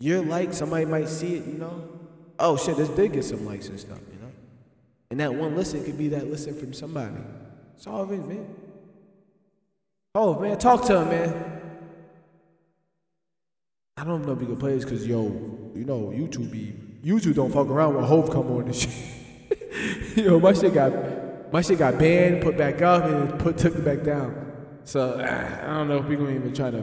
Your 0.00 0.22
like, 0.22 0.52
somebody 0.52 0.84
might 0.84 1.08
see 1.08 1.36
it, 1.36 1.46
you 1.46 1.54
know. 1.54 1.88
Oh 2.38 2.56
shit, 2.56 2.76
this 2.76 2.88
did 2.88 3.12
get 3.12 3.24
some 3.24 3.46
likes 3.46 3.68
and 3.68 3.78
stuff. 3.78 4.00
You 4.12 4.20
know, 4.20 4.32
and 5.10 5.20
that 5.20 5.34
one 5.34 5.56
listen 5.56 5.84
could 5.84 5.96
be 5.96 6.08
that 6.08 6.28
listen 6.28 6.58
from 6.58 6.72
somebody. 6.72 7.14
It's 7.76 7.86
all 7.86 8.02
of 8.02 8.12
it, 8.12 8.26
man. 8.26 8.46
Oh, 10.16 10.38
man, 10.38 10.56
talk 10.58 10.84
to 10.86 11.00
him, 11.00 11.08
man. 11.08 11.60
I 13.96 14.04
don't 14.04 14.24
know 14.24 14.32
if 14.32 14.38
we 14.38 14.46
can 14.46 14.56
play 14.56 14.74
this 14.74 14.84
because, 14.84 15.06
yo, 15.06 15.24
you 15.74 15.84
know, 15.84 16.12
YouTube 16.14 16.52
be, 16.52 16.74
YouTube 17.04 17.34
don't 17.34 17.52
fuck 17.52 17.68
around 17.68 17.94
when 17.94 18.04
Hov 18.04 18.30
come 18.30 18.50
on 18.50 18.66
this 18.66 18.80
shit. 18.80 20.16
yo, 20.24 20.40
my 20.40 20.52
shit 20.52 20.72
got, 20.72 21.52
my 21.52 21.60
shit 21.60 21.78
got 21.78 21.98
banned, 21.98 22.42
put 22.42 22.56
back 22.56 22.80
up, 22.80 23.04
and 23.04 23.38
put 23.38 23.58
took 23.58 23.74
it 23.74 23.84
back 23.84 24.02
down. 24.02 24.52
So, 24.84 25.20
I 25.20 25.66
don't 25.74 25.88
know 25.88 25.98
if 25.98 26.06
we're 26.06 26.16
gonna 26.16 26.30
even 26.30 26.54
try 26.54 26.70
to, 26.70 26.78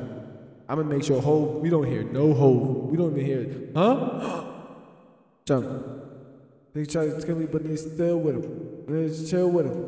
I'm 0.69 0.77
gonna 0.77 0.83
make 0.83 1.03
sure 1.03 1.21
Hov, 1.21 1.55
we 1.61 1.69
don't 1.69 1.85
hear 1.85 2.03
no 2.03 2.33
Hov. 2.33 2.89
We 2.89 2.97
don't 2.97 3.11
even 3.11 3.25
hear, 3.25 3.41
it. 3.41 3.71
huh? 3.75 4.45
Jump. 5.45 5.85
They 6.73 6.85
try 6.85 7.07
to 7.07 7.21
tell 7.21 7.35
me, 7.35 7.47
but 7.47 7.63
they 7.63 7.75
still 7.75 8.19
with 8.19 8.35
him. 8.35 8.85
They 8.87 9.07
just 9.07 9.29
chill 9.29 9.49
with 9.49 9.65
him. 9.65 9.85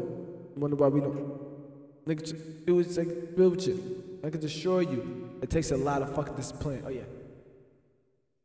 Wonder 0.56 0.76
why 0.76 0.88
we 0.88 1.00
don't. 1.00 1.44
Nigga, 2.06 2.68
it 2.68 2.72
was 2.72 2.98
like 2.98 3.36
build 3.36 3.66
you. 3.66 4.20
I 4.24 4.30
can 4.30 4.44
assure 4.44 4.82
you, 4.82 5.30
it 5.42 5.50
takes 5.50 5.72
a 5.72 5.78
lot 5.78 6.02
of 6.02 6.14
fucking 6.16 6.36
discipline. 6.36 6.84
Oh 6.86 6.90
yeah. 6.90 7.04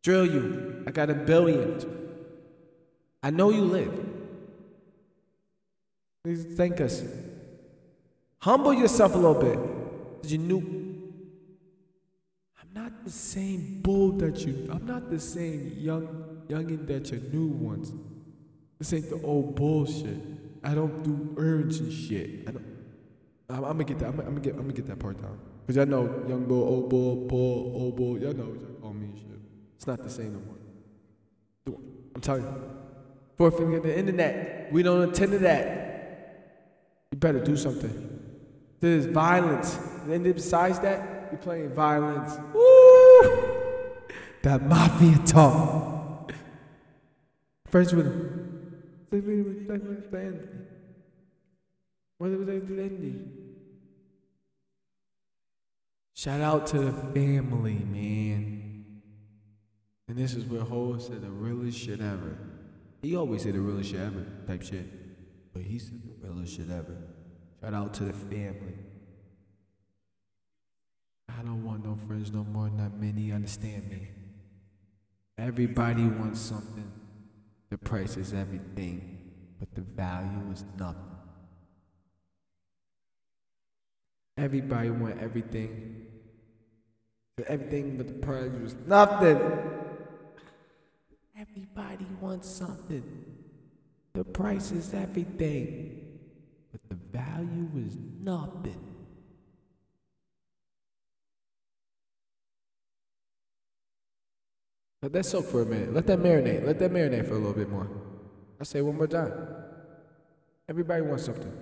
Drill 0.03 0.27
you. 0.27 0.85
I 0.87 0.91
got 0.91 1.11
a 1.11 1.15
billion. 1.15 1.81
I 3.23 3.31
know 3.31 3.51
you 3.51 3.63
live. 3.63 4.07
Please 6.25 6.47
thank 6.57 6.81
us. 6.81 7.03
Humble 8.41 8.73
yourself 8.73 9.15
a 9.15 9.19
little 9.19 9.41
bit. 9.41 9.59
You 10.31 10.39
knew 10.39 10.59
I'm 12.61 12.69
not 12.75 13.05
the 13.05 13.11
same 13.11 13.81
bull 13.83 14.13
that 14.13 14.45
you 14.45 14.69
I'm 14.71 14.85
not 14.85 15.11
the 15.11 15.19
same 15.19 15.75
young 15.79 16.07
youngin 16.49 16.87
that 16.87 17.11
you 17.11 17.21
knew 17.33 17.47
once. 17.47 17.93
This 18.79 18.93
ain't 18.93 19.11
the 19.11 19.21
old 19.23 19.55
bullshit. 19.57 20.19
I 20.63 20.75
don't 20.75 21.03
do 21.03 21.35
urgent 21.37 21.93
shit. 21.93 22.49
I 22.49 22.53
don't. 22.53 22.65
I'm, 23.51 23.65
I'm 23.65 23.73
gonna 23.73 23.85
get 23.85 23.99
that. 24.01 24.09
I'm, 24.09 24.21
I'm, 24.21 24.27
gonna 24.27 24.41
get. 24.41 24.55
I'm 24.55 24.63
gonna 24.63 24.73
get 24.73 24.87
that 24.87 24.99
part 24.99 25.21
down. 25.21 25.39
Cause 25.67 25.77
y'all 25.77 25.87
know 25.87 26.25
young 26.29 26.45
bull, 26.45 26.63
old 26.63 26.89
bull, 26.91 27.17
bull, 27.27 27.73
old 27.75 27.97
bull. 27.97 28.19
Y'all 28.19 28.33
know 28.33 28.45
what 28.45 28.61
y'all 28.61 28.81
call 28.81 28.93
me. 28.93 29.09
It's 29.79 29.87
not 29.87 30.03
the 30.03 30.11
same 30.11 30.33
no 30.33 30.41
more. 30.41 31.81
I'm 32.17 32.21
telling 32.21 32.43
you. 32.43 33.51
Finger 33.53 33.79
the 33.79 33.97
internet. 33.97 34.73
We 34.73 34.83
don't 34.83 35.09
attend 35.09 35.31
to 35.31 35.39
that. 35.39 36.67
You 37.13 37.19
better 37.19 37.39
do 37.39 37.57
something. 37.57 38.21
There's 38.81 39.07
violence. 39.07 39.79
And 40.03 40.11
then 40.11 40.33
besides 40.33 40.81
that, 40.81 41.29
you're 41.31 41.39
playing 41.39 41.77
violence. 41.77 42.37
Woo! 42.53 43.55
That 44.43 44.63
mafia 44.63 45.19
talk. 45.25 46.33
Friends 47.69 47.95
with 47.95 48.07
him. 48.07 48.35
What 52.19 52.31
was 52.31 52.47
they 52.49 52.61
Shout 56.15 56.41
out 56.41 56.67
to 56.69 56.79
the 56.81 56.93
family, 57.15 57.75
man. 57.75 58.78
And 60.09 60.17
this 60.17 60.35
is 60.35 60.45
where 60.45 60.63
Ho 60.63 60.99
said 60.99 61.23
the 61.23 61.31
realest 61.31 61.79
shit 61.79 62.01
ever. 62.01 62.39
He 63.03 63.15
always 63.15 63.43
said 63.43 63.55
the 63.55 63.61
realest 63.61 63.91
shit 63.91 64.01
ever 64.01 64.27
type 64.47 64.63
shit. 64.63 65.53
But 65.53 65.63
he 65.63 65.79
said 65.79 66.01
the 66.23 66.29
realest 66.29 66.57
shit 66.57 66.71
ever. 66.71 66.97
Shout 67.61 67.75
out 67.75 67.95
to 67.95 68.05
the 68.05 68.13
family. 68.13 68.75
I 71.29 71.43
don't 71.43 71.63
want 71.63 71.85
no 71.85 71.95
friends 71.95 72.33
no 72.33 72.43
more, 72.43 72.71
not 72.71 72.95
many 72.99 73.33
understand 73.33 73.89
me. 73.89 74.09
Everybody 75.37 76.05
wants 76.05 76.41
something. 76.41 76.91
The 77.71 77.79
price 77.79 78.17
is 78.17 78.33
everything, 78.33 79.31
but 79.61 79.73
the 79.75 79.83
value 79.83 80.51
is 80.53 80.65
nothing. 80.79 81.03
Everybody 84.37 84.91
want 84.91 85.21
everything. 85.21 86.07
Everything 87.47 87.97
but 87.97 88.09
the 88.09 88.15
price 88.15 88.53
was 88.61 88.75
nothing. 88.87 89.39
Everybody 91.41 92.07
wants 92.21 92.49
something. 92.49 93.05
The 94.13 94.25
price 94.25 94.73
is 94.73 94.93
everything, 94.93 96.19
but 96.73 96.81
the 96.89 96.97
value 97.17 97.71
is 97.77 97.97
nothing. 98.21 98.89
Let 105.01 105.13
that 105.13 105.27
soak 105.27 105.47
for 105.47 105.63
a 105.63 105.67
minute. 105.67 105.95
Let 105.95 106.09
that 106.09 106.19
marinate. 106.19 106.67
Let 106.67 106.81
that 106.81 106.91
marinate 106.91 107.29
for 107.29 107.35
a 107.35 107.39
little 107.39 107.53
bit 107.53 107.71
more. 107.71 107.89
I 108.61 108.65
say 108.65 108.83
one 108.83 108.97
more 108.97 109.07
time. 109.07 109.33
Everybody 110.69 111.03
wants 111.03 111.25
something. 111.25 111.53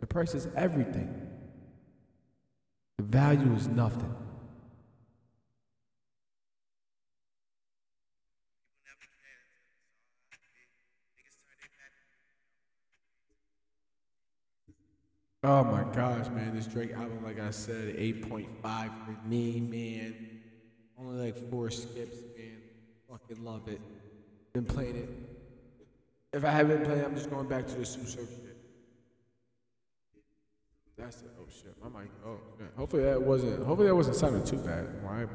The 0.00 0.06
price 0.06 0.34
is 0.34 0.46
everything. 0.54 1.28
The 2.98 3.04
value 3.04 3.54
is 3.54 3.66
nothing. 3.66 4.14
Oh 15.44 15.64
my 15.64 15.82
gosh, 15.92 16.28
man, 16.28 16.54
this 16.54 16.66
Drake 16.68 16.92
album, 16.92 17.24
like 17.24 17.40
I 17.40 17.50
said, 17.50 17.96
8.5 17.96 18.46
for 18.62 19.26
me, 19.26 19.60
man. 19.60 20.40
Only 20.96 21.26
like 21.26 21.50
four 21.50 21.68
skips, 21.68 22.16
man. 22.38 22.58
Fucking 23.10 23.44
love 23.44 23.66
it. 23.66 23.80
Been 24.52 24.64
playing 24.64 24.96
it. 24.96 25.08
If 26.32 26.44
I 26.44 26.50
haven't 26.50 26.84
played, 26.84 26.98
it, 26.98 27.04
I'm 27.04 27.16
just 27.16 27.28
going 27.28 27.48
back 27.48 27.66
to 27.66 27.74
the 27.74 27.84
Sue 27.84 28.04
Surf 28.06 28.28
shit. 28.28 28.56
That's 30.96 31.22
it. 31.22 31.30
Oh 31.40 31.44
shit, 31.50 31.74
my 31.82 32.00
mic. 32.00 32.10
Oh, 32.24 32.38
man. 32.60 32.68
hopefully 32.76 33.02
that 33.02 33.20
wasn't. 33.20 33.64
Hopefully 33.64 33.88
that 33.88 33.96
wasn't 33.96 34.16
sounding 34.16 34.44
too 34.44 34.58
bad. 34.58 34.86
Right? 35.02 35.22
It 35.22 35.28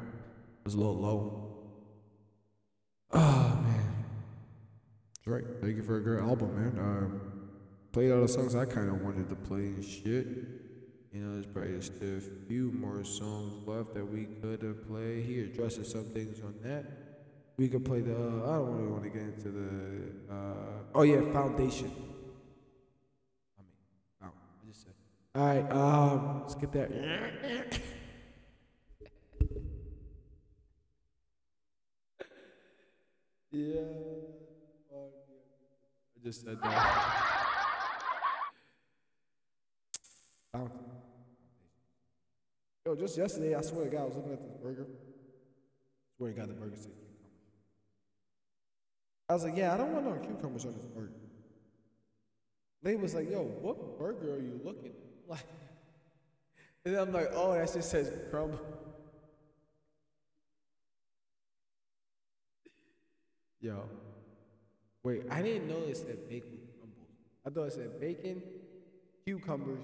was 0.64 0.76
a 0.76 0.78
little 0.78 0.98
low. 0.98 1.44
Oh 3.12 3.60
man, 3.62 4.06
Drake, 5.26 5.46
thank 5.62 5.76
you 5.76 5.84
for 5.84 5.98
a 5.98 6.02
great 6.02 6.22
album, 6.22 6.56
man. 6.56 6.80
Um, 6.80 7.37
played 7.98 8.12
all 8.12 8.22
the 8.22 8.28
songs 8.28 8.54
I 8.54 8.66
kind 8.66 8.90
of 8.90 9.02
wanted 9.02 9.28
to 9.28 9.36
play 9.36 9.74
and 9.74 9.84
shit. 9.84 10.28
You 11.12 11.20
know, 11.20 11.34
there's 11.34 11.48
probably 11.48 11.82
still 11.82 12.18
a 12.18 12.22
few 12.48 12.72
more 12.72 13.04
songs 13.04 13.68
left 13.68 13.96
that 13.96 14.06
we 14.06 14.26
could 14.40 14.62
have 14.62 14.88
played. 14.88 15.26
He 15.26 15.40
addresses 15.42 15.90
some 15.90 16.04
things 16.04 16.40
on 16.42 16.54
that. 16.62 16.86
We 17.58 17.68
could 17.68 17.84
play 17.84 18.02
the. 18.02 18.14
Uh, 18.14 18.52
I 18.52 18.58
don't 18.58 18.78
really 18.78 18.92
want 18.92 19.04
to 19.06 19.10
get 19.10 19.24
into 19.24 19.50
the. 19.50 20.12
Uh, 20.32 20.84
oh 20.94 21.02
yeah, 21.02 21.22
Foundation. 21.34 21.92
I 23.58 23.64
mean, 23.64 23.72
oh, 24.22 24.28
I 24.28 24.68
just 24.68 24.84
said. 24.84 24.94
All 25.34 25.48
right, 25.48 25.72
um, 25.72 26.42
let's 26.42 26.54
get 26.54 26.72
that. 26.74 26.92
yeah. 33.50 33.82
I 36.16 36.24
just 36.24 36.46
said 36.46 36.60
that. 36.62 37.34
Yo, 42.86 42.96
just 42.96 43.18
yesterday, 43.18 43.54
I 43.54 43.62
swear 43.62 43.86
to 43.86 43.92
God, 43.92 44.02
I 44.02 44.06
was 44.06 44.16
looking 44.16 44.32
at 44.32 44.42
this 44.42 44.54
burger. 44.64 44.88
I 44.90 46.18
swear 46.18 46.32
to 46.32 46.40
God, 46.40 46.50
the 46.50 46.54
burger 46.54 46.78
said 46.78 46.94
cucumber. 46.94 47.30
I 49.30 49.34
was 49.34 49.44
like, 49.44 49.58
yeah, 49.58 49.74
I 49.74 49.78
don't 49.78 49.92
want 49.92 50.06
no 50.06 50.14
cucumbers 50.26 50.64
on 50.64 50.74
this 50.74 50.86
burger. 50.86 51.12
They 52.84 52.96
was 52.96 53.14
like, 53.14 53.30
yo, 53.30 53.44
what 53.44 54.00
burger 54.00 54.36
are 54.36 54.40
you 54.40 54.62
looking 54.64 54.86
at? 54.86 54.92
Like, 55.30 55.44
and 56.86 56.96
I'm 56.96 57.12
like, 57.12 57.32
oh, 57.34 57.52
that 57.52 57.74
just 57.74 57.92
says 57.92 58.10
crumb. 58.32 58.58
Yo, 63.60 63.84
wait, 65.04 65.24
I 65.30 65.42
didn't 65.42 65.68
know 65.68 65.80
it 65.86 65.98
said 65.98 66.30
bacon 66.30 66.60
crumbles. 66.78 67.10
I 67.46 67.50
thought 67.50 67.64
it 67.64 67.74
said 67.74 68.00
bacon, 68.00 68.42
cucumbers, 69.26 69.82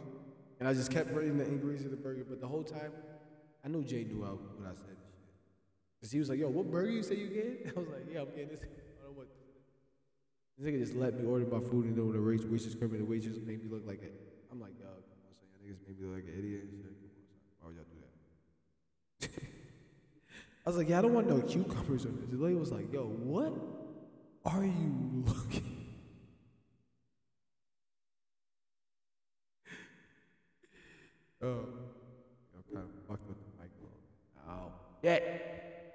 and 0.64 0.70
I 0.70 0.74
just 0.74 0.92
kept 0.92 1.12
reading 1.12 1.38
the 1.38 1.44
ingredients 1.44 1.84
of 1.84 1.92
the 1.92 1.98
burger. 1.98 2.24
But 2.24 2.40
the 2.40 2.48
whole 2.48 2.64
time, 2.64 2.94
I 3.66 3.68
knew 3.68 3.84
Jay 3.84 4.06
knew 4.06 4.24
what 4.24 4.66
I 4.66 4.74
said. 4.74 4.96
Cause 6.00 6.10
he 6.10 6.20
was 6.20 6.30
like, 6.30 6.40
"Yo, 6.40 6.48
what 6.48 6.72
burger 6.72 6.90
you 6.90 7.04
say 7.04 7.16
you 7.16 7.28
get?" 7.28 7.74
I 7.76 7.80
was 7.82 7.90
like, 7.90 8.08
"Yeah, 8.10 8.22
I'm 8.22 8.30
getting 8.30 8.48
this." 8.48 8.62
I 8.64 9.04
don't 9.04 9.18
what. 9.18 9.28
This 10.58 10.66
nigga 10.66 10.80
just 10.80 10.96
let 10.96 11.20
me 11.20 11.26
order 11.26 11.46
my 11.46 11.60
food 11.60 11.84
and 11.84 11.98
then 11.98 12.08
when 12.08 12.16
the 12.16 12.24
waitress, 12.24 12.50
waitress 12.50 12.76
come 12.76 12.94
in, 12.94 13.00
the 13.00 13.04
waitress 13.04 13.36
made 13.46 13.62
me 13.62 13.70
look 13.70 13.86
like 13.86 14.04
it. 14.04 14.14
I'm 14.50 14.62
like, 14.62 14.72
"Yo, 14.80 14.86
come 14.86 15.20
on, 15.28 15.34
son, 15.34 15.52
y'all 15.52 15.76
niggas 15.76 15.86
made 15.86 16.00
me 16.00 16.08
look 16.08 16.16
like 16.16 16.32
an 16.32 16.40
idiot." 16.40 16.62
Come 16.72 16.80
on, 16.88 16.96
son. 16.96 17.12
Why 17.60 17.68
would 17.68 17.76
y'all 17.76 17.86
do 17.92 18.00
that? 19.20 19.44
I 20.66 20.70
was 20.70 20.78
like, 20.78 20.88
"Yeah, 20.88 21.00
I 21.00 21.02
don't 21.02 21.14
want 21.14 21.28
no 21.28 21.42
cucumbers 21.42 22.06
on 22.06 22.16
this." 22.22 22.30
The 22.30 22.38
lady 22.38 22.56
was 22.56 22.72
like, 22.72 22.88
"Yo, 22.94 23.04
what 23.04 23.52
are 24.46 24.64
you 24.64 25.26
looking?" 25.28 25.73
Oh, 31.44 31.68
I'm 32.56 32.64
kind 32.74 32.88
of 32.88 33.06
fucked 33.06 33.28
with 33.28 33.36
the 33.36 33.52
microphone. 33.60 34.00
Oh, 34.48 34.72
yeah. 35.02 35.20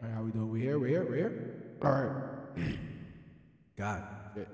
All 0.03 0.09
right, 0.09 0.15
how 0.15 0.23
we 0.23 0.31
doing? 0.31 0.51
We 0.51 0.61
here? 0.61 0.79
We 0.79 0.91
here? 0.91 1.07
We 1.09 1.17
here? 1.17 1.77
All 1.83 1.91
right. 1.91 2.79
God. 3.79 4.03
Shit. 4.35 4.49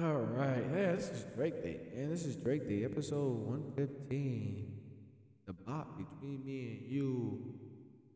All 0.00 0.22
right. 0.38 0.62
Yeah, 0.76 0.92
this 0.92 1.10
is 1.10 1.24
Drake 1.34 1.60
Day. 1.64 1.80
Man, 1.92 2.08
this 2.08 2.24
is 2.24 2.36
Drake 2.36 2.68
Day, 2.68 2.84
episode 2.84 3.34
115. 3.74 4.72
The 5.46 5.52
bot 5.52 5.98
between 5.98 6.46
me 6.46 6.78
and 6.78 6.88
you. 6.88 7.52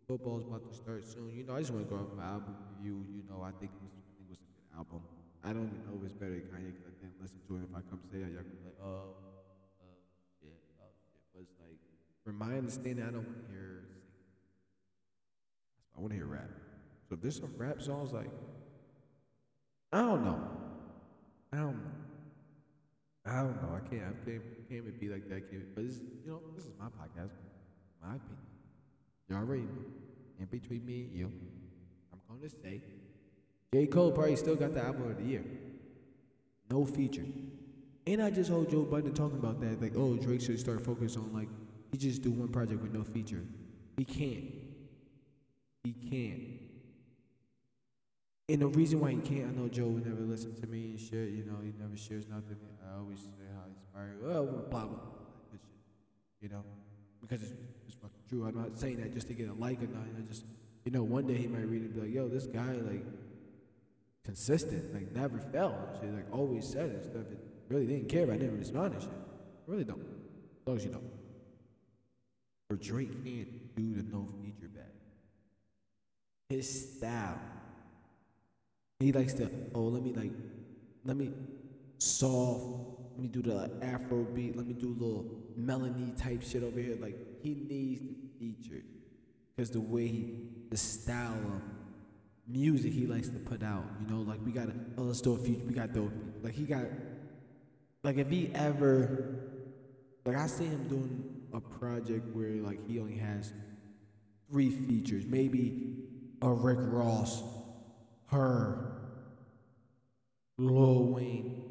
Football's 0.06 0.44
about 0.44 0.70
to 0.70 0.76
start 0.78 1.04
soon. 1.04 1.34
You 1.34 1.42
know, 1.42 1.56
I 1.56 1.58
just 1.58 1.72
want 1.72 1.88
to 1.88 1.92
go 1.92 2.00
off 2.00 2.16
my 2.16 2.22
album 2.22 2.54
review. 2.76 3.04
You 3.10 3.24
know, 3.28 3.42
I 3.42 3.50
think 3.58 3.72
it 3.74 3.82
was, 3.82 3.90
I 3.98 4.14
think 4.14 4.30
it 4.30 4.30
was 4.30 4.38
a 4.38 4.46
good 4.46 4.78
album. 4.78 5.02
I 5.42 5.48
don't 5.48 5.66
even 5.66 5.82
know 5.90 5.98
if 5.98 6.06
it's 6.06 6.14
better 6.14 6.38
than 6.38 6.46
Kanye 6.54 6.70
because 6.70 6.86
I 6.86 6.94
didn't 7.02 7.18
listen 7.20 7.42
to 7.50 7.56
it. 7.56 7.66
If 7.66 7.74
I 7.74 7.82
come 7.90 7.98
say 8.06 8.22
it, 8.22 8.30
y'all 8.30 8.46
gonna 8.46 8.62
be 8.62 8.70
like, 8.70 8.78
oh. 8.78 9.27
My 12.32 12.56
understanding, 12.56 13.04
I 13.04 13.10
don't 13.10 13.24
want 13.24 13.46
to 13.46 13.52
hear. 13.52 13.84
I 15.96 16.00
want 16.00 16.12
to 16.12 16.16
hear 16.16 16.26
rap. 16.26 16.50
So 17.08 17.14
if 17.14 17.22
there's 17.22 17.40
some 17.40 17.54
rap 17.56 17.80
songs, 17.80 18.12
like, 18.12 18.30
I 19.92 20.00
don't 20.02 20.24
know. 20.24 20.40
I 21.52 21.56
don't 21.56 21.76
know. 21.76 21.90
I 23.24 23.40
don't 23.40 23.62
know. 23.62 23.76
I 23.76 23.88
can't. 23.88 24.02
I 24.02 24.24
can't. 24.24 24.42
Can't 24.68 25.00
be 25.00 25.08
like 25.08 25.28
that. 25.28 25.50
Can't, 25.50 25.74
but 25.74 25.86
this, 25.86 26.00
you 26.24 26.30
know, 26.30 26.40
this 26.54 26.64
is 26.64 26.72
my 26.78 26.86
podcast. 26.86 27.30
My 28.02 28.16
opinion. 28.16 28.38
You 29.28 29.36
already 29.36 29.62
know. 29.62 29.84
In 30.40 30.46
between 30.46 30.86
me 30.86 31.02
and 31.02 31.14
you, 31.14 31.32
I'm 32.30 32.40
to 32.40 32.48
say, 32.48 32.80
J. 33.74 33.86
Cole 33.86 34.12
probably 34.12 34.36
still 34.36 34.54
got 34.54 34.72
the 34.72 34.84
album 34.84 35.10
of 35.10 35.18
the 35.18 35.24
year. 35.24 35.44
No 36.70 36.84
feature. 36.84 37.26
And 38.06 38.22
I 38.22 38.30
just 38.30 38.50
heard 38.50 38.70
Joe 38.70 38.84
Budden 38.84 39.14
talking 39.14 39.38
about 39.38 39.60
that. 39.60 39.82
Like, 39.82 39.92
oh, 39.96 40.16
Drake 40.16 40.40
should 40.40 40.60
start 40.60 40.84
focus 40.84 41.16
on 41.16 41.32
like 41.32 41.48
he 41.90 41.98
just 41.98 42.22
do 42.22 42.30
one 42.30 42.48
project 42.48 42.82
with 42.82 42.92
no 42.92 43.02
feature. 43.02 43.42
He 43.96 44.04
can't. 44.04 44.54
He 45.84 45.92
can't. 45.92 46.68
And 48.50 48.62
the 48.62 48.68
reason 48.68 49.00
why 49.00 49.10
he 49.10 49.18
can't, 49.18 49.46
I 49.48 49.60
know 49.60 49.68
Joe 49.68 49.88
would 49.88 50.06
never 50.06 50.22
listen 50.22 50.54
to 50.60 50.66
me 50.66 50.90
and 50.90 51.00
shit. 51.00 51.30
You 51.30 51.44
know, 51.44 51.56
he 51.62 51.72
never 51.78 51.96
shares 51.96 52.26
nothing. 52.28 52.56
I 52.82 52.98
always 52.98 53.18
say 53.18 53.44
how 53.54 53.64
inspired. 53.68 54.22
Well, 54.22 54.46
blah 54.46 54.62
blah 54.62 54.86
blah. 54.86 54.98
You 56.40 56.48
know, 56.48 56.62
because 57.20 57.42
it's, 57.42 57.52
it's 57.86 57.96
fucking 57.96 58.22
true. 58.28 58.46
I'm 58.46 58.56
not 58.56 58.78
saying 58.78 59.00
that 59.00 59.12
just 59.12 59.26
to 59.28 59.34
get 59.34 59.48
a 59.48 59.54
like 59.54 59.82
or 59.82 59.86
not. 59.88 60.04
I 60.16 60.20
just, 60.22 60.44
you 60.84 60.92
know, 60.92 61.02
one 61.02 61.26
day 61.26 61.34
he 61.34 61.46
might 61.46 61.66
read 61.68 61.82
it 61.82 61.86
and 61.86 61.94
be 61.94 62.00
like, 62.02 62.14
"Yo, 62.14 62.28
this 62.28 62.46
guy 62.46 62.72
like 62.72 63.04
consistent, 64.24 64.94
like 64.94 65.12
never 65.12 65.38
fell." 65.38 65.76
Shit, 66.00 66.14
like 66.14 66.32
always 66.32 66.66
said 66.66 66.90
it 66.90 67.04
stuff. 67.04 67.30
It 67.30 67.38
really 67.68 67.86
didn't 67.86 68.08
care. 68.08 68.32
I 68.32 68.36
didn't 68.36 68.58
respond 68.58 68.94
to 68.94 69.00
shit. 69.00 69.10
I 69.10 69.70
really 69.70 69.84
don't. 69.84 70.00
As 70.00 70.66
long 70.66 70.76
as 70.76 70.84
you 70.84 70.92
know. 70.92 71.02
Or 72.70 72.76
Drake 72.76 73.24
can't 73.24 73.76
do 73.76 73.94
the 73.94 74.02
no 74.02 74.28
feature 74.42 74.68
back. 74.68 74.92
His 76.50 76.96
style. 76.96 77.38
He 79.00 79.12
likes 79.12 79.32
to, 79.34 79.50
oh, 79.74 79.84
let 79.84 80.02
me 80.02 80.12
like, 80.12 80.32
let 81.04 81.16
me 81.16 81.32
soft, 81.98 82.64
let 83.12 83.20
me 83.20 83.28
do 83.28 83.42
the 83.42 83.70
Afro 83.80 84.24
beat, 84.24 84.56
let 84.56 84.66
me 84.66 84.74
do 84.74 84.88
a 84.88 84.98
little 85.02 85.26
melody 85.56 86.12
type 86.16 86.42
shit 86.42 86.62
over 86.62 86.78
here. 86.78 86.96
Like, 87.00 87.16
he 87.42 87.54
needs 87.54 88.00
the 88.02 88.28
feature. 88.38 88.82
Because 89.56 89.70
the 89.70 89.80
way 89.80 90.06
he, 90.06 90.38
the 90.70 90.76
style 90.76 91.32
of 91.32 91.62
music 92.46 92.92
he 92.92 93.06
likes 93.06 93.28
to 93.28 93.38
put 93.38 93.62
out, 93.62 93.84
you 94.00 94.14
know, 94.14 94.22
like 94.22 94.40
we 94.44 94.52
gotta, 94.52 94.72
oh, 94.96 95.02
let's 95.02 95.20
do 95.20 95.34
a 95.34 95.38
feature, 95.38 95.64
we 95.66 95.74
gotta 95.74 95.92
do, 95.92 96.12
like 96.42 96.54
he 96.54 96.64
got, 96.64 96.84
like 98.02 98.16
if 98.16 98.28
he 98.28 98.50
ever, 98.54 99.36
like 100.24 100.36
I 100.36 100.46
see 100.46 100.64
him 100.64 100.86
doing 100.88 101.37
a 101.52 101.60
project 101.60 102.34
where 102.34 102.50
like 102.62 102.86
he 102.86 102.98
only 102.98 103.16
has 103.16 103.52
three 104.50 104.70
features, 104.70 105.24
maybe 105.26 105.96
a 106.42 106.52
Rick 106.52 106.78
Ross, 106.80 107.42
her, 108.26 108.92
Lil 110.58 111.04
Wayne, 111.04 111.62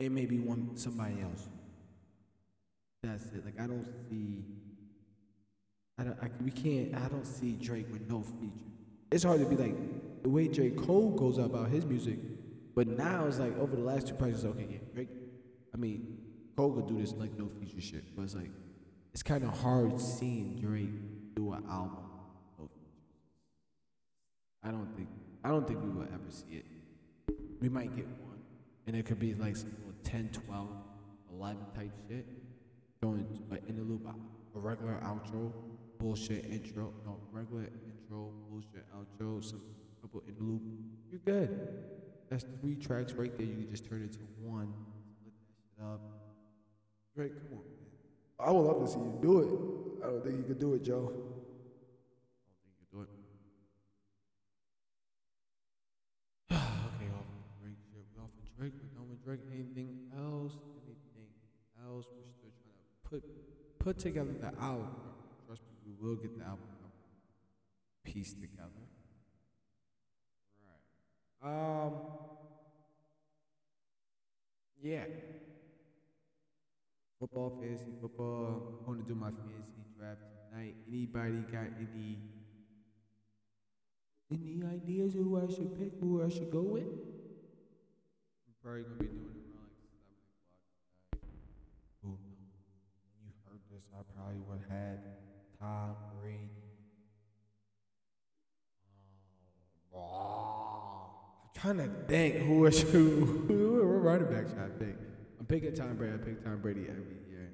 and 0.00 0.14
maybe 0.14 0.38
one 0.38 0.76
somebody 0.76 1.20
else. 1.20 1.48
That's 3.02 3.24
it. 3.32 3.44
Like 3.44 3.60
I 3.60 3.66
don't 3.66 3.86
see. 4.08 4.44
I 5.98 6.04
don't. 6.04 6.18
I, 6.22 6.28
we 6.42 6.50
can't. 6.50 6.94
I 6.94 7.08
don't 7.08 7.26
see 7.26 7.52
Drake 7.52 7.86
with 7.92 8.08
no 8.08 8.22
feature. 8.22 8.70
It's 9.10 9.24
hard 9.24 9.40
to 9.40 9.46
be 9.46 9.56
like 9.56 10.22
the 10.22 10.28
way 10.28 10.48
J 10.48 10.70
Cole 10.70 11.10
goes 11.10 11.38
about 11.38 11.68
his 11.68 11.84
music, 11.84 12.18
but 12.74 12.86
now 12.86 13.26
it's 13.26 13.38
like 13.38 13.58
over 13.58 13.76
the 13.76 13.82
last 13.82 14.08
two 14.08 14.14
projects. 14.14 14.44
Okay, 14.44 14.66
yeah, 14.70 14.78
Drake. 14.94 15.08
I 15.74 15.76
mean, 15.76 16.18
Cole 16.56 16.80
do 16.80 17.00
this 17.00 17.12
like 17.14 17.36
no 17.38 17.48
feature 17.48 17.80
shit, 17.80 18.14
but 18.14 18.22
it's 18.22 18.34
like 18.34 18.50
it's 19.12 19.22
kind 19.22 19.44
of 19.44 19.58
hard 19.60 20.00
seeing 20.00 20.58
Drake 20.60 21.34
do 21.34 21.52
an 21.52 21.64
album. 21.70 21.98
I 24.62 24.70
don't 24.70 24.94
think 24.96 25.08
I 25.44 25.48
don't 25.48 25.66
think 25.66 25.82
we 25.82 25.90
will 25.90 26.04
ever 26.04 26.30
see 26.30 26.56
it. 26.56 26.66
We 27.60 27.68
might 27.68 27.94
get 27.96 28.06
one, 28.06 28.38
and 28.86 28.96
it 28.96 29.06
could 29.06 29.18
be 29.18 29.34
like 29.34 29.56
some 29.56 29.72
10, 30.04 30.30
12, 30.46 30.68
11 31.32 31.62
type 31.74 31.90
shit, 32.08 32.26
going 33.02 33.26
like 33.50 33.62
in 33.68 33.76
the 33.76 33.82
loop, 33.82 34.06
a 34.06 34.58
regular 34.58 35.00
outro, 35.04 35.52
bullshit 35.98 36.44
intro, 36.46 36.92
no 37.04 37.18
regular 37.32 37.62
intro, 37.62 38.30
bullshit 38.50 38.84
outro, 38.94 39.42
some 39.44 39.62
couple 40.00 40.22
in 40.28 40.34
the 40.34 40.42
loop. 40.42 40.62
You're 41.10 41.20
good. 41.24 41.68
That's 42.28 42.44
three 42.60 42.76
tracks 42.76 43.12
right 43.12 43.36
there. 43.36 43.46
You 43.46 43.54
can 43.54 43.70
just 43.70 43.86
turn 43.88 44.02
it 44.02 44.12
to 44.12 44.18
one 44.40 44.72
it 45.78 45.84
up. 45.84 46.21
Drake, 47.14 47.32
come 47.34 47.58
on, 47.58 47.64
man. 47.64 47.90
I 48.40 48.50
would 48.50 48.62
love 48.62 48.80
to 48.80 48.88
see 48.90 48.98
you 48.98 49.18
do 49.20 49.40
it. 49.40 50.04
I 50.04 50.10
don't 50.10 50.24
think 50.24 50.38
you 50.38 50.44
could 50.44 50.58
do 50.58 50.74
it, 50.74 50.82
Joe. 50.82 51.12
I 51.12 51.12
don't 51.12 51.22
think 52.56 52.72
you 52.72 52.74
could 52.80 52.90
do 52.90 53.00
it. 53.02 53.08
okay, 56.56 57.08
off 57.12 57.28
Drake 57.60 57.76
shit. 57.92 58.04
We 58.10 58.20
off 58.20 58.32
of 58.32 58.44
Drake. 58.56 58.72
We're 58.80 58.92
done 58.96 59.08
with 59.10 59.22
Drake. 59.24 59.40
Anything 59.52 60.08
else? 60.16 60.52
Anything 60.88 61.28
else? 61.84 62.06
We're 62.08 62.32
still 62.32 62.52
trying 62.64 62.80
to 62.80 63.08
put 63.08 63.22
put 63.78 63.98
together 63.98 64.32
the 64.32 64.52
album. 64.58 64.88
Trust 65.46 65.62
me, 65.62 65.92
we 65.92 66.08
will 66.08 66.16
get 66.16 66.38
the 66.38 66.44
album 66.44 66.72
pieced 68.04 68.40
together. 68.40 68.68
Right. 71.42 71.86
Um. 71.86 71.92
Yeah. 74.82 75.04
Football, 77.22 77.56
fantasy 77.62 77.92
football. 78.00 78.80
I'm 78.80 78.84
going 78.84 79.00
to 79.00 79.06
do 79.06 79.14
my 79.14 79.30
fantasy 79.30 79.86
draft 79.96 80.18
tonight. 80.50 80.74
Anybody 80.88 81.38
got 81.52 81.70
any 81.78 82.18
any 84.32 84.64
ideas 84.66 85.12
who 85.12 85.38
I 85.38 85.46
should 85.46 85.78
pick, 85.78 85.92
who 86.00 86.24
I 86.24 86.28
should 86.28 86.50
go 86.50 86.62
with? 86.62 86.82
I'm 86.82 88.54
probably 88.60 88.82
gonna 88.82 88.96
be 88.96 89.06
doing 89.06 89.38
it 89.38 89.46
around 89.54 89.70
like 89.70 89.86
seven 90.02 90.18
o'clock 90.34 90.50
tonight. 91.14 91.30
Who? 92.02 92.08
When 93.14 93.22
you 93.22 93.30
heard 93.46 93.62
this, 93.70 93.84
I 93.94 94.02
probably 94.16 94.40
would 94.48 94.64
have 94.68 94.98
Tom 95.60 95.94
Brady. 96.20 96.50
Oh, 99.94 101.06
I'm 101.44 101.50
trying 101.54 101.76
to 101.76 101.88
think 102.08 102.34
who 102.48 102.66
I 102.66 102.70
should 102.70 102.86
who 102.90 103.80
running 103.80 104.26
back 104.26 104.48
should 104.48 104.58
I 104.58 104.66
pick. 104.76 105.11
Picking 105.52 105.74
Tom 105.74 105.96
Brady. 105.96 106.14
I 106.14 106.16
pick 106.16 106.42
Tom 106.42 106.60
Brady 106.62 106.86
every 106.88 107.18
year. 107.28 107.52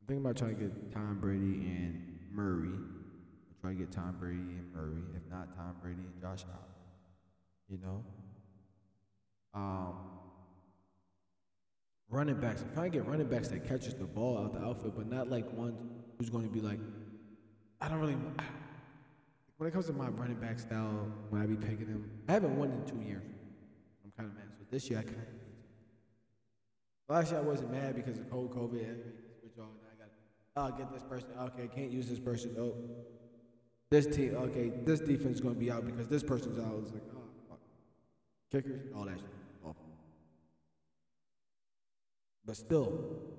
I'm 0.00 0.06
thinking 0.06 0.24
about 0.24 0.38
trying 0.38 0.56
to 0.56 0.62
get 0.62 0.90
Tom 0.90 1.18
Brady 1.20 1.66
and 1.66 2.18
Murray. 2.32 2.72
I'm 2.72 3.56
trying 3.60 3.76
to 3.76 3.84
get 3.84 3.92
Tom 3.92 4.16
Brady 4.18 4.38
and 4.38 4.72
Murray. 4.74 5.02
If 5.14 5.30
not 5.30 5.54
Tom 5.54 5.76
Brady 5.82 6.00
and 6.00 6.18
Josh 6.18 6.46
Allen. 6.48 6.64
You 7.68 7.76
know? 7.76 8.04
Um 9.52 9.96
running 12.08 12.40
backs. 12.40 12.62
I'm 12.62 12.72
trying 12.72 12.90
to 12.90 12.98
get 12.98 13.06
running 13.06 13.26
backs 13.26 13.48
that 13.48 13.68
catches 13.68 13.92
the 13.92 14.06
ball 14.06 14.38
out 14.38 14.54
the 14.54 14.66
outfield, 14.66 14.94
but 14.96 15.10
not 15.10 15.28
like 15.28 15.52
one 15.52 15.76
who's 16.18 16.30
going 16.30 16.44
to 16.44 16.50
be 16.50 16.60
like, 16.60 16.78
I 17.82 17.88
don't 17.88 17.98
really. 17.98 18.16
When 19.58 19.68
it 19.68 19.72
comes 19.72 19.88
to 19.88 19.92
my 19.92 20.08
running 20.08 20.40
back 20.40 20.58
style, 20.58 21.12
when 21.28 21.42
I 21.42 21.44
be 21.44 21.54
picking 21.54 21.88
them, 21.88 22.10
I 22.30 22.32
haven't 22.32 22.56
won 22.56 22.70
in 22.70 22.82
two 22.86 23.06
years. 23.06 23.24
I'm 24.06 24.12
kind 24.16 24.30
of 24.30 24.34
mad. 24.36 24.46
So 24.58 24.64
this 24.70 24.88
year 24.88 25.00
I 25.00 25.02
kind 25.02 25.18
of 25.18 25.41
Last 27.12 27.30
year 27.30 27.40
I 27.40 27.42
wasn't 27.42 27.70
mad 27.70 27.94
because 27.94 28.18
of 28.18 28.30
cold 28.30 28.56
COVID. 28.56 28.96
Switch 29.38 29.58
on. 29.58 29.68
I 29.84 29.94
got. 29.98 30.72
Oh, 30.72 30.78
get 30.78 30.90
this 30.94 31.02
person. 31.02 31.28
Okay, 31.38 31.68
can't 31.68 31.90
use 31.90 32.08
this 32.08 32.18
person. 32.18 32.56
Oh, 32.58 32.74
this 33.90 34.06
team. 34.06 34.34
Okay, 34.34 34.72
this 34.86 35.00
defense 35.00 35.34
is 35.34 35.40
going 35.42 35.52
to 35.52 35.60
be 35.60 35.70
out 35.70 35.84
because 35.84 36.08
this 36.08 36.22
person's 36.22 36.58
out. 36.58 36.72
It's 36.80 36.90
like, 36.90 37.02
oh, 37.14 37.20
fuck. 37.50 37.58
Kickers, 38.50 38.80
all 38.96 39.04
that 39.04 39.18
shit. 39.18 39.28
But 42.46 42.56
still, 42.56 42.86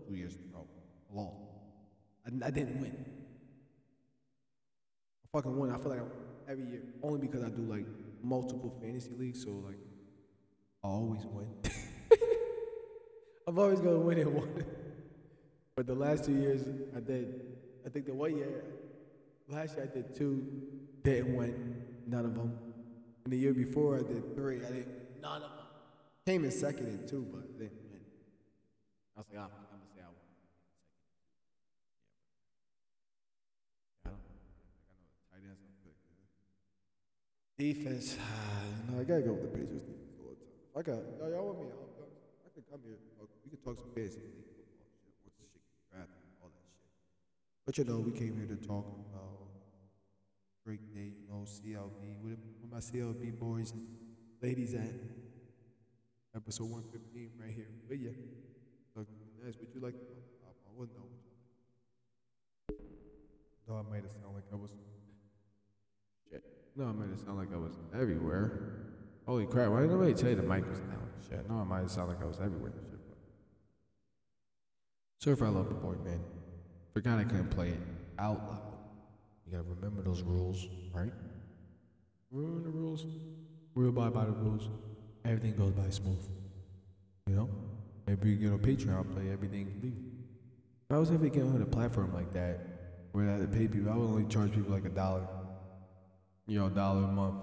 two 0.08 0.14
years 0.14 0.36
in 0.36 0.42
a 0.54 0.58
row, 0.58 0.68
I. 1.12 2.46
I, 2.46 2.48
I 2.48 2.52
didn't 2.52 2.80
win. 2.80 2.96
I 5.26 5.28
fucking 5.36 5.58
won. 5.58 5.72
I 5.72 5.80
feel 5.80 5.90
like 5.90 6.00
I, 6.00 6.52
every 6.52 6.66
year, 6.66 6.84
only 7.02 7.20
because 7.20 7.44
I 7.44 7.50
do 7.50 7.64
like 7.64 7.88
multiple 8.22 8.72
fantasy 8.80 9.10
leagues. 9.18 9.44
So 9.44 9.50
like, 9.50 9.80
I 10.84 10.90
always 10.90 11.26
win. 11.26 11.48
I'm 13.54 13.60
always 13.60 13.82
gonna 13.82 14.00
win 14.00 14.18
in 14.18 14.34
one. 14.42 14.66
but 15.76 15.86
the 15.86 15.94
last 15.94 16.26
two 16.26 16.34
years, 16.34 16.64
I 16.98 17.00
did. 17.00 17.40
I 17.86 17.90
think 17.90 18.08
the 18.08 18.14
one 18.16 18.36
year, 18.36 18.64
last 19.48 19.78
year 19.78 19.88
I 19.88 19.94
did 19.94 20.16
two, 20.16 20.44
didn't 21.04 21.36
win 21.36 21.86
none 22.08 22.26
of 22.26 22.34
them. 22.34 22.58
And 23.24 23.32
the 23.32 23.38
year 23.38 23.54
before 23.54 23.96
I 23.96 24.00
did 24.00 24.34
three, 24.34 24.58
I 24.58 24.72
didn't 24.72 25.22
none 25.22 25.44
of 25.44 25.52
them. 25.52 25.68
Came 26.26 26.46
in 26.46 26.50
second 26.50 26.88
in 26.88 27.08
two, 27.08 27.28
but 27.32 27.56
didn't 27.60 27.78
win. 27.92 28.02
I 29.16 29.20
was 29.20 29.28
like, 29.30 29.40
oh, 29.40 29.44
I'm 29.44 29.50
gonna 29.70 29.86
say 29.94 30.02
I 30.02 30.10
won. 34.08 34.16
I 35.36 35.38
I. 35.38 35.54
Defense, 37.60 38.18
no, 38.90 39.00
I 39.00 39.04
gotta 39.04 39.22
go 39.22 39.34
with 39.34 39.44
the 39.44 39.50
Patriots. 39.60 39.92
I 40.76 40.82
got 40.82 40.98
y'all, 41.20 41.30
y'all 41.30 41.46
want 41.46 41.60
me? 41.60 41.68
I 41.68 42.50
could 42.56 42.68
come 42.72 42.80
here. 42.84 42.98
Can 43.54 43.62
talk 43.62 43.78
some 43.78 43.86
football 43.94 44.10
shit. 44.10 44.34
What's 45.22 45.38
the 45.38 45.46
shit 45.46 45.62
all 46.42 46.50
that 46.50 46.66
shit. 46.74 46.90
But 47.68 47.78
you 47.78 47.84
know, 47.86 48.00
we 48.00 48.12
came 48.12 48.36
here 48.36 48.50
to 48.50 48.58
talk 48.58 48.90
about 49.14 49.46
Drake 50.66 50.82
Day, 50.92 51.14
you 51.22 51.28
know, 51.30 51.46
CLB. 51.46 52.18
with, 52.24 52.40
my 52.72 52.80
CLB 52.80 53.38
boys 53.38 53.72
and 53.72 53.86
ladies 54.42 54.74
at? 54.74 54.90
Episode 56.36 56.64
115 56.64 57.30
right 57.40 57.54
here. 57.54 57.70
But 57.88 58.00
yeah. 58.00 58.10
Look, 58.96 59.08
nice. 59.46 59.54
Would 59.60 59.70
you 59.76 59.82
like 59.82 60.00
to 60.00 60.06
I 60.66 60.72
wouldn't 60.76 60.98
know. 60.98 61.06
No, 63.68 63.76
I 63.76 63.94
made 63.94 64.04
it 64.04 64.10
sound 64.10 64.34
like 64.34 64.46
I 64.52 64.56
was. 64.56 64.72
Shit. 66.28 66.44
No, 66.76 66.86
I 66.86 66.92
made 66.92 67.14
it 67.14 67.20
sound 67.20 67.38
like 67.38 67.54
I 67.54 67.58
was 67.58 67.74
everywhere. 67.94 68.90
Holy 69.28 69.46
crap! 69.46 69.70
Why 69.70 69.82
didn't 69.82 69.92
nobody 69.92 70.16
tell 70.16 70.32
you 70.32 70.38
the 70.38 70.42
mic 70.42 70.68
was 70.68 70.80
down? 70.80 71.08
Shit. 71.30 71.48
No, 71.48 71.62
it 71.62 71.66
might 71.66 71.88
sound 71.92 72.10
like 72.10 72.22
I 72.22 72.26
was 72.26 72.40
everywhere. 72.40 72.74
Surfer, 75.24 75.46
I 75.46 75.50
love 75.52 75.70
the 75.70 75.76
boy, 75.76 75.96
man. 76.04 76.20
Forgot 76.94 77.18
I 77.18 77.24
couldn't 77.24 77.48
play 77.48 77.70
it 77.70 77.80
out 78.20 78.46
loud. 78.46 78.60
You 79.46 79.54
gotta 79.54 79.64
remember 79.64 80.02
those 80.02 80.22
rules, 80.22 80.68
right? 80.94 81.14
Remember 82.30 82.62
the 82.62 82.76
rules. 82.76 83.06
We 83.74 83.88
abide 83.88 84.14
by 84.14 84.26
the 84.26 84.34
rules. 84.34 84.68
Everything 85.24 85.56
goes 85.56 85.72
by 85.72 85.90
smooth. 85.92 86.20
You 87.28 87.36
know? 87.36 87.50
Maybe 88.06 88.32
you 88.32 88.36
get 88.36 88.52
on 88.52 88.60
Patreon, 88.60 89.14
play 89.14 89.32
everything. 89.32 89.94
If 90.90 90.94
I 90.94 91.00
was 91.00 91.10
ever 91.10 91.30
getting 91.30 91.56
on 91.56 91.62
a 91.62 91.68
platform 91.68 92.14
like 92.14 92.34
that, 92.34 92.60
where 93.14 93.30
I 93.30 93.32
had 93.38 93.50
to 93.50 93.58
pay 93.58 93.70
people, 93.70 93.94
I 93.94 93.96
would 93.96 94.10
only 94.10 94.26
charge 94.26 94.52
people 94.52 94.74
like 94.74 94.84
a 94.84 94.90
dollar. 94.90 95.26
You 96.48 96.60
know, 96.60 96.66
a 96.66 96.70
dollar 96.70 97.06
a 97.06 97.08
month. 97.08 97.36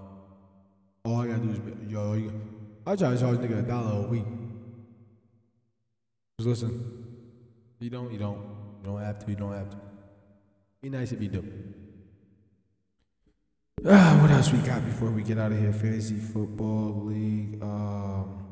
All 1.03 1.19
I 1.19 1.25
gotta 1.25 1.39
do 1.39 1.49
is, 1.49 1.91
yo, 1.91 2.31
I 2.85 2.95
try 2.95 3.09
to 3.09 3.19
charge 3.19 3.39
nigga 3.39 3.57
a 3.57 3.61
dollar 3.63 4.05
a 4.05 4.07
week. 4.07 4.25
Just 6.37 6.47
listen. 6.47 7.00
You 7.81 7.89
don't, 7.89 8.11
you 8.11 8.19
don't. 8.19 8.37
You 8.37 8.91
don't 8.91 9.01
have 9.01 9.17
to, 9.25 9.31
you 9.31 9.35
don't 9.35 9.53
have 9.53 9.71
to. 9.71 9.77
Be 10.83 10.89
nice 10.89 11.11
if 11.11 11.19
you 11.19 11.29
do. 11.29 11.51
Ah, 13.83 14.19
what 14.21 14.29
else 14.29 14.53
we 14.53 14.59
got 14.59 14.85
before 14.85 15.09
we 15.09 15.23
get 15.23 15.39
out 15.39 15.51
of 15.51 15.59
here? 15.59 15.73
Fantasy 15.73 16.19
football 16.19 17.05
league. 17.05 17.59
Um, 17.63 18.45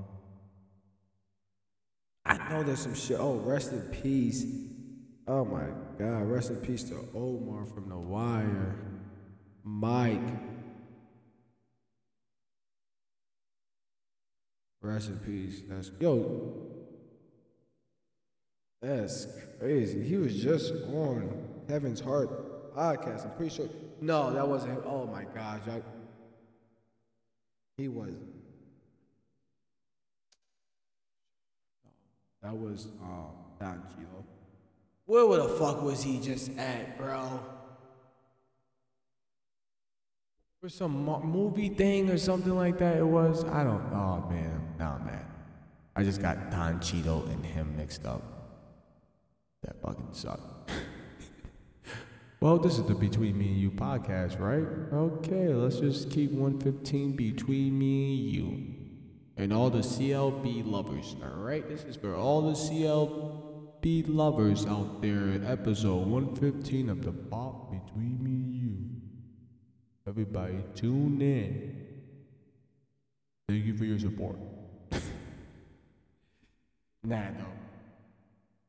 I 2.25 2.49
know 2.49 2.63
there's 2.63 2.79
some 2.79 2.95
shit. 2.95 3.17
Oh, 3.19 3.35
rest 3.35 3.71
in 3.71 3.81
peace. 3.81 4.45
Oh 5.27 5.45
my 5.45 5.67
God, 5.99 6.23
rest 6.23 6.49
in 6.49 6.55
peace 6.55 6.83
to 6.85 6.95
Omar 7.13 7.67
from 7.67 7.87
The 7.87 7.97
Wire. 7.97 8.75
Mike. 9.63 10.19
Rest 14.81 15.09
in 15.09 15.19
peace. 15.19 15.61
That's 15.69 15.91
yo. 15.99 16.78
That's 18.81 19.27
crazy. 19.59 20.01
He 20.03 20.17
was 20.17 20.41
just 20.41 20.73
on 20.93 21.47
Heaven's 21.67 21.99
Heart 21.99 22.75
podcast. 22.75 23.25
I'm 23.25 23.31
pretty 23.35 23.53
sure. 23.55 23.67
No, 24.01 24.31
that 24.31 24.47
wasn't 24.47 24.73
him. 24.73 24.83
Oh 24.85 25.05
my 25.05 25.25
gosh. 25.25 25.61
I, 25.67 25.81
he 27.77 27.87
was. 27.89 28.13
That 32.41 32.55
was 32.55 32.87
um, 33.03 33.31
Don 33.59 33.83
Cheadle. 33.89 34.25
Where 35.05 35.41
the 35.41 35.49
fuck 35.49 35.81
was 35.81 36.01
he 36.01 36.19
just 36.19 36.51
at, 36.57 36.97
bro? 36.97 37.39
For 40.61 40.69
some 40.69 41.05
mo- 41.05 41.21
movie 41.21 41.69
thing 41.69 42.09
or 42.09 42.17
something 42.17 42.55
like 42.55 42.77
that, 42.79 42.97
it 42.97 43.05
was. 43.05 43.43
I 43.45 43.63
don't. 43.63 43.83
Oh 43.93 44.25
man, 44.29 44.75
nah, 44.77 44.97
man. 44.99 45.25
I 45.95 46.03
just 46.03 46.21
got 46.21 46.51
Don 46.51 46.79
Cheadle 46.79 47.25
and 47.25 47.45
him 47.45 47.75
mixed 47.75 48.05
up. 48.05 48.38
That 49.63 49.81
fucking 49.81 50.09
sucked. 50.13 50.71
well, 52.39 52.57
this 52.57 52.77
is 52.77 52.85
the 52.85 52.95
Between 52.95 53.37
Me 53.37 53.47
and 53.49 53.57
You 53.57 53.71
podcast, 53.71 54.39
right? 54.39 54.65
Okay, 54.93 55.49
let's 55.49 55.79
just 55.79 56.09
keep 56.09 56.31
115 56.31 57.15
between 57.15 57.77
me 57.77 58.13
and 58.13 58.33
you. 58.33 58.75
And 59.37 59.53
all 59.53 59.69
the 59.69 59.79
CLB 59.79 60.63
lovers, 60.65 61.15
alright? 61.23 61.67
This 61.67 61.83
is 61.83 61.95
for 61.95 62.15
all 62.15 62.41
the 62.41 62.53
CLB 62.53 64.05
lovers 64.07 64.65
out 64.65 65.01
there. 65.01 65.41
Episode 65.45 66.07
115 66.07 66.89
of 66.89 67.03
the 67.03 67.11
Bop 67.11 67.71
Between 67.71 68.23
Me 68.23 68.31
and 68.31 68.53
You. 68.53 68.77
Everybody 70.07 70.63
tune 70.75 71.21
in. 71.21 71.85
Thank 73.47 73.65
you 73.65 73.75
for 73.77 73.85
your 73.85 73.99
support. 73.99 74.37
Nah, 77.01 77.29
no. 77.31 77.45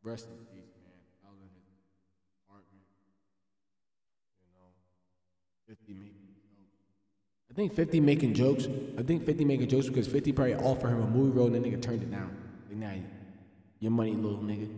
Rest 0.03 0.29
in 0.29 0.39
peace, 0.55 0.71
man. 0.81 0.95
I 1.27 1.29
was 1.35 1.41
in 1.43 1.51
his 1.51 1.83
apartment. 2.47 2.87
You 4.41 4.49
know, 4.55 4.71
50 5.71 5.93
making. 5.93 6.15
I 7.49 7.55
think 7.55 7.75
50 7.75 8.01
making 8.01 8.35
jokes. 8.35 8.67
I 8.99 9.03
think 9.03 9.25
50 9.25 9.45
making 9.45 9.69
jokes 9.69 9.87
because 9.87 10.09
50 10.09 10.33
probably 10.33 10.57
offered 10.57 10.89
him 10.89 11.01
a 11.01 11.07
movie 11.07 11.31
role 11.31 11.47
and 11.47 11.55
the 11.55 11.61
nigga 11.61 11.81
turned 11.81 12.03
it 12.03 12.11
down. 12.11 12.37
Like, 12.69 12.79
nah, 12.79 13.03
your 13.79 13.93
money, 13.93 14.13
little 14.13 14.39
nigga. 14.39 14.69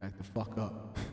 Back 0.00 0.16
the 0.16 0.24
fuck 0.24 0.56
up. 0.58 0.96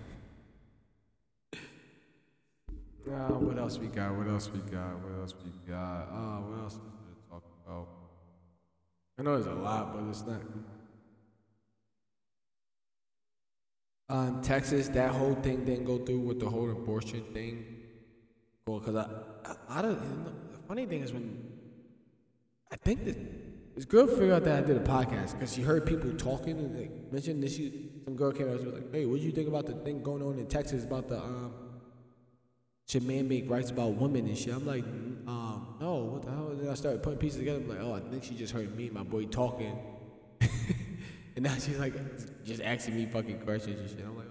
Ah, 3.07 3.27
what 3.33 3.55
else 3.59 3.77
we 3.77 3.85
got? 3.85 4.15
What 4.15 4.27
else 4.27 4.49
we 4.51 4.57
got? 4.61 4.97
What 4.97 5.13
else 5.21 5.35
we 5.43 5.51
got? 5.71 6.07
Ah, 6.11 6.39
what 6.39 6.59
else 6.59 6.73
is 6.73 6.79
there 6.79 7.13
to 7.13 7.29
talk 7.29 7.43
about? 7.63 7.87
I 9.19 9.21
know 9.21 9.39
there's 9.39 9.45
a 9.45 9.59
lot, 9.59 9.93
but 9.93 10.09
it's 10.09 10.25
not. 10.25 10.41
Um, 14.09 14.41
Texas, 14.41 14.87
that 14.87 15.11
whole 15.11 15.35
thing 15.35 15.65
didn't 15.65 15.85
go 15.85 15.99
through 15.99 16.21
with 16.21 16.39
the 16.39 16.49
whole 16.49 16.71
abortion 16.71 17.23
thing. 17.31 17.74
Well, 18.67 18.79
because 18.79 18.95
I, 18.95 19.55
I, 19.69 19.81
don't. 19.83 20.25
The 20.51 20.57
funny 20.67 20.87
thing 20.87 21.03
is 21.03 21.13
when 21.13 21.51
I 22.71 22.75
think 22.77 23.05
that 23.05 23.75
this 23.75 23.85
girl 23.85 24.07
figured 24.07 24.31
out 24.31 24.43
that 24.45 24.63
I 24.63 24.65
did 24.65 24.75
a 24.75 24.79
podcast 24.79 25.33
because 25.33 25.53
she 25.53 25.61
heard 25.61 25.85
people 25.85 26.11
talking 26.13 26.57
and 26.57 26.75
they 26.75 26.89
mentioned 27.11 27.43
this. 27.43 27.55
She, 27.55 27.91
some 28.05 28.15
girl 28.15 28.31
came 28.31 28.47
out 28.47 28.55
and 28.55 28.65
was 28.65 28.73
like, 28.73 28.91
"Hey, 28.91 29.05
what 29.05 29.19
do 29.19 29.21
you 29.21 29.31
think 29.31 29.47
about 29.47 29.67
the 29.67 29.73
thing 29.73 30.01
going 30.01 30.23
on 30.23 30.39
in 30.39 30.47
Texas 30.47 30.83
about 30.83 31.07
the 31.09 31.19
um, 31.19 31.53
should 32.87 33.03
man 33.03 33.27
make 33.27 33.47
rights 33.47 33.69
about 33.69 33.93
women 33.97 34.25
and 34.25 34.35
shit?" 34.35 34.55
I'm 34.55 34.65
like, 34.65 34.83
um, 34.83 35.75
"No, 35.79 35.97
what 35.97 36.23
the 36.23 36.31
hell?" 36.31 36.47
And 36.47 36.61
then 36.61 36.69
I 36.69 36.73
started 36.73 37.03
putting 37.03 37.19
pieces 37.19 37.37
together. 37.37 37.59
I'm 37.59 37.69
like, 37.69 37.81
"Oh, 37.81 37.93
I 37.93 37.99
think 37.99 38.23
she 38.23 38.33
just 38.33 38.51
heard 38.51 38.75
me 38.75 38.85
and 38.85 38.95
my 38.95 39.03
boy 39.03 39.25
talking." 39.25 39.77
And 41.35 41.43
now 41.43 41.53
she's 41.55 41.77
like 41.77 41.93
just 42.45 42.61
asking 42.61 42.95
me 42.95 43.05
fucking 43.07 43.41
questions 43.41 43.77
and 43.79 43.89
shit. 43.89 44.07
I'm 44.07 44.15
like. 44.15 44.24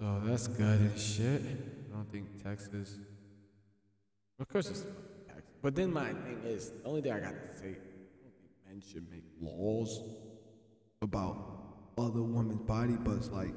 So 0.00 0.18
that's 0.24 0.46
good 0.46 0.80
and 0.80 0.98
shit. 0.98 1.42
I 1.42 1.94
don't 1.94 2.10
think 2.10 2.42
Texas. 2.42 2.96
Of 4.38 4.48
course 4.48 4.70
it's 4.70 4.86
Texas. 5.26 5.44
But 5.60 5.74
then 5.74 5.92
my 5.92 6.06
thing 6.06 6.40
is, 6.42 6.70
the 6.70 6.88
only 6.88 7.02
thing 7.02 7.12
I 7.12 7.20
got 7.20 7.32
to 7.32 7.58
say, 7.58 7.66
I 7.66 8.22
don't 8.22 8.34
think 8.40 8.50
men 8.66 8.80
should 8.80 9.10
make 9.10 9.24
laws 9.42 10.00
about 11.02 11.36
other 11.98 12.22
women's 12.22 12.62
body, 12.62 12.96
but 12.98 13.16
it's 13.16 13.28
like, 13.28 13.52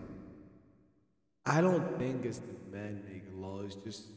I 1.45 1.61
don't 1.61 1.97
think 1.97 2.25
it's 2.25 2.39
the 2.39 2.55
men 2.69 3.05
making 3.07 3.41
laws. 3.41 3.77
It's 3.77 3.77
just, 3.85 4.09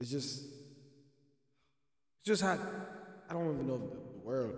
it's 0.00 0.10
just, 0.10 0.42
it's 0.42 2.24
just 2.24 2.42
how, 2.42 2.58
I 3.28 3.32
don't 3.32 3.54
even 3.54 3.68
know 3.68 3.74
if 3.74 3.92
the 3.92 4.26
word 4.26 4.56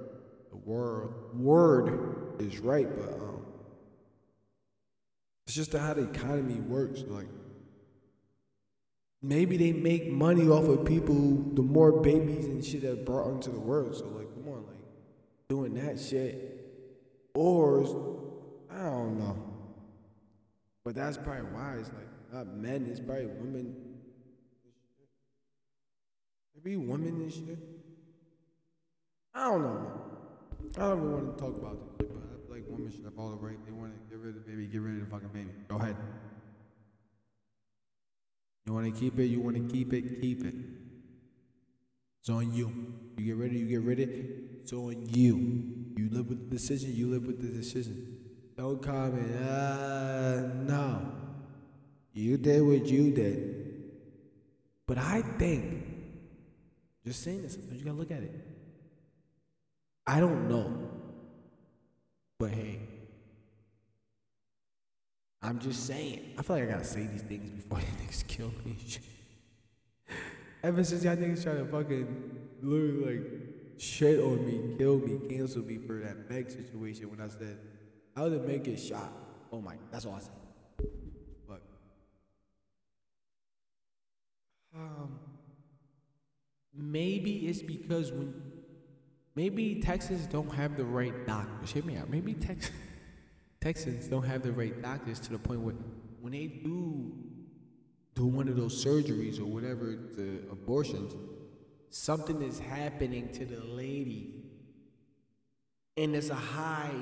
the 0.48 0.56
word 0.56 1.12
word 1.34 2.40
is 2.40 2.58
right, 2.58 2.88
but 2.96 3.12
um, 3.14 3.46
it's 5.46 5.54
just 5.54 5.72
how 5.72 5.94
the 5.94 6.08
economy 6.08 6.60
works. 6.60 7.02
Like 7.06 7.28
maybe 9.20 9.56
they 9.56 9.72
make 9.72 10.08
money 10.10 10.48
off 10.48 10.68
of 10.68 10.84
people, 10.84 11.14
the 11.54 11.62
more 11.62 12.00
babies 12.00 12.44
and 12.44 12.64
shit 12.64 12.82
that 12.82 13.04
brought 13.04 13.30
into 13.30 13.50
the 13.50 13.60
world. 13.60 13.94
So 13.96 14.06
like, 14.06 14.32
come 14.34 14.48
on, 14.52 14.66
like 14.66 14.84
doing 15.48 15.74
that 15.74 16.00
shit, 16.00 16.66
or 17.34 17.80
I 18.70 18.82
don't 18.82 19.18
know. 19.18 19.36
But 20.84 20.94
that's 20.94 21.16
probably 21.16 21.42
why 21.42 21.76
it's 21.78 21.88
like 21.90 22.08
not 22.32 22.48
men. 22.54 22.86
It's 22.90 23.00
probably 23.00 23.26
women. 23.26 23.76
Maybe 26.56 26.76
women 26.76 27.22
and 27.22 27.32
shit. 27.32 27.58
I 29.34 29.44
don't 29.44 29.62
know. 29.62 30.00
I 30.76 30.80
don't 30.80 30.98
even 30.98 31.12
want 31.12 31.36
to 31.38 31.42
talk 31.42 31.56
about 31.56 31.98
this, 31.98 32.08
but 32.08 32.31
like 32.52 32.64
women 32.68 32.92
should 32.92 33.04
have 33.04 33.18
all 33.18 33.30
the 33.30 33.36
right. 33.36 33.56
They 33.64 33.72
want 33.72 33.94
to 33.94 34.10
get 34.10 34.18
rid 34.18 34.36
of 34.36 34.44
the 34.44 34.50
baby, 34.50 34.66
get 34.66 34.82
rid 34.82 35.00
of 35.00 35.08
the 35.08 35.10
fucking 35.10 35.28
baby. 35.28 35.48
Go 35.68 35.76
ahead. 35.76 35.96
You 38.66 38.74
want 38.74 38.94
to 38.94 39.00
keep 39.00 39.18
it, 39.18 39.24
you 39.24 39.40
want 39.40 39.56
to 39.56 39.74
keep 39.74 39.92
it, 39.94 40.20
keep 40.20 40.44
it. 40.44 40.54
It's 42.20 42.28
on 42.28 42.52
you. 42.52 42.70
You 43.16 43.24
get 43.24 43.36
rid 43.36 43.50
of 43.50 43.56
it, 43.56 43.58
you 43.58 43.66
get 43.66 43.80
rid 43.80 44.00
of 44.00 44.08
it. 44.10 44.26
It's 44.60 44.72
on 44.72 45.06
you. 45.08 45.36
You 45.96 46.10
live 46.10 46.28
with 46.28 46.50
the 46.50 46.56
decision, 46.56 46.94
you 46.94 47.08
live 47.08 47.26
with 47.26 47.40
the 47.40 47.48
decision. 47.48 48.18
Don't 48.56 48.82
comment, 48.82 49.34
uh, 49.42 50.42
no. 50.64 51.10
You 52.12 52.36
did 52.36 52.62
what 52.62 52.86
you 52.86 53.12
did. 53.12 53.82
But 54.86 54.98
I 54.98 55.22
think, 55.38 55.86
just 57.04 57.24
saying 57.24 57.42
this, 57.42 57.56
you 57.72 57.82
gotta 57.82 57.96
look 57.96 58.10
at 58.10 58.22
it. 58.22 58.46
I 60.06 60.20
don't 60.20 60.48
know. 60.48 60.91
But 62.42 62.50
hey, 62.50 62.80
I'm 65.40 65.60
just 65.60 65.86
saying. 65.86 66.34
I 66.36 66.42
feel 66.42 66.56
like 66.56 66.64
I 66.64 66.72
gotta 66.72 66.84
say 66.84 67.06
these 67.06 67.22
things 67.22 67.62
before 67.62 67.78
you 67.78 67.86
niggas 68.04 68.26
kill 68.26 68.52
me. 68.64 68.76
Ever 70.64 70.82
since 70.82 71.04
y'all 71.04 71.14
niggas 71.14 71.44
try 71.44 71.52
to 71.52 71.64
fucking 71.64 72.40
literally 72.60 73.20
like 73.20 73.30
shit 73.78 74.18
on 74.18 74.44
me, 74.44 74.76
kill 74.76 74.98
me, 74.98 75.20
cancel 75.28 75.62
me 75.62 75.78
for 75.86 76.00
that 76.00 76.28
Meg 76.28 76.50
situation 76.50 77.08
when 77.10 77.20
I 77.20 77.28
said 77.28 77.60
I 78.16 78.22
was 78.22 78.32
Meg 78.44 78.64
get 78.64 78.80
shot. 78.80 79.12
Oh 79.52 79.60
my, 79.60 79.76
that's 79.92 80.04
all 80.04 80.14
I 80.14 80.18
said. 80.18 80.88
But 81.46 81.62
um, 84.74 85.16
maybe 86.74 87.46
it's 87.46 87.62
because 87.62 88.10
when 88.10 88.34
maybe 89.34 89.80
Texas 89.82 90.26
don't 90.26 90.52
have 90.54 90.76
the 90.76 90.84
right 90.84 91.26
doctors. 91.26 91.72
Hear 91.72 91.84
me 91.84 91.96
out. 91.96 92.10
Maybe 92.10 92.34
Tex- 92.34 92.70
Texans 93.60 94.08
don't 94.08 94.24
have 94.24 94.42
the 94.42 94.52
right 94.52 94.80
doctors 94.82 95.20
to 95.20 95.32
the 95.32 95.38
point 95.38 95.60
where 95.60 95.74
when 96.20 96.32
they 96.32 96.46
do 96.46 97.12
do 98.14 98.26
one 98.26 98.48
of 98.48 98.56
those 98.56 98.84
surgeries 98.84 99.40
or 99.40 99.44
whatever 99.44 99.96
the 100.16 100.42
abortions, 100.50 101.14
something 101.90 102.42
is 102.42 102.58
happening 102.58 103.28
to 103.32 103.44
the 103.44 103.60
lady, 103.64 104.34
and 105.96 106.14
there's 106.14 106.30
a 106.30 106.34
high. 106.34 106.94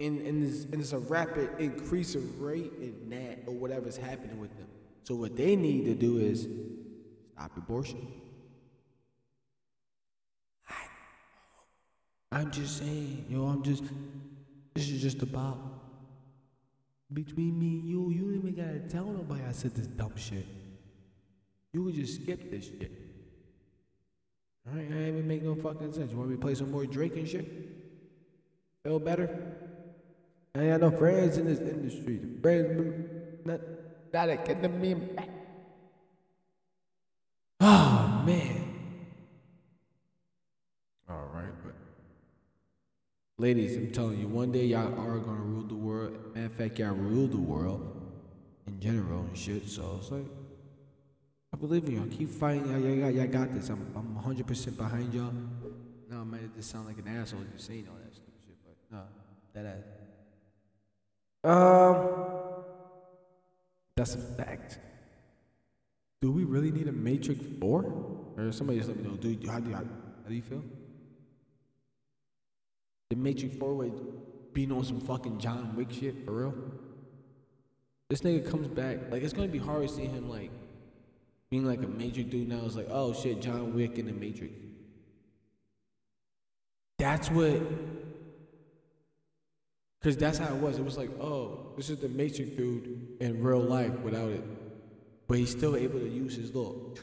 And, 0.00 0.26
and, 0.26 0.42
there's, 0.42 0.64
and 0.64 0.72
there's 0.72 0.94
a 0.94 0.98
rapid 0.98 1.50
increase 1.58 2.14
of 2.14 2.40
rate 2.40 2.72
in 2.80 3.10
that 3.10 3.40
or 3.46 3.52
whatever's 3.52 3.98
happening 3.98 4.40
with 4.40 4.56
them. 4.56 4.66
So 5.02 5.14
what 5.14 5.36
they 5.36 5.56
need 5.56 5.84
to 5.84 5.94
do 5.94 6.16
is 6.16 6.48
stop 7.34 7.54
abortion. 7.58 8.06
I'm 12.32 12.50
just 12.50 12.78
saying, 12.78 13.26
yo, 13.28 13.46
I'm 13.46 13.62
just, 13.62 13.82
this 14.74 14.88
is 14.88 15.02
just 15.02 15.22
about 15.22 15.58
between 17.12 17.58
me 17.58 17.80
and 17.80 17.88
you. 17.88 18.10
You 18.10 18.22
don't 18.22 18.36
even 18.36 18.54
gotta 18.54 18.78
tell 18.88 19.06
nobody 19.06 19.42
I 19.48 19.52
said 19.52 19.74
this 19.74 19.88
dumb 19.88 20.16
shit. 20.16 20.46
You 21.72 21.84
could 21.84 21.94
just 21.94 22.22
skip 22.22 22.50
this 22.50 22.66
shit. 22.66 22.92
Alright, 24.68 24.88
I 24.92 24.94
ain't 24.94 25.08
even 25.08 25.26
make 25.26 25.42
no 25.42 25.54
fucking 25.56 25.92
sense. 25.92 26.12
You 26.12 26.18
want 26.18 26.30
me 26.30 26.36
to 26.36 26.40
play 26.40 26.54
some 26.54 26.70
more 26.70 26.86
Drake 26.86 27.16
and 27.16 27.28
shit? 27.28 27.46
Feel 28.84 29.00
better? 29.00 29.28
I 30.54 30.60
ain't 30.60 30.80
got 30.80 30.90
no 30.92 30.96
friends 30.96 31.36
in 31.36 31.46
this 31.46 31.58
industry. 31.58 32.20
Friends, 32.40 33.06
not, 33.44 33.60
not 34.12 34.44
getting 34.44 34.80
me 34.80 34.94
back. 34.94 35.28
Oh, 37.60 38.22
man. 38.24 38.59
Ladies, 43.40 43.74
I'm 43.74 43.90
telling 43.90 44.20
you, 44.20 44.28
one 44.28 44.52
day 44.52 44.66
y'all 44.66 44.92
are 45.00 45.18
gonna 45.18 45.40
rule 45.40 45.62
the 45.62 45.74
world. 45.74 46.14
Of 46.36 46.52
fact, 46.52 46.78
y'all 46.78 46.92
rule 46.92 47.26
the 47.26 47.38
world 47.38 47.80
in 48.66 48.78
general 48.78 49.20
and 49.20 49.34
shit. 49.34 49.66
So 49.66 49.96
it's 49.98 50.10
like, 50.10 50.26
I 51.54 51.56
believe 51.56 51.84
in 51.84 51.96
y'all. 51.96 52.06
Keep 52.06 52.28
fighting. 52.28 52.70
Y'all, 52.70 52.78
y'all, 52.78 53.10
y'all, 53.10 53.26
got 53.28 53.50
this. 53.54 53.70
I'm, 53.70 53.90
I'm 53.96 54.34
100% 54.36 54.76
behind 54.76 55.14
y'all. 55.14 55.32
No, 56.10 56.20
I 56.20 56.24
might 56.24 56.54
just 56.54 56.70
sound 56.70 56.86
like 56.86 56.98
an 56.98 57.08
asshole 57.08 57.40
just 57.50 57.66
saying 57.66 57.88
all 57.88 57.96
that 58.04 58.14
stupid 58.14 58.34
shit, 58.44 58.58
but 58.62 58.76
no, 58.94 59.04
that 59.54 59.64
ass. 59.64 59.84
Um, 61.42 62.64
that's 63.96 64.16
a 64.16 64.18
fact. 64.18 64.78
Do 66.20 66.30
we 66.30 66.44
really 66.44 66.70
need 66.70 66.88
a 66.88 66.92
Matrix 66.92 67.40
4? 67.58 68.34
Or 68.36 68.52
somebody 68.52 68.80
just 68.80 68.90
let 68.90 68.98
me 68.98 69.04
know. 69.04 69.16
Do, 69.16 69.34
how, 69.50 69.60
do, 69.60 69.70
how, 69.70 69.78
how 69.78 70.28
do 70.28 70.34
you 70.34 70.42
feel? 70.42 70.62
The 73.10 73.16
Matrix 73.16 73.56
4 73.56 73.74
would 73.74 74.52
being 74.52 74.72
on 74.72 74.84
some 74.84 75.00
fucking 75.00 75.38
John 75.38 75.74
Wick 75.76 75.88
shit, 75.92 76.24
for 76.24 76.32
real. 76.32 76.54
This 78.08 78.22
nigga 78.22 78.48
comes 78.48 78.66
back, 78.66 79.10
like 79.10 79.22
it's 79.22 79.32
gonna 79.32 79.48
be 79.48 79.58
hard 79.58 79.86
to 79.86 79.94
see 79.94 80.06
him 80.06 80.28
like 80.28 80.50
being 81.50 81.64
like 81.64 81.82
a 81.82 81.86
major 81.86 82.22
dude 82.22 82.48
now. 82.48 82.60
It's 82.64 82.76
like, 82.76 82.88
oh 82.90 83.12
shit, 83.12 83.40
John 83.40 83.74
Wick 83.74 83.98
in 83.98 84.06
the 84.06 84.12
Matrix. 84.12 84.54
That's 86.98 87.30
what 87.30 87.60
Cause 90.02 90.16
that's 90.16 90.38
how 90.38 90.54
it 90.54 90.60
was. 90.60 90.78
It 90.78 90.84
was 90.84 90.96
like, 90.96 91.10
oh, 91.20 91.72
this 91.76 91.90
is 91.90 91.98
the 91.98 92.08
Matrix 92.08 92.52
dude 92.52 93.18
in 93.20 93.42
real 93.42 93.60
life 93.60 93.92
without 94.00 94.30
it. 94.30 94.42
But 95.28 95.38
he's 95.38 95.50
still 95.50 95.76
able 95.76 95.98
to 96.00 96.08
use 96.08 96.34
his 96.36 96.54
look. 96.54 96.98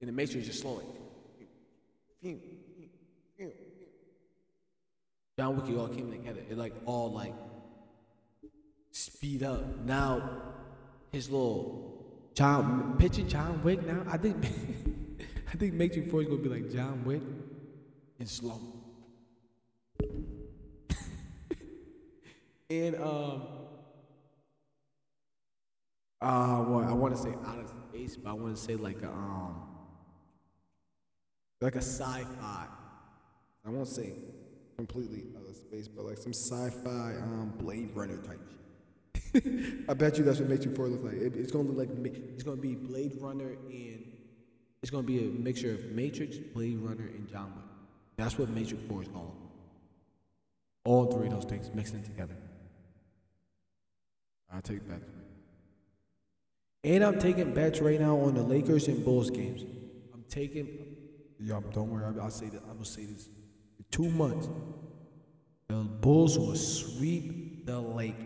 and 0.00 0.08
the 0.08 0.12
Matrix 0.12 0.48
just 0.48 0.60
slowing. 0.60 0.86
John 5.38 5.56
Wick 5.56 5.78
all 5.78 5.88
came 5.88 6.10
together. 6.10 6.40
It 6.50 6.58
like 6.58 6.74
all 6.84 7.12
like 7.12 7.34
speed 8.90 9.44
up. 9.44 9.84
Now 9.84 10.42
his 11.12 11.30
little 11.30 12.04
John 12.34 12.96
picture 12.98 13.22
John 13.22 13.62
Wick 13.62 13.86
now. 13.86 14.02
I 14.08 14.16
think 14.16 14.36
I 15.48 15.56
think 15.56 15.74
Matrix 15.74 16.10
4 16.10 16.22
is 16.22 16.28
gonna 16.28 16.42
be 16.42 16.48
like 16.48 16.72
John 16.72 17.04
Wick 17.04 17.22
in 18.18 18.26
slow. 18.26 18.60
and 22.70 22.96
um 22.96 23.42
uh 26.20 26.64
well, 26.66 26.84
I 26.84 26.92
want 26.92 27.16
to 27.16 27.22
say 27.22 27.32
out 27.46 27.60
of 27.60 27.72
space, 27.90 28.16
but 28.16 28.30
I 28.30 28.32
want 28.32 28.56
to 28.56 28.60
say 28.60 28.74
like 28.74 29.04
um 29.04 29.67
like 31.60 31.74
a 31.74 31.82
sci-fi. 31.82 32.66
I 33.66 33.70
won't 33.70 33.88
say 33.88 34.12
completely 34.76 35.24
out 35.36 35.48
of 35.48 35.56
space, 35.56 35.88
but 35.88 36.04
like 36.04 36.18
some 36.18 36.32
sci-fi 36.32 37.14
um 37.22 37.52
Blade 37.58 37.90
Runner 37.94 38.16
type 38.18 38.40
shit. 38.48 38.58
I 39.88 39.94
bet 39.94 40.16
you 40.18 40.24
that's 40.24 40.38
what 40.38 40.48
Matrix 40.48 40.76
4 40.76 40.88
looks 40.88 41.02
like. 41.02 41.14
It, 41.14 41.36
it's 41.36 41.52
gonna 41.52 41.68
look 41.68 41.76
like 41.76 42.06
it's 42.06 42.42
gonna 42.42 42.56
be 42.56 42.74
Blade 42.74 43.12
Runner 43.20 43.56
and 43.68 44.04
it's 44.82 44.90
gonna 44.90 45.02
be 45.02 45.18
a 45.18 45.28
mixture 45.28 45.72
of 45.72 45.84
Matrix, 45.86 46.36
Blade 46.36 46.78
Runner, 46.78 47.06
and 47.06 47.28
John 47.28 47.52
Wick. 47.54 47.64
That's 48.16 48.38
what 48.38 48.48
Matrix 48.50 48.82
4 48.88 49.02
is 49.02 49.08
called. 49.08 49.36
All 50.84 51.06
three 51.12 51.26
of 51.26 51.32
those 51.34 51.44
things 51.44 51.70
mixed 51.74 51.94
in 51.94 52.02
together. 52.02 52.36
I'll 54.52 54.62
take 54.62 54.88
that. 54.88 55.02
And 56.84 57.04
I'm 57.04 57.18
taking 57.18 57.52
bets 57.52 57.80
right 57.80 58.00
now 58.00 58.16
on 58.16 58.34
the 58.34 58.42
Lakers 58.42 58.88
and 58.88 59.04
Bulls 59.04 59.30
games. 59.30 59.62
I'm 60.14 60.24
taking. 60.28 60.87
Y'all, 61.40 61.60
don't 61.60 61.90
worry. 61.90 62.04
I'll 62.20 62.30
say 62.30 62.48
that. 62.48 62.62
I'm 62.64 62.74
gonna 62.74 62.84
say 62.84 63.04
this. 63.04 63.28
Two 63.90 64.08
months, 64.10 64.48
the 65.68 65.74
Bulls 65.74 66.38
will 66.38 66.56
sweep 66.56 67.64
the 67.66 67.78
Lakers. 67.78 68.24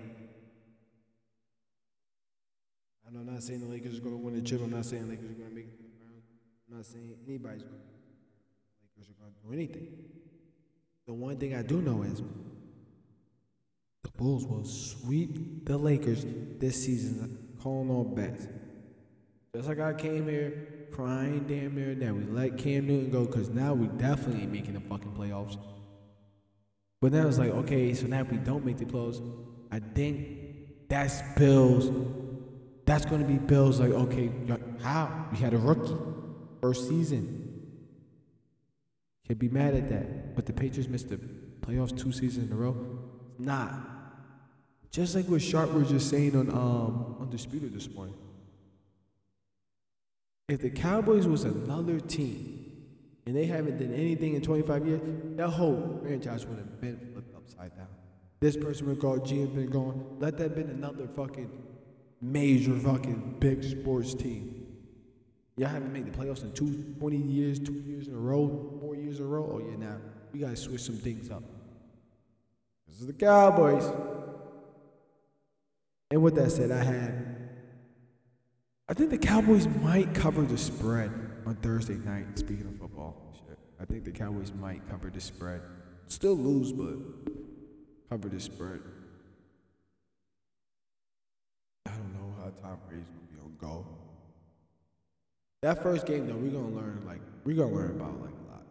I'm 3.22 3.26
not 3.26 3.42
saying 3.42 3.60
the 3.60 3.66
Lakers 3.66 3.98
are 3.98 4.00
gonna 4.00 4.16
win 4.16 4.34
the 4.34 4.40
chip. 4.40 4.62
I'm 4.62 4.70
not 4.70 4.86
saying 4.86 5.02
the 5.04 5.10
Lakers 5.10 5.30
are 5.30 5.34
gonna 5.34 5.54
make 5.54 5.66
it 5.66 5.76
to 5.76 5.82
the 5.82 5.90
finals. 5.98 6.24
I'm 6.68 6.76
not 6.76 6.86
saying 6.86 7.14
anybody's 7.28 7.62
gonna. 7.62 7.76
The 7.76 9.00
Lakers 9.00 9.10
are 9.10 9.20
gonna 9.20 9.34
do 9.44 9.52
anything. 9.52 9.88
The 11.06 11.12
one 11.12 11.36
thing 11.36 11.54
I 11.54 11.62
do 11.62 11.82
know 11.82 12.02
is 12.02 12.22
the 14.02 14.10
Bulls 14.16 14.46
will 14.46 14.64
sweep 14.64 15.66
the 15.66 15.76
Lakers 15.76 16.24
this 16.58 16.84
season 16.84 17.54
calling 17.60 17.90
all 17.90 18.04
bets. 18.04 18.46
Just 19.54 19.68
like 19.68 19.80
I 19.80 19.92
came 19.92 20.26
here 20.28 20.71
crying 20.92 21.44
damn 21.48 21.74
near 21.74 21.94
that 21.94 22.14
we 22.14 22.24
let 22.24 22.58
Cam 22.58 22.86
Newton 22.86 23.10
go 23.10 23.24
because 23.24 23.48
now 23.48 23.74
we 23.74 23.86
definitely 23.98 24.42
ain't 24.42 24.52
making 24.52 24.74
the 24.74 24.80
fucking 24.80 25.12
playoffs. 25.12 25.56
But 27.00 27.12
then 27.12 27.22
now 27.22 27.28
it's 27.28 27.38
like, 27.38 27.50
okay, 27.50 27.94
so 27.94 28.06
now 28.06 28.20
if 28.20 28.30
we 28.30 28.38
don't 28.38 28.64
make 28.64 28.78
the 28.78 28.84
playoffs, 28.84 29.20
I 29.70 29.80
think 29.80 30.88
that's 30.88 31.22
Bills. 31.36 31.90
That's 32.84 33.04
going 33.04 33.22
to 33.22 33.26
be 33.26 33.38
Bills 33.38 33.80
like, 33.80 33.90
okay, 33.90 34.30
how? 34.82 35.28
We 35.32 35.38
had 35.38 35.54
a 35.54 35.58
rookie 35.58 35.96
first 36.60 36.88
season. 36.88 37.42
Can't 39.26 39.38
be 39.38 39.48
mad 39.48 39.74
at 39.74 39.88
that. 39.88 40.36
But 40.36 40.46
the 40.46 40.52
Patriots 40.52 40.88
missed 40.88 41.08
the 41.08 41.18
playoffs 41.60 41.96
two 41.96 42.12
seasons 42.12 42.50
in 42.50 42.52
a 42.52 42.56
row. 42.56 42.76
Nah, 43.38 43.70
just 44.90 45.14
like 45.14 45.26
what 45.26 45.40
Sharpe 45.40 45.72
was 45.72 45.88
just 45.88 46.10
saying 46.10 46.36
on 46.36 46.50
um, 46.50 47.16
Undisputed 47.20 47.74
this 47.74 47.88
morning. 47.88 48.14
If 50.48 50.60
the 50.60 50.70
Cowboys 50.70 51.26
was 51.26 51.44
another 51.44 52.00
team 52.00 52.72
and 53.26 53.36
they 53.36 53.46
haven't 53.46 53.78
done 53.78 53.94
anything 53.94 54.34
in 54.34 54.42
25 54.42 54.86
years, 54.86 55.00
that 55.36 55.48
whole 55.48 56.00
franchise 56.02 56.46
would 56.46 56.58
have 56.58 56.80
been 56.80 56.98
flipped 57.12 57.34
upside 57.34 57.76
down. 57.76 57.88
This 58.40 58.56
person 58.56 58.88
would 58.88 58.98
go, 58.98 59.20
GM 59.20 59.54
been 59.54 59.70
gone. 59.70 60.16
Let 60.18 60.36
that 60.38 60.54
been 60.54 60.68
another 60.68 61.06
fucking 61.06 61.50
major 62.20 62.76
fucking 62.76 63.36
big 63.38 63.62
sports 63.62 64.14
team. 64.14 64.66
Y'all 65.56 65.68
haven't 65.68 65.92
made 65.92 66.06
the 66.06 66.10
playoffs 66.10 66.42
in 66.42 66.52
two, 66.52 66.94
20 66.98 67.16
years, 67.16 67.58
two 67.58 67.74
years 67.74 68.08
in 68.08 68.14
a 68.14 68.18
row, 68.18 68.78
four 68.80 68.96
years 68.96 69.18
in 69.18 69.24
a 69.24 69.28
row. 69.28 69.48
Oh 69.52 69.58
yeah, 69.58 69.76
now 69.76 69.98
we 70.32 70.40
gotta 70.40 70.56
switch 70.56 70.80
some 70.80 70.96
things 70.96 71.30
up. 71.30 71.42
This 72.88 73.00
is 73.00 73.06
the 73.06 73.12
Cowboys. 73.12 73.84
And 76.10 76.22
with 76.22 76.34
that 76.34 76.50
said, 76.50 76.70
I 76.70 76.82
had. 76.82 77.41
I 78.92 78.94
think 78.94 79.08
the 79.08 79.16
Cowboys 79.16 79.66
might 79.80 80.12
cover 80.12 80.42
the 80.42 80.58
spread 80.58 81.10
on 81.46 81.54
Thursday 81.62 81.94
night. 81.94 82.38
Speaking 82.38 82.66
of 82.66 82.78
football, 82.78 83.16
shit. 83.48 83.58
I 83.80 83.86
think 83.86 84.04
the 84.04 84.10
Cowboys 84.10 84.52
might 84.52 84.86
cover 84.90 85.08
the 85.08 85.18
spread. 85.18 85.62
Still 86.08 86.34
lose, 86.34 86.72
but 86.74 86.98
cover 88.10 88.28
the 88.28 88.38
spread. 88.38 88.82
I 91.86 91.90
don't 91.92 92.12
know 92.12 92.34
how 92.36 92.50
Tom 92.60 92.80
Brady's 92.86 93.06
gonna 93.06 93.32
be 93.32 93.38
on 93.42 93.56
go. 93.58 93.86
That 95.62 95.82
first 95.82 96.04
game 96.04 96.26
though, 96.26 96.36
we're 96.36 96.50
gonna 96.50 96.76
learn 96.76 97.02
like 97.06 97.22
we're 97.44 97.56
gonna 97.56 97.74
learn 97.74 97.92
about 97.92 98.20
like 98.20 98.34
a 98.46 98.52
lot. 98.52 98.66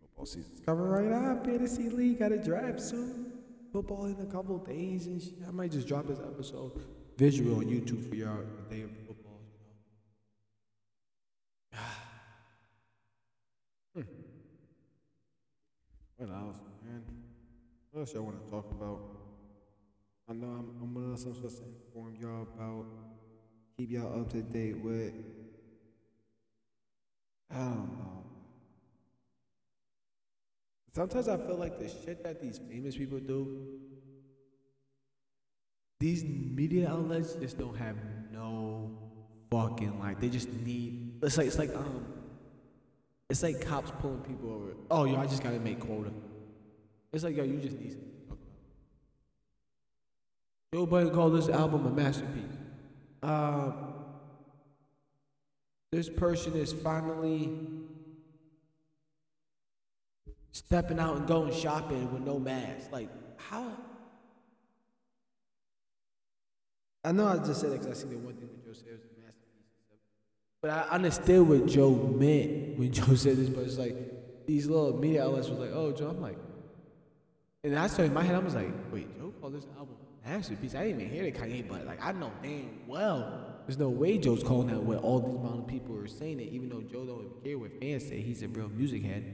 Football 0.00 0.24
season's 0.24 0.60
coming 0.64 0.86
right 0.86 1.12
up. 1.12 1.44
Fantasy 1.44 1.90
league 1.90 2.18
got 2.18 2.32
a 2.32 2.38
draft 2.38 2.80
soon 2.80 3.30
football 3.74 4.06
in 4.06 4.16
a 4.20 4.32
couple 4.32 4.56
days 4.56 5.06
and 5.06 5.20
shit. 5.20 5.34
I 5.46 5.50
might 5.50 5.70
just 5.70 5.86
drop 5.86 6.06
this 6.06 6.18
episode 6.18 6.80
visual 7.16 7.58
on 7.58 7.64
YouTube 7.66 8.08
for 8.08 8.14
y'all 8.14 8.38
football, 9.06 9.40
you 11.62 11.70
know. 11.72 11.78
hmm. 13.94 14.02
What 16.22 16.36
else, 16.36 16.60
man? 16.84 17.02
What 17.90 18.00
else 18.00 18.14
y'all 18.14 18.22
want 18.22 18.44
to 18.44 18.48
talk 18.48 18.70
about? 18.70 19.00
I 20.30 20.34
know 20.34 20.46
I'm, 20.46 20.70
I'm 20.80 20.94
gonna 20.94 21.18
some 21.18 21.34
supposed 21.34 21.58
to 21.58 21.64
inform 21.64 22.14
y'all 22.20 22.42
about, 22.42 22.86
keep 23.76 23.90
y'all 23.90 24.20
up 24.20 24.30
to 24.30 24.40
date 24.40 24.78
with. 24.78 25.14
I 27.50 27.56
don't 27.56 27.98
know. 27.98 28.24
Sometimes 30.94 31.26
I 31.26 31.38
feel 31.38 31.56
like 31.56 31.80
the 31.80 31.88
shit 31.88 32.22
that 32.22 32.40
these 32.40 32.60
famous 32.70 32.96
people 32.96 33.18
do, 33.18 33.80
these 35.98 36.22
media 36.22 36.88
outlets 36.88 37.34
just 37.34 37.58
don't 37.58 37.76
have 37.76 37.96
no 38.32 38.96
fucking 39.50 39.98
like. 39.98 40.20
They 40.20 40.28
just 40.28 40.52
need. 40.52 41.18
It's 41.20 41.36
like 41.36 41.48
it's 41.48 41.58
like 41.58 41.74
um, 41.74 42.06
it's 43.30 43.42
like 43.42 43.64
cops 43.66 43.90
pulling 44.00 44.20
people 44.20 44.52
over. 44.52 44.72
Oh, 44.90 45.04
yo, 45.04 45.16
I 45.16 45.26
just 45.26 45.42
gotta 45.42 45.58
make 45.58 45.80
quota. 45.80 46.10
It's 47.12 47.24
like 47.24 47.36
yo, 47.36 47.44
you 47.44 47.58
just 47.58 47.78
need. 47.78 47.96
Joe 50.74 50.86
Budden 50.86 51.10
called 51.10 51.34
this 51.34 51.48
album 51.48 51.84
a 51.84 51.90
masterpiece. 51.90 52.56
Um, 53.22 53.92
this 55.92 56.08
person 56.08 56.54
is 56.54 56.72
finally 56.72 57.50
stepping 60.52 60.98
out 60.98 61.16
and 61.16 61.26
going 61.26 61.52
shopping 61.52 62.10
with 62.12 62.22
no 62.22 62.38
mask. 62.38 62.90
Like, 62.90 63.10
how? 63.36 63.70
I 67.04 67.12
know 67.12 67.26
I 67.26 67.36
just 67.38 67.60
said 67.60 67.72
it 67.72 67.80
because 67.80 67.98
I 67.98 68.02
see 68.02 68.08
the 68.08 68.16
one 68.18 68.34
thing 68.34 68.48
that 68.48 68.64
Joe 68.64 68.72
said 68.72 68.92
was 68.92 69.02
a 69.02 69.20
masterpiece 69.20 69.68
and 69.68 69.84
stuff. 69.86 69.98
But 70.62 70.70
I 70.70 70.80
understood 70.94 71.46
what 71.46 71.66
Joe 71.66 71.90
meant 71.90 72.78
when 72.78 72.90
Joe 72.92 73.14
said 73.14 73.36
this, 73.36 73.50
but 73.50 73.64
it's 73.64 73.76
like 73.76 73.96
these 74.46 74.66
little 74.66 74.96
media 74.96 75.24
outlets 75.24 75.48
was 75.48 75.58
like, 75.58 75.72
oh, 75.72 75.92
Joe, 75.92 76.08
I'm 76.08 76.22
like, 76.22 76.38
and 77.64 77.78
I 77.78 77.86
started 77.88 78.08
in 78.08 78.14
my 78.14 78.22
head, 78.22 78.34
I 78.34 78.38
was 78.38 78.54
like, 78.54 78.72
wait, 78.90 79.14
Joe 79.18 79.32
called 79.40 79.54
this 79.54 79.66
album 79.76 79.96
masterpiece. 80.24 80.74
I 80.74 80.84
didn't 80.84 81.02
even 81.02 81.12
hear 81.12 81.24
the 81.24 81.32
Kanye, 81.32 81.68
but 81.68 81.84
like, 81.84 82.02
I 82.02 82.12
know 82.12 82.32
damn 82.42 82.88
well 82.88 83.52
there's 83.66 83.78
no 83.78 83.88
way 83.88 84.18
Joe's 84.18 84.42
calling 84.42 84.68
that 84.68 84.82
what 84.82 84.98
all 84.98 85.20
these 85.20 85.60
of 85.60 85.66
people 85.66 85.96
are 85.96 86.08
saying 86.08 86.40
it, 86.40 86.48
even 86.52 86.68
though 86.68 86.80
Joe 86.80 87.04
don't 87.04 87.20
even 87.20 87.40
care 87.44 87.58
what 87.58 87.78
fans 87.80 88.06
say. 88.06 88.20
He's 88.20 88.42
a 88.42 88.48
real 88.48 88.68
music 88.68 89.04
head. 89.04 89.24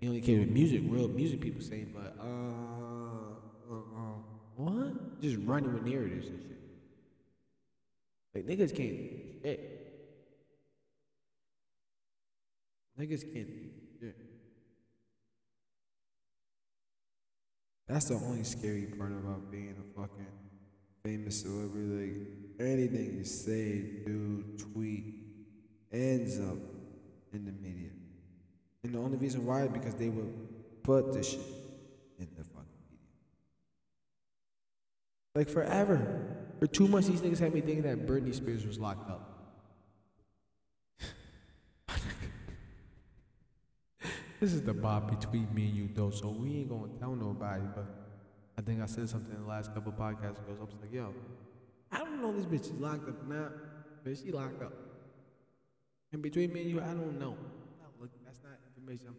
He 0.00 0.08
only 0.08 0.20
cares 0.20 0.40
with 0.40 0.50
music, 0.50 0.82
real 0.84 1.08
music 1.08 1.40
people 1.40 1.60
saying, 1.60 1.92
but 1.94 2.16
uh, 2.18 3.74
uh, 3.74 3.78
uh, 3.78 4.14
what? 4.56 5.20
Just 5.20 5.36
running 5.44 5.72
with 5.72 5.84
narratives 5.84 6.28
and 6.28 6.40
shit. 6.40 6.58
Like 8.34 8.46
niggas 8.46 8.74
can't 8.74 8.96
shit. 9.42 9.75
Niggas 12.98 13.22
can't 13.32 13.48
shit. 14.00 14.16
That's 17.86 18.06
the 18.06 18.14
only 18.14 18.42
scary 18.42 18.86
part 18.98 19.12
about 19.12 19.50
being 19.50 19.76
a 19.78 20.00
fucking 20.00 20.26
famous 21.04 21.42
celebrity. 21.42 22.26
Like 22.58 22.68
anything 22.68 23.18
you 23.18 23.24
say, 23.24 24.02
do, 24.06 24.44
tweet, 24.58 25.14
ends 25.92 26.40
up 26.40 26.58
in 27.32 27.44
the 27.44 27.52
media. 27.52 27.90
And 28.82 28.94
the 28.94 28.98
only 28.98 29.18
reason 29.18 29.44
why 29.44 29.62
is 29.62 29.68
because 29.68 29.94
they 29.94 30.08
would 30.08 30.82
put 30.82 31.12
this 31.12 31.30
shit 31.30 31.40
in 32.18 32.28
the 32.36 32.44
fucking 32.44 32.66
media. 32.90 33.06
Like 35.34 35.48
forever. 35.48 36.36
For 36.58 36.66
two 36.66 36.88
months, 36.88 37.08
these 37.08 37.20
niggas 37.20 37.38
had 37.38 37.52
me 37.52 37.60
thinking 37.60 37.82
that 37.82 38.06
Britney 38.06 38.34
Spears 38.34 38.66
was 38.66 38.78
locked 38.78 39.10
up. 39.10 39.35
This 44.40 44.52
is 44.52 44.62
the 44.62 44.74
Bob 44.74 45.10
between 45.18 45.52
me 45.54 45.66
and 45.66 45.76
you, 45.76 45.88
though, 45.94 46.10
so 46.10 46.28
we 46.28 46.58
ain't 46.58 46.68
gonna 46.68 46.92
tell 46.98 47.14
nobody. 47.14 47.64
But 47.74 47.86
I 48.58 48.62
think 48.62 48.82
I 48.82 48.86
said 48.86 49.08
something 49.08 49.34
in 49.34 49.42
the 49.42 49.48
last 49.48 49.74
couple 49.74 49.92
podcasts 49.92 50.38
ago. 50.38 50.56
I 50.58 50.64
was 50.64 50.74
like, 50.80 50.92
yo, 50.92 51.14
I 51.92 51.98
don't 51.98 52.20
know 52.20 52.32
this 52.32 52.46
bitch 52.46 52.72
is 52.72 52.80
locked 52.80 53.08
up 53.08 53.26
now, 53.26 53.48
but 54.04 54.16
she 54.16 54.32
locked 54.32 54.62
up. 54.62 54.72
And 56.12 56.22
between 56.22 56.52
me 56.52 56.62
and 56.62 56.70
you, 56.70 56.80
I 56.80 56.86
don't 56.86 57.18
know. 57.18 57.36
Looking, 58.00 58.20
that's 58.24 58.40
not 58.42 58.52
information. 58.66 59.14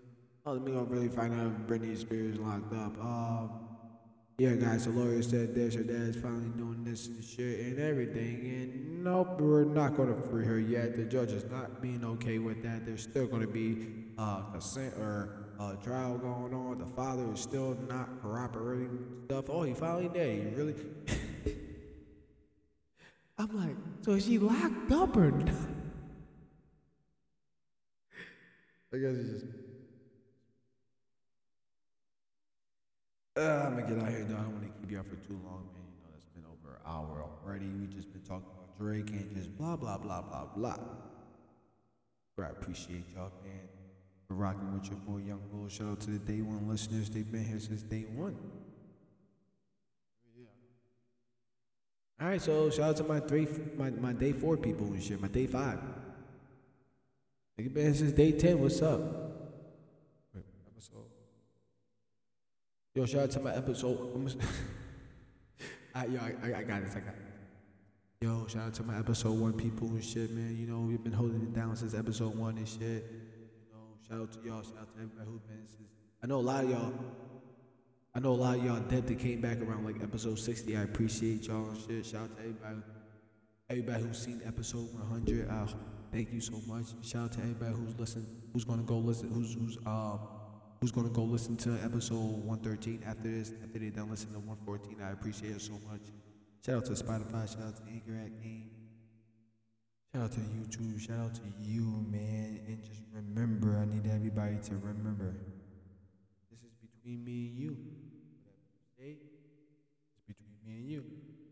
Oh, 0.45 0.53
let 0.53 0.61
me 0.61 0.71
go 0.71 0.83
really 0.83 1.09
find 1.09 1.33
out 1.33 1.47
if 1.47 1.67
Britney 1.67 1.97
Spears 1.97 2.37
locked 2.37 2.73
up. 2.73 2.97
Um, 3.03 3.49
yeah, 4.39 4.53
guys, 4.53 4.85
the 4.85 4.91
lawyer 4.91 5.21
said 5.23 5.55
this, 5.55 5.73
her 5.75 5.83
dad's 5.83 6.15
finally 6.15 6.49
doing 6.49 6.83
this 6.83 7.07
and 7.07 7.23
shit 7.23 7.59
and 7.59 7.79
everything. 7.79 8.39
And 8.41 9.03
nope, 9.03 9.41
we're 9.41 9.65
not 9.65 9.97
going 9.97 10.15
to 10.15 10.21
free 10.29 10.45
her 10.45 10.59
yet. 10.59 10.95
The 10.95 11.05
judge 11.05 11.31
is 11.31 11.43
not 11.45 11.81
being 11.81 12.05
okay 12.05 12.37
with 12.37 12.61
that. 12.63 12.85
There's 12.85 13.01
still 13.01 13.25
going 13.25 13.41
to 13.41 13.47
be 13.47 14.06
uh, 14.17 14.41
consent 14.51 14.93
or 14.95 15.45
a 15.59 15.75
trial 15.83 16.17
going 16.17 16.53
on. 16.53 16.79
The 16.79 16.85
father 16.85 17.25
is 17.33 17.39
still 17.39 17.77
not 17.87 18.21
corroborating 18.21 19.05
stuff. 19.25 19.49
Oh, 19.49 19.63
he 19.63 19.73
finally 19.73 20.09
did. 20.09 20.49
He 20.49 20.55
really. 20.55 20.75
I'm 23.39 23.55
like, 23.55 23.75
so 24.01 24.13
is 24.13 24.25
she 24.25 24.39
locked 24.39 24.91
up 24.91 25.15
or 25.15 25.29
not? 25.29 25.53
I 28.93 28.97
guess 28.97 29.15
he's 29.15 29.29
just. 29.29 29.45
Uh, 33.37 33.65
I'm 33.67 33.75
gonna 33.77 33.87
get 33.87 33.99
out 34.03 34.09
here, 34.09 34.25
though. 34.27 34.35
I 34.35 34.41
don't 34.41 34.53
want 34.53 34.63
to 34.63 34.69
keep 34.79 34.89
you 34.89 34.99
up 34.99 35.05
for 35.07 35.17
too 35.17 35.39
long, 35.45 35.69
man. 35.75 35.85
You 35.85 36.01
know, 36.01 36.09
it's 36.15 36.25
been 36.33 36.45
over 36.45 36.77
an 36.77 36.81
hour 36.87 37.23
already. 37.45 37.67
We 37.67 37.85
just 37.93 38.11
been 38.11 38.23
talking 38.23 38.47
about 38.47 38.79
Drake 38.79 39.11
and 39.11 39.35
just 39.35 39.55
blah 39.55 39.75
blah 39.75 39.99
blah 39.99 40.23
blah 40.23 40.45
blah. 40.55 40.77
But 42.35 42.45
I 42.45 42.49
appreciate 42.49 43.03
y'all, 43.13 43.31
man. 43.45 43.76
Rocking 44.29 44.73
with 44.73 44.85
your 44.87 44.97
boy 44.97 45.19
Young 45.19 45.41
Bull. 45.51 45.69
Shout 45.69 45.87
out 45.87 45.99
to 46.01 46.11
the 46.11 46.19
day 46.19 46.41
one 46.41 46.67
listeners. 46.67 47.09
They've 47.09 47.29
been 47.29 47.45
here 47.45 47.59
since 47.59 47.81
day 47.81 48.05
one. 48.13 48.35
Yeah. 50.37 50.45
All 52.19 52.27
right, 52.27 52.41
so 52.41 52.69
shout 52.69 52.89
out 52.89 52.97
to 52.97 53.03
my 53.05 53.21
three, 53.21 53.47
my, 53.77 53.89
my 53.91 54.11
day 54.11 54.33
four 54.33 54.57
people 54.57 54.87
and 54.87 55.01
shit. 55.01 55.21
My 55.21 55.29
day 55.29 55.47
five. 55.47 55.79
Nigga 57.57 57.73
been 57.73 57.85
here 57.85 57.93
since 57.93 58.11
day 58.11 58.33
ten. 58.33 58.59
What's 58.59 58.81
up? 58.81 58.99
Episode. 60.73 61.09
Yo, 62.93 63.05
shout 63.05 63.21
out 63.23 63.31
to 63.31 63.39
my 63.39 63.55
episode. 63.55 64.41
I, 65.95 66.05
yo, 66.05 66.19
I, 66.19 66.53
I 66.53 66.63
got 66.63 66.83
this. 66.83 66.95
I 66.97 66.99
got. 66.99 67.15
Yo, 68.19 68.45
shout 68.47 68.67
out 68.67 68.73
to 68.73 68.83
my 68.83 68.99
episode 68.99 69.39
one 69.39 69.53
people 69.53 69.87
and 69.87 70.03
shit, 70.03 70.31
man. 70.31 70.57
You 70.57 70.67
know, 70.67 70.81
we've 70.81 71.03
been 71.03 71.13
holding 71.13 71.41
it 71.41 71.53
down 71.53 71.77
since 71.77 71.93
episode 71.93 72.35
one 72.35 72.57
and 72.57 72.67
shit. 72.67 73.05
Shout 74.09 74.21
out 74.21 74.31
to 74.31 74.39
y'all. 74.47 74.63
Shout 74.63 74.77
out 74.79 74.93
to 74.93 74.95
everybody 74.95 75.29
who's 75.29 75.41
been 75.41 75.67
since. 75.67 75.89
I 76.23 76.27
know 76.27 76.37
a 76.37 76.41
lot 76.41 76.63
of 76.63 76.69
y'all. 76.69 76.93
I 78.15 78.19
know 78.19 78.31
a 78.31 78.39
lot 78.41 78.57
of 78.57 78.65
y'all 78.65 78.79
dead 78.79 79.05
that 79.07 79.19
came 79.19 79.41
back 79.41 79.61
around 79.61 79.85
like 79.85 80.01
episode 80.01 80.39
60. 80.39 80.75
I 80.75 80.81
appreciate 80.81 81.47
y'all 81.47 81.69
and 81.69 81.77
shit. 81.79 82.05
Shout 82.05 82.23
out 82.23 82.35
to 82.37 82.39
everybody. 82.39 82.77
Everybody 83.69 84.03
who's 84.03 84.17
seen 84.17 84.41
episode 84.45 84.91
100. 84.93 85.49
Uh, 85.49 85.67
thank 86.11 86.31
you 86.31 86.39
so 86.39 86.61
much. 86.65 86.85
Shout 87.01 87.25
out 87.25 87.31
to 87.33 87.39
everybody 87.41 87.73
who's 87.73 87.99
listened, 87.99 88.25
who's 88.53 88.63
gonna 88.63 88.83
go 88.83 88.97
listen, 88.97 89.29
who's 89.29 89.53
who's 89.53 89.77
um 89.85 90.19
who's 90.79 90.91
gonna 90.91 91.09
go 91.09 91.23
listen 91.23 91.57
to 91.57 91.77
episode 91.83 92.43
113 92.45 93.03
after 93.05 93.29
this, 93.29 93.53
after 93.63 93.79
they 93.79 93.89
done 93.89 94.09
listening 94.09 94.33
to 94.33 94.39
114. 94.39 95.01
I 95.03 95.11
appreciate 95.11 95.51
it 95.51 95.61
so 95.61 95.73
much. 95.89 96.01
Shout 96.65 96.77
out 96.77 96.85
to 96.85 96.93
Spotify, 96.93 97.47
shout 97.47 97.67
out 97.67 97.75
to 97.75 97.91
Anchor 97.91 98.15
at 98.23 98.41
Game. 98.41 98.76
Shout 100.17 100.31
out 100.31 100.31
to 100.31 100.39
YouTube, 100.39 100.99
shout 100.99 101.19
out 101.19 101.35
to 101.35 101.41
you, 101.59 102.03
man. 102.09 102.59
And 102.67 102.83
just 102.83 103.01
remember, 103.13 103.77
I 103.77 103.85
need 103.85 104.11
everybody 104.11 104.57
to 104.63 104.73
remember. 104.77 105.35
This 106.49 106.59
is 106.63 106.71
between 106.81 107.23
me 107.23 107.49
and 107.49 107.59
you. 107.59 107.77
Whatever 108.41 108.71
you 108.73 108.79
say, 108.97 109.17
it's 110.15 110.25
between 110.25 110.57
me 110.65 110.79
and 110.79 110.89
you. 110.89 111.03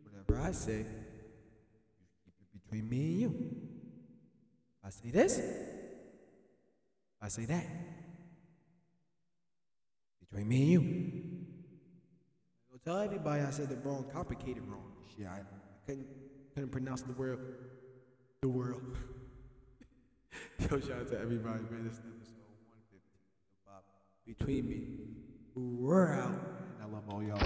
Whatever 0.01 0.47
I 0.47 0.51
say, 0.51 0.78
you 0.78 0.86
keep 2.24 2.34
it 2.41 2.63
between 2.63 2.89
me 2.89 2.97
and 2.97 3.22
you. 3.22 3.30
If 4.80 4.88
I 4.88 4.89
say 4.89 5.11
this, 5.11 5.38
if 5.38 5.45
I 7.22 7.28
say 7.28 7.45
that, 7.45 7.68
between 10.22 10.47
me 10.47 10.61
and 10.61 10.72
you. 10.72 10.82
Go 12.72 12.80
tell 12.84 12.97
everybody 12.97 13.43
I 13.43 13.51
said 13.51 13.70
the 13.70 13.76
wrong, 13.76 14.05
complicated 14.11 14.63
wrong. 14.68 14.91
Shit, 15.16 15.28
I, 15.28 15.36
I 15.36 15.43
couldn't 15.86 16.07
couldn't 16.55 16.72
pronounce 16.72 17.01
the 17.01 17.11
word 17.11 17.39
the 18.46 18.50
world. 18.50 18.96
Yo, 20.60 20.80
shout 20.80 21.00
out 21.00 21.08
to 21.08 21.20
everybody, 21.20 21.64
man. 21.72 21.88
This 21.88 21.98
episode 21.98 22.46
115 23.66 24.38
Between 24.38 24.70
Me. 24.70 24.84
We're 25.56 26.14
out. 26.14 26.30
And 26.30 26.84
I 26.84 26.86
love 26.86 27.10
all 27.10 27.24
y'all. 27.24 27.39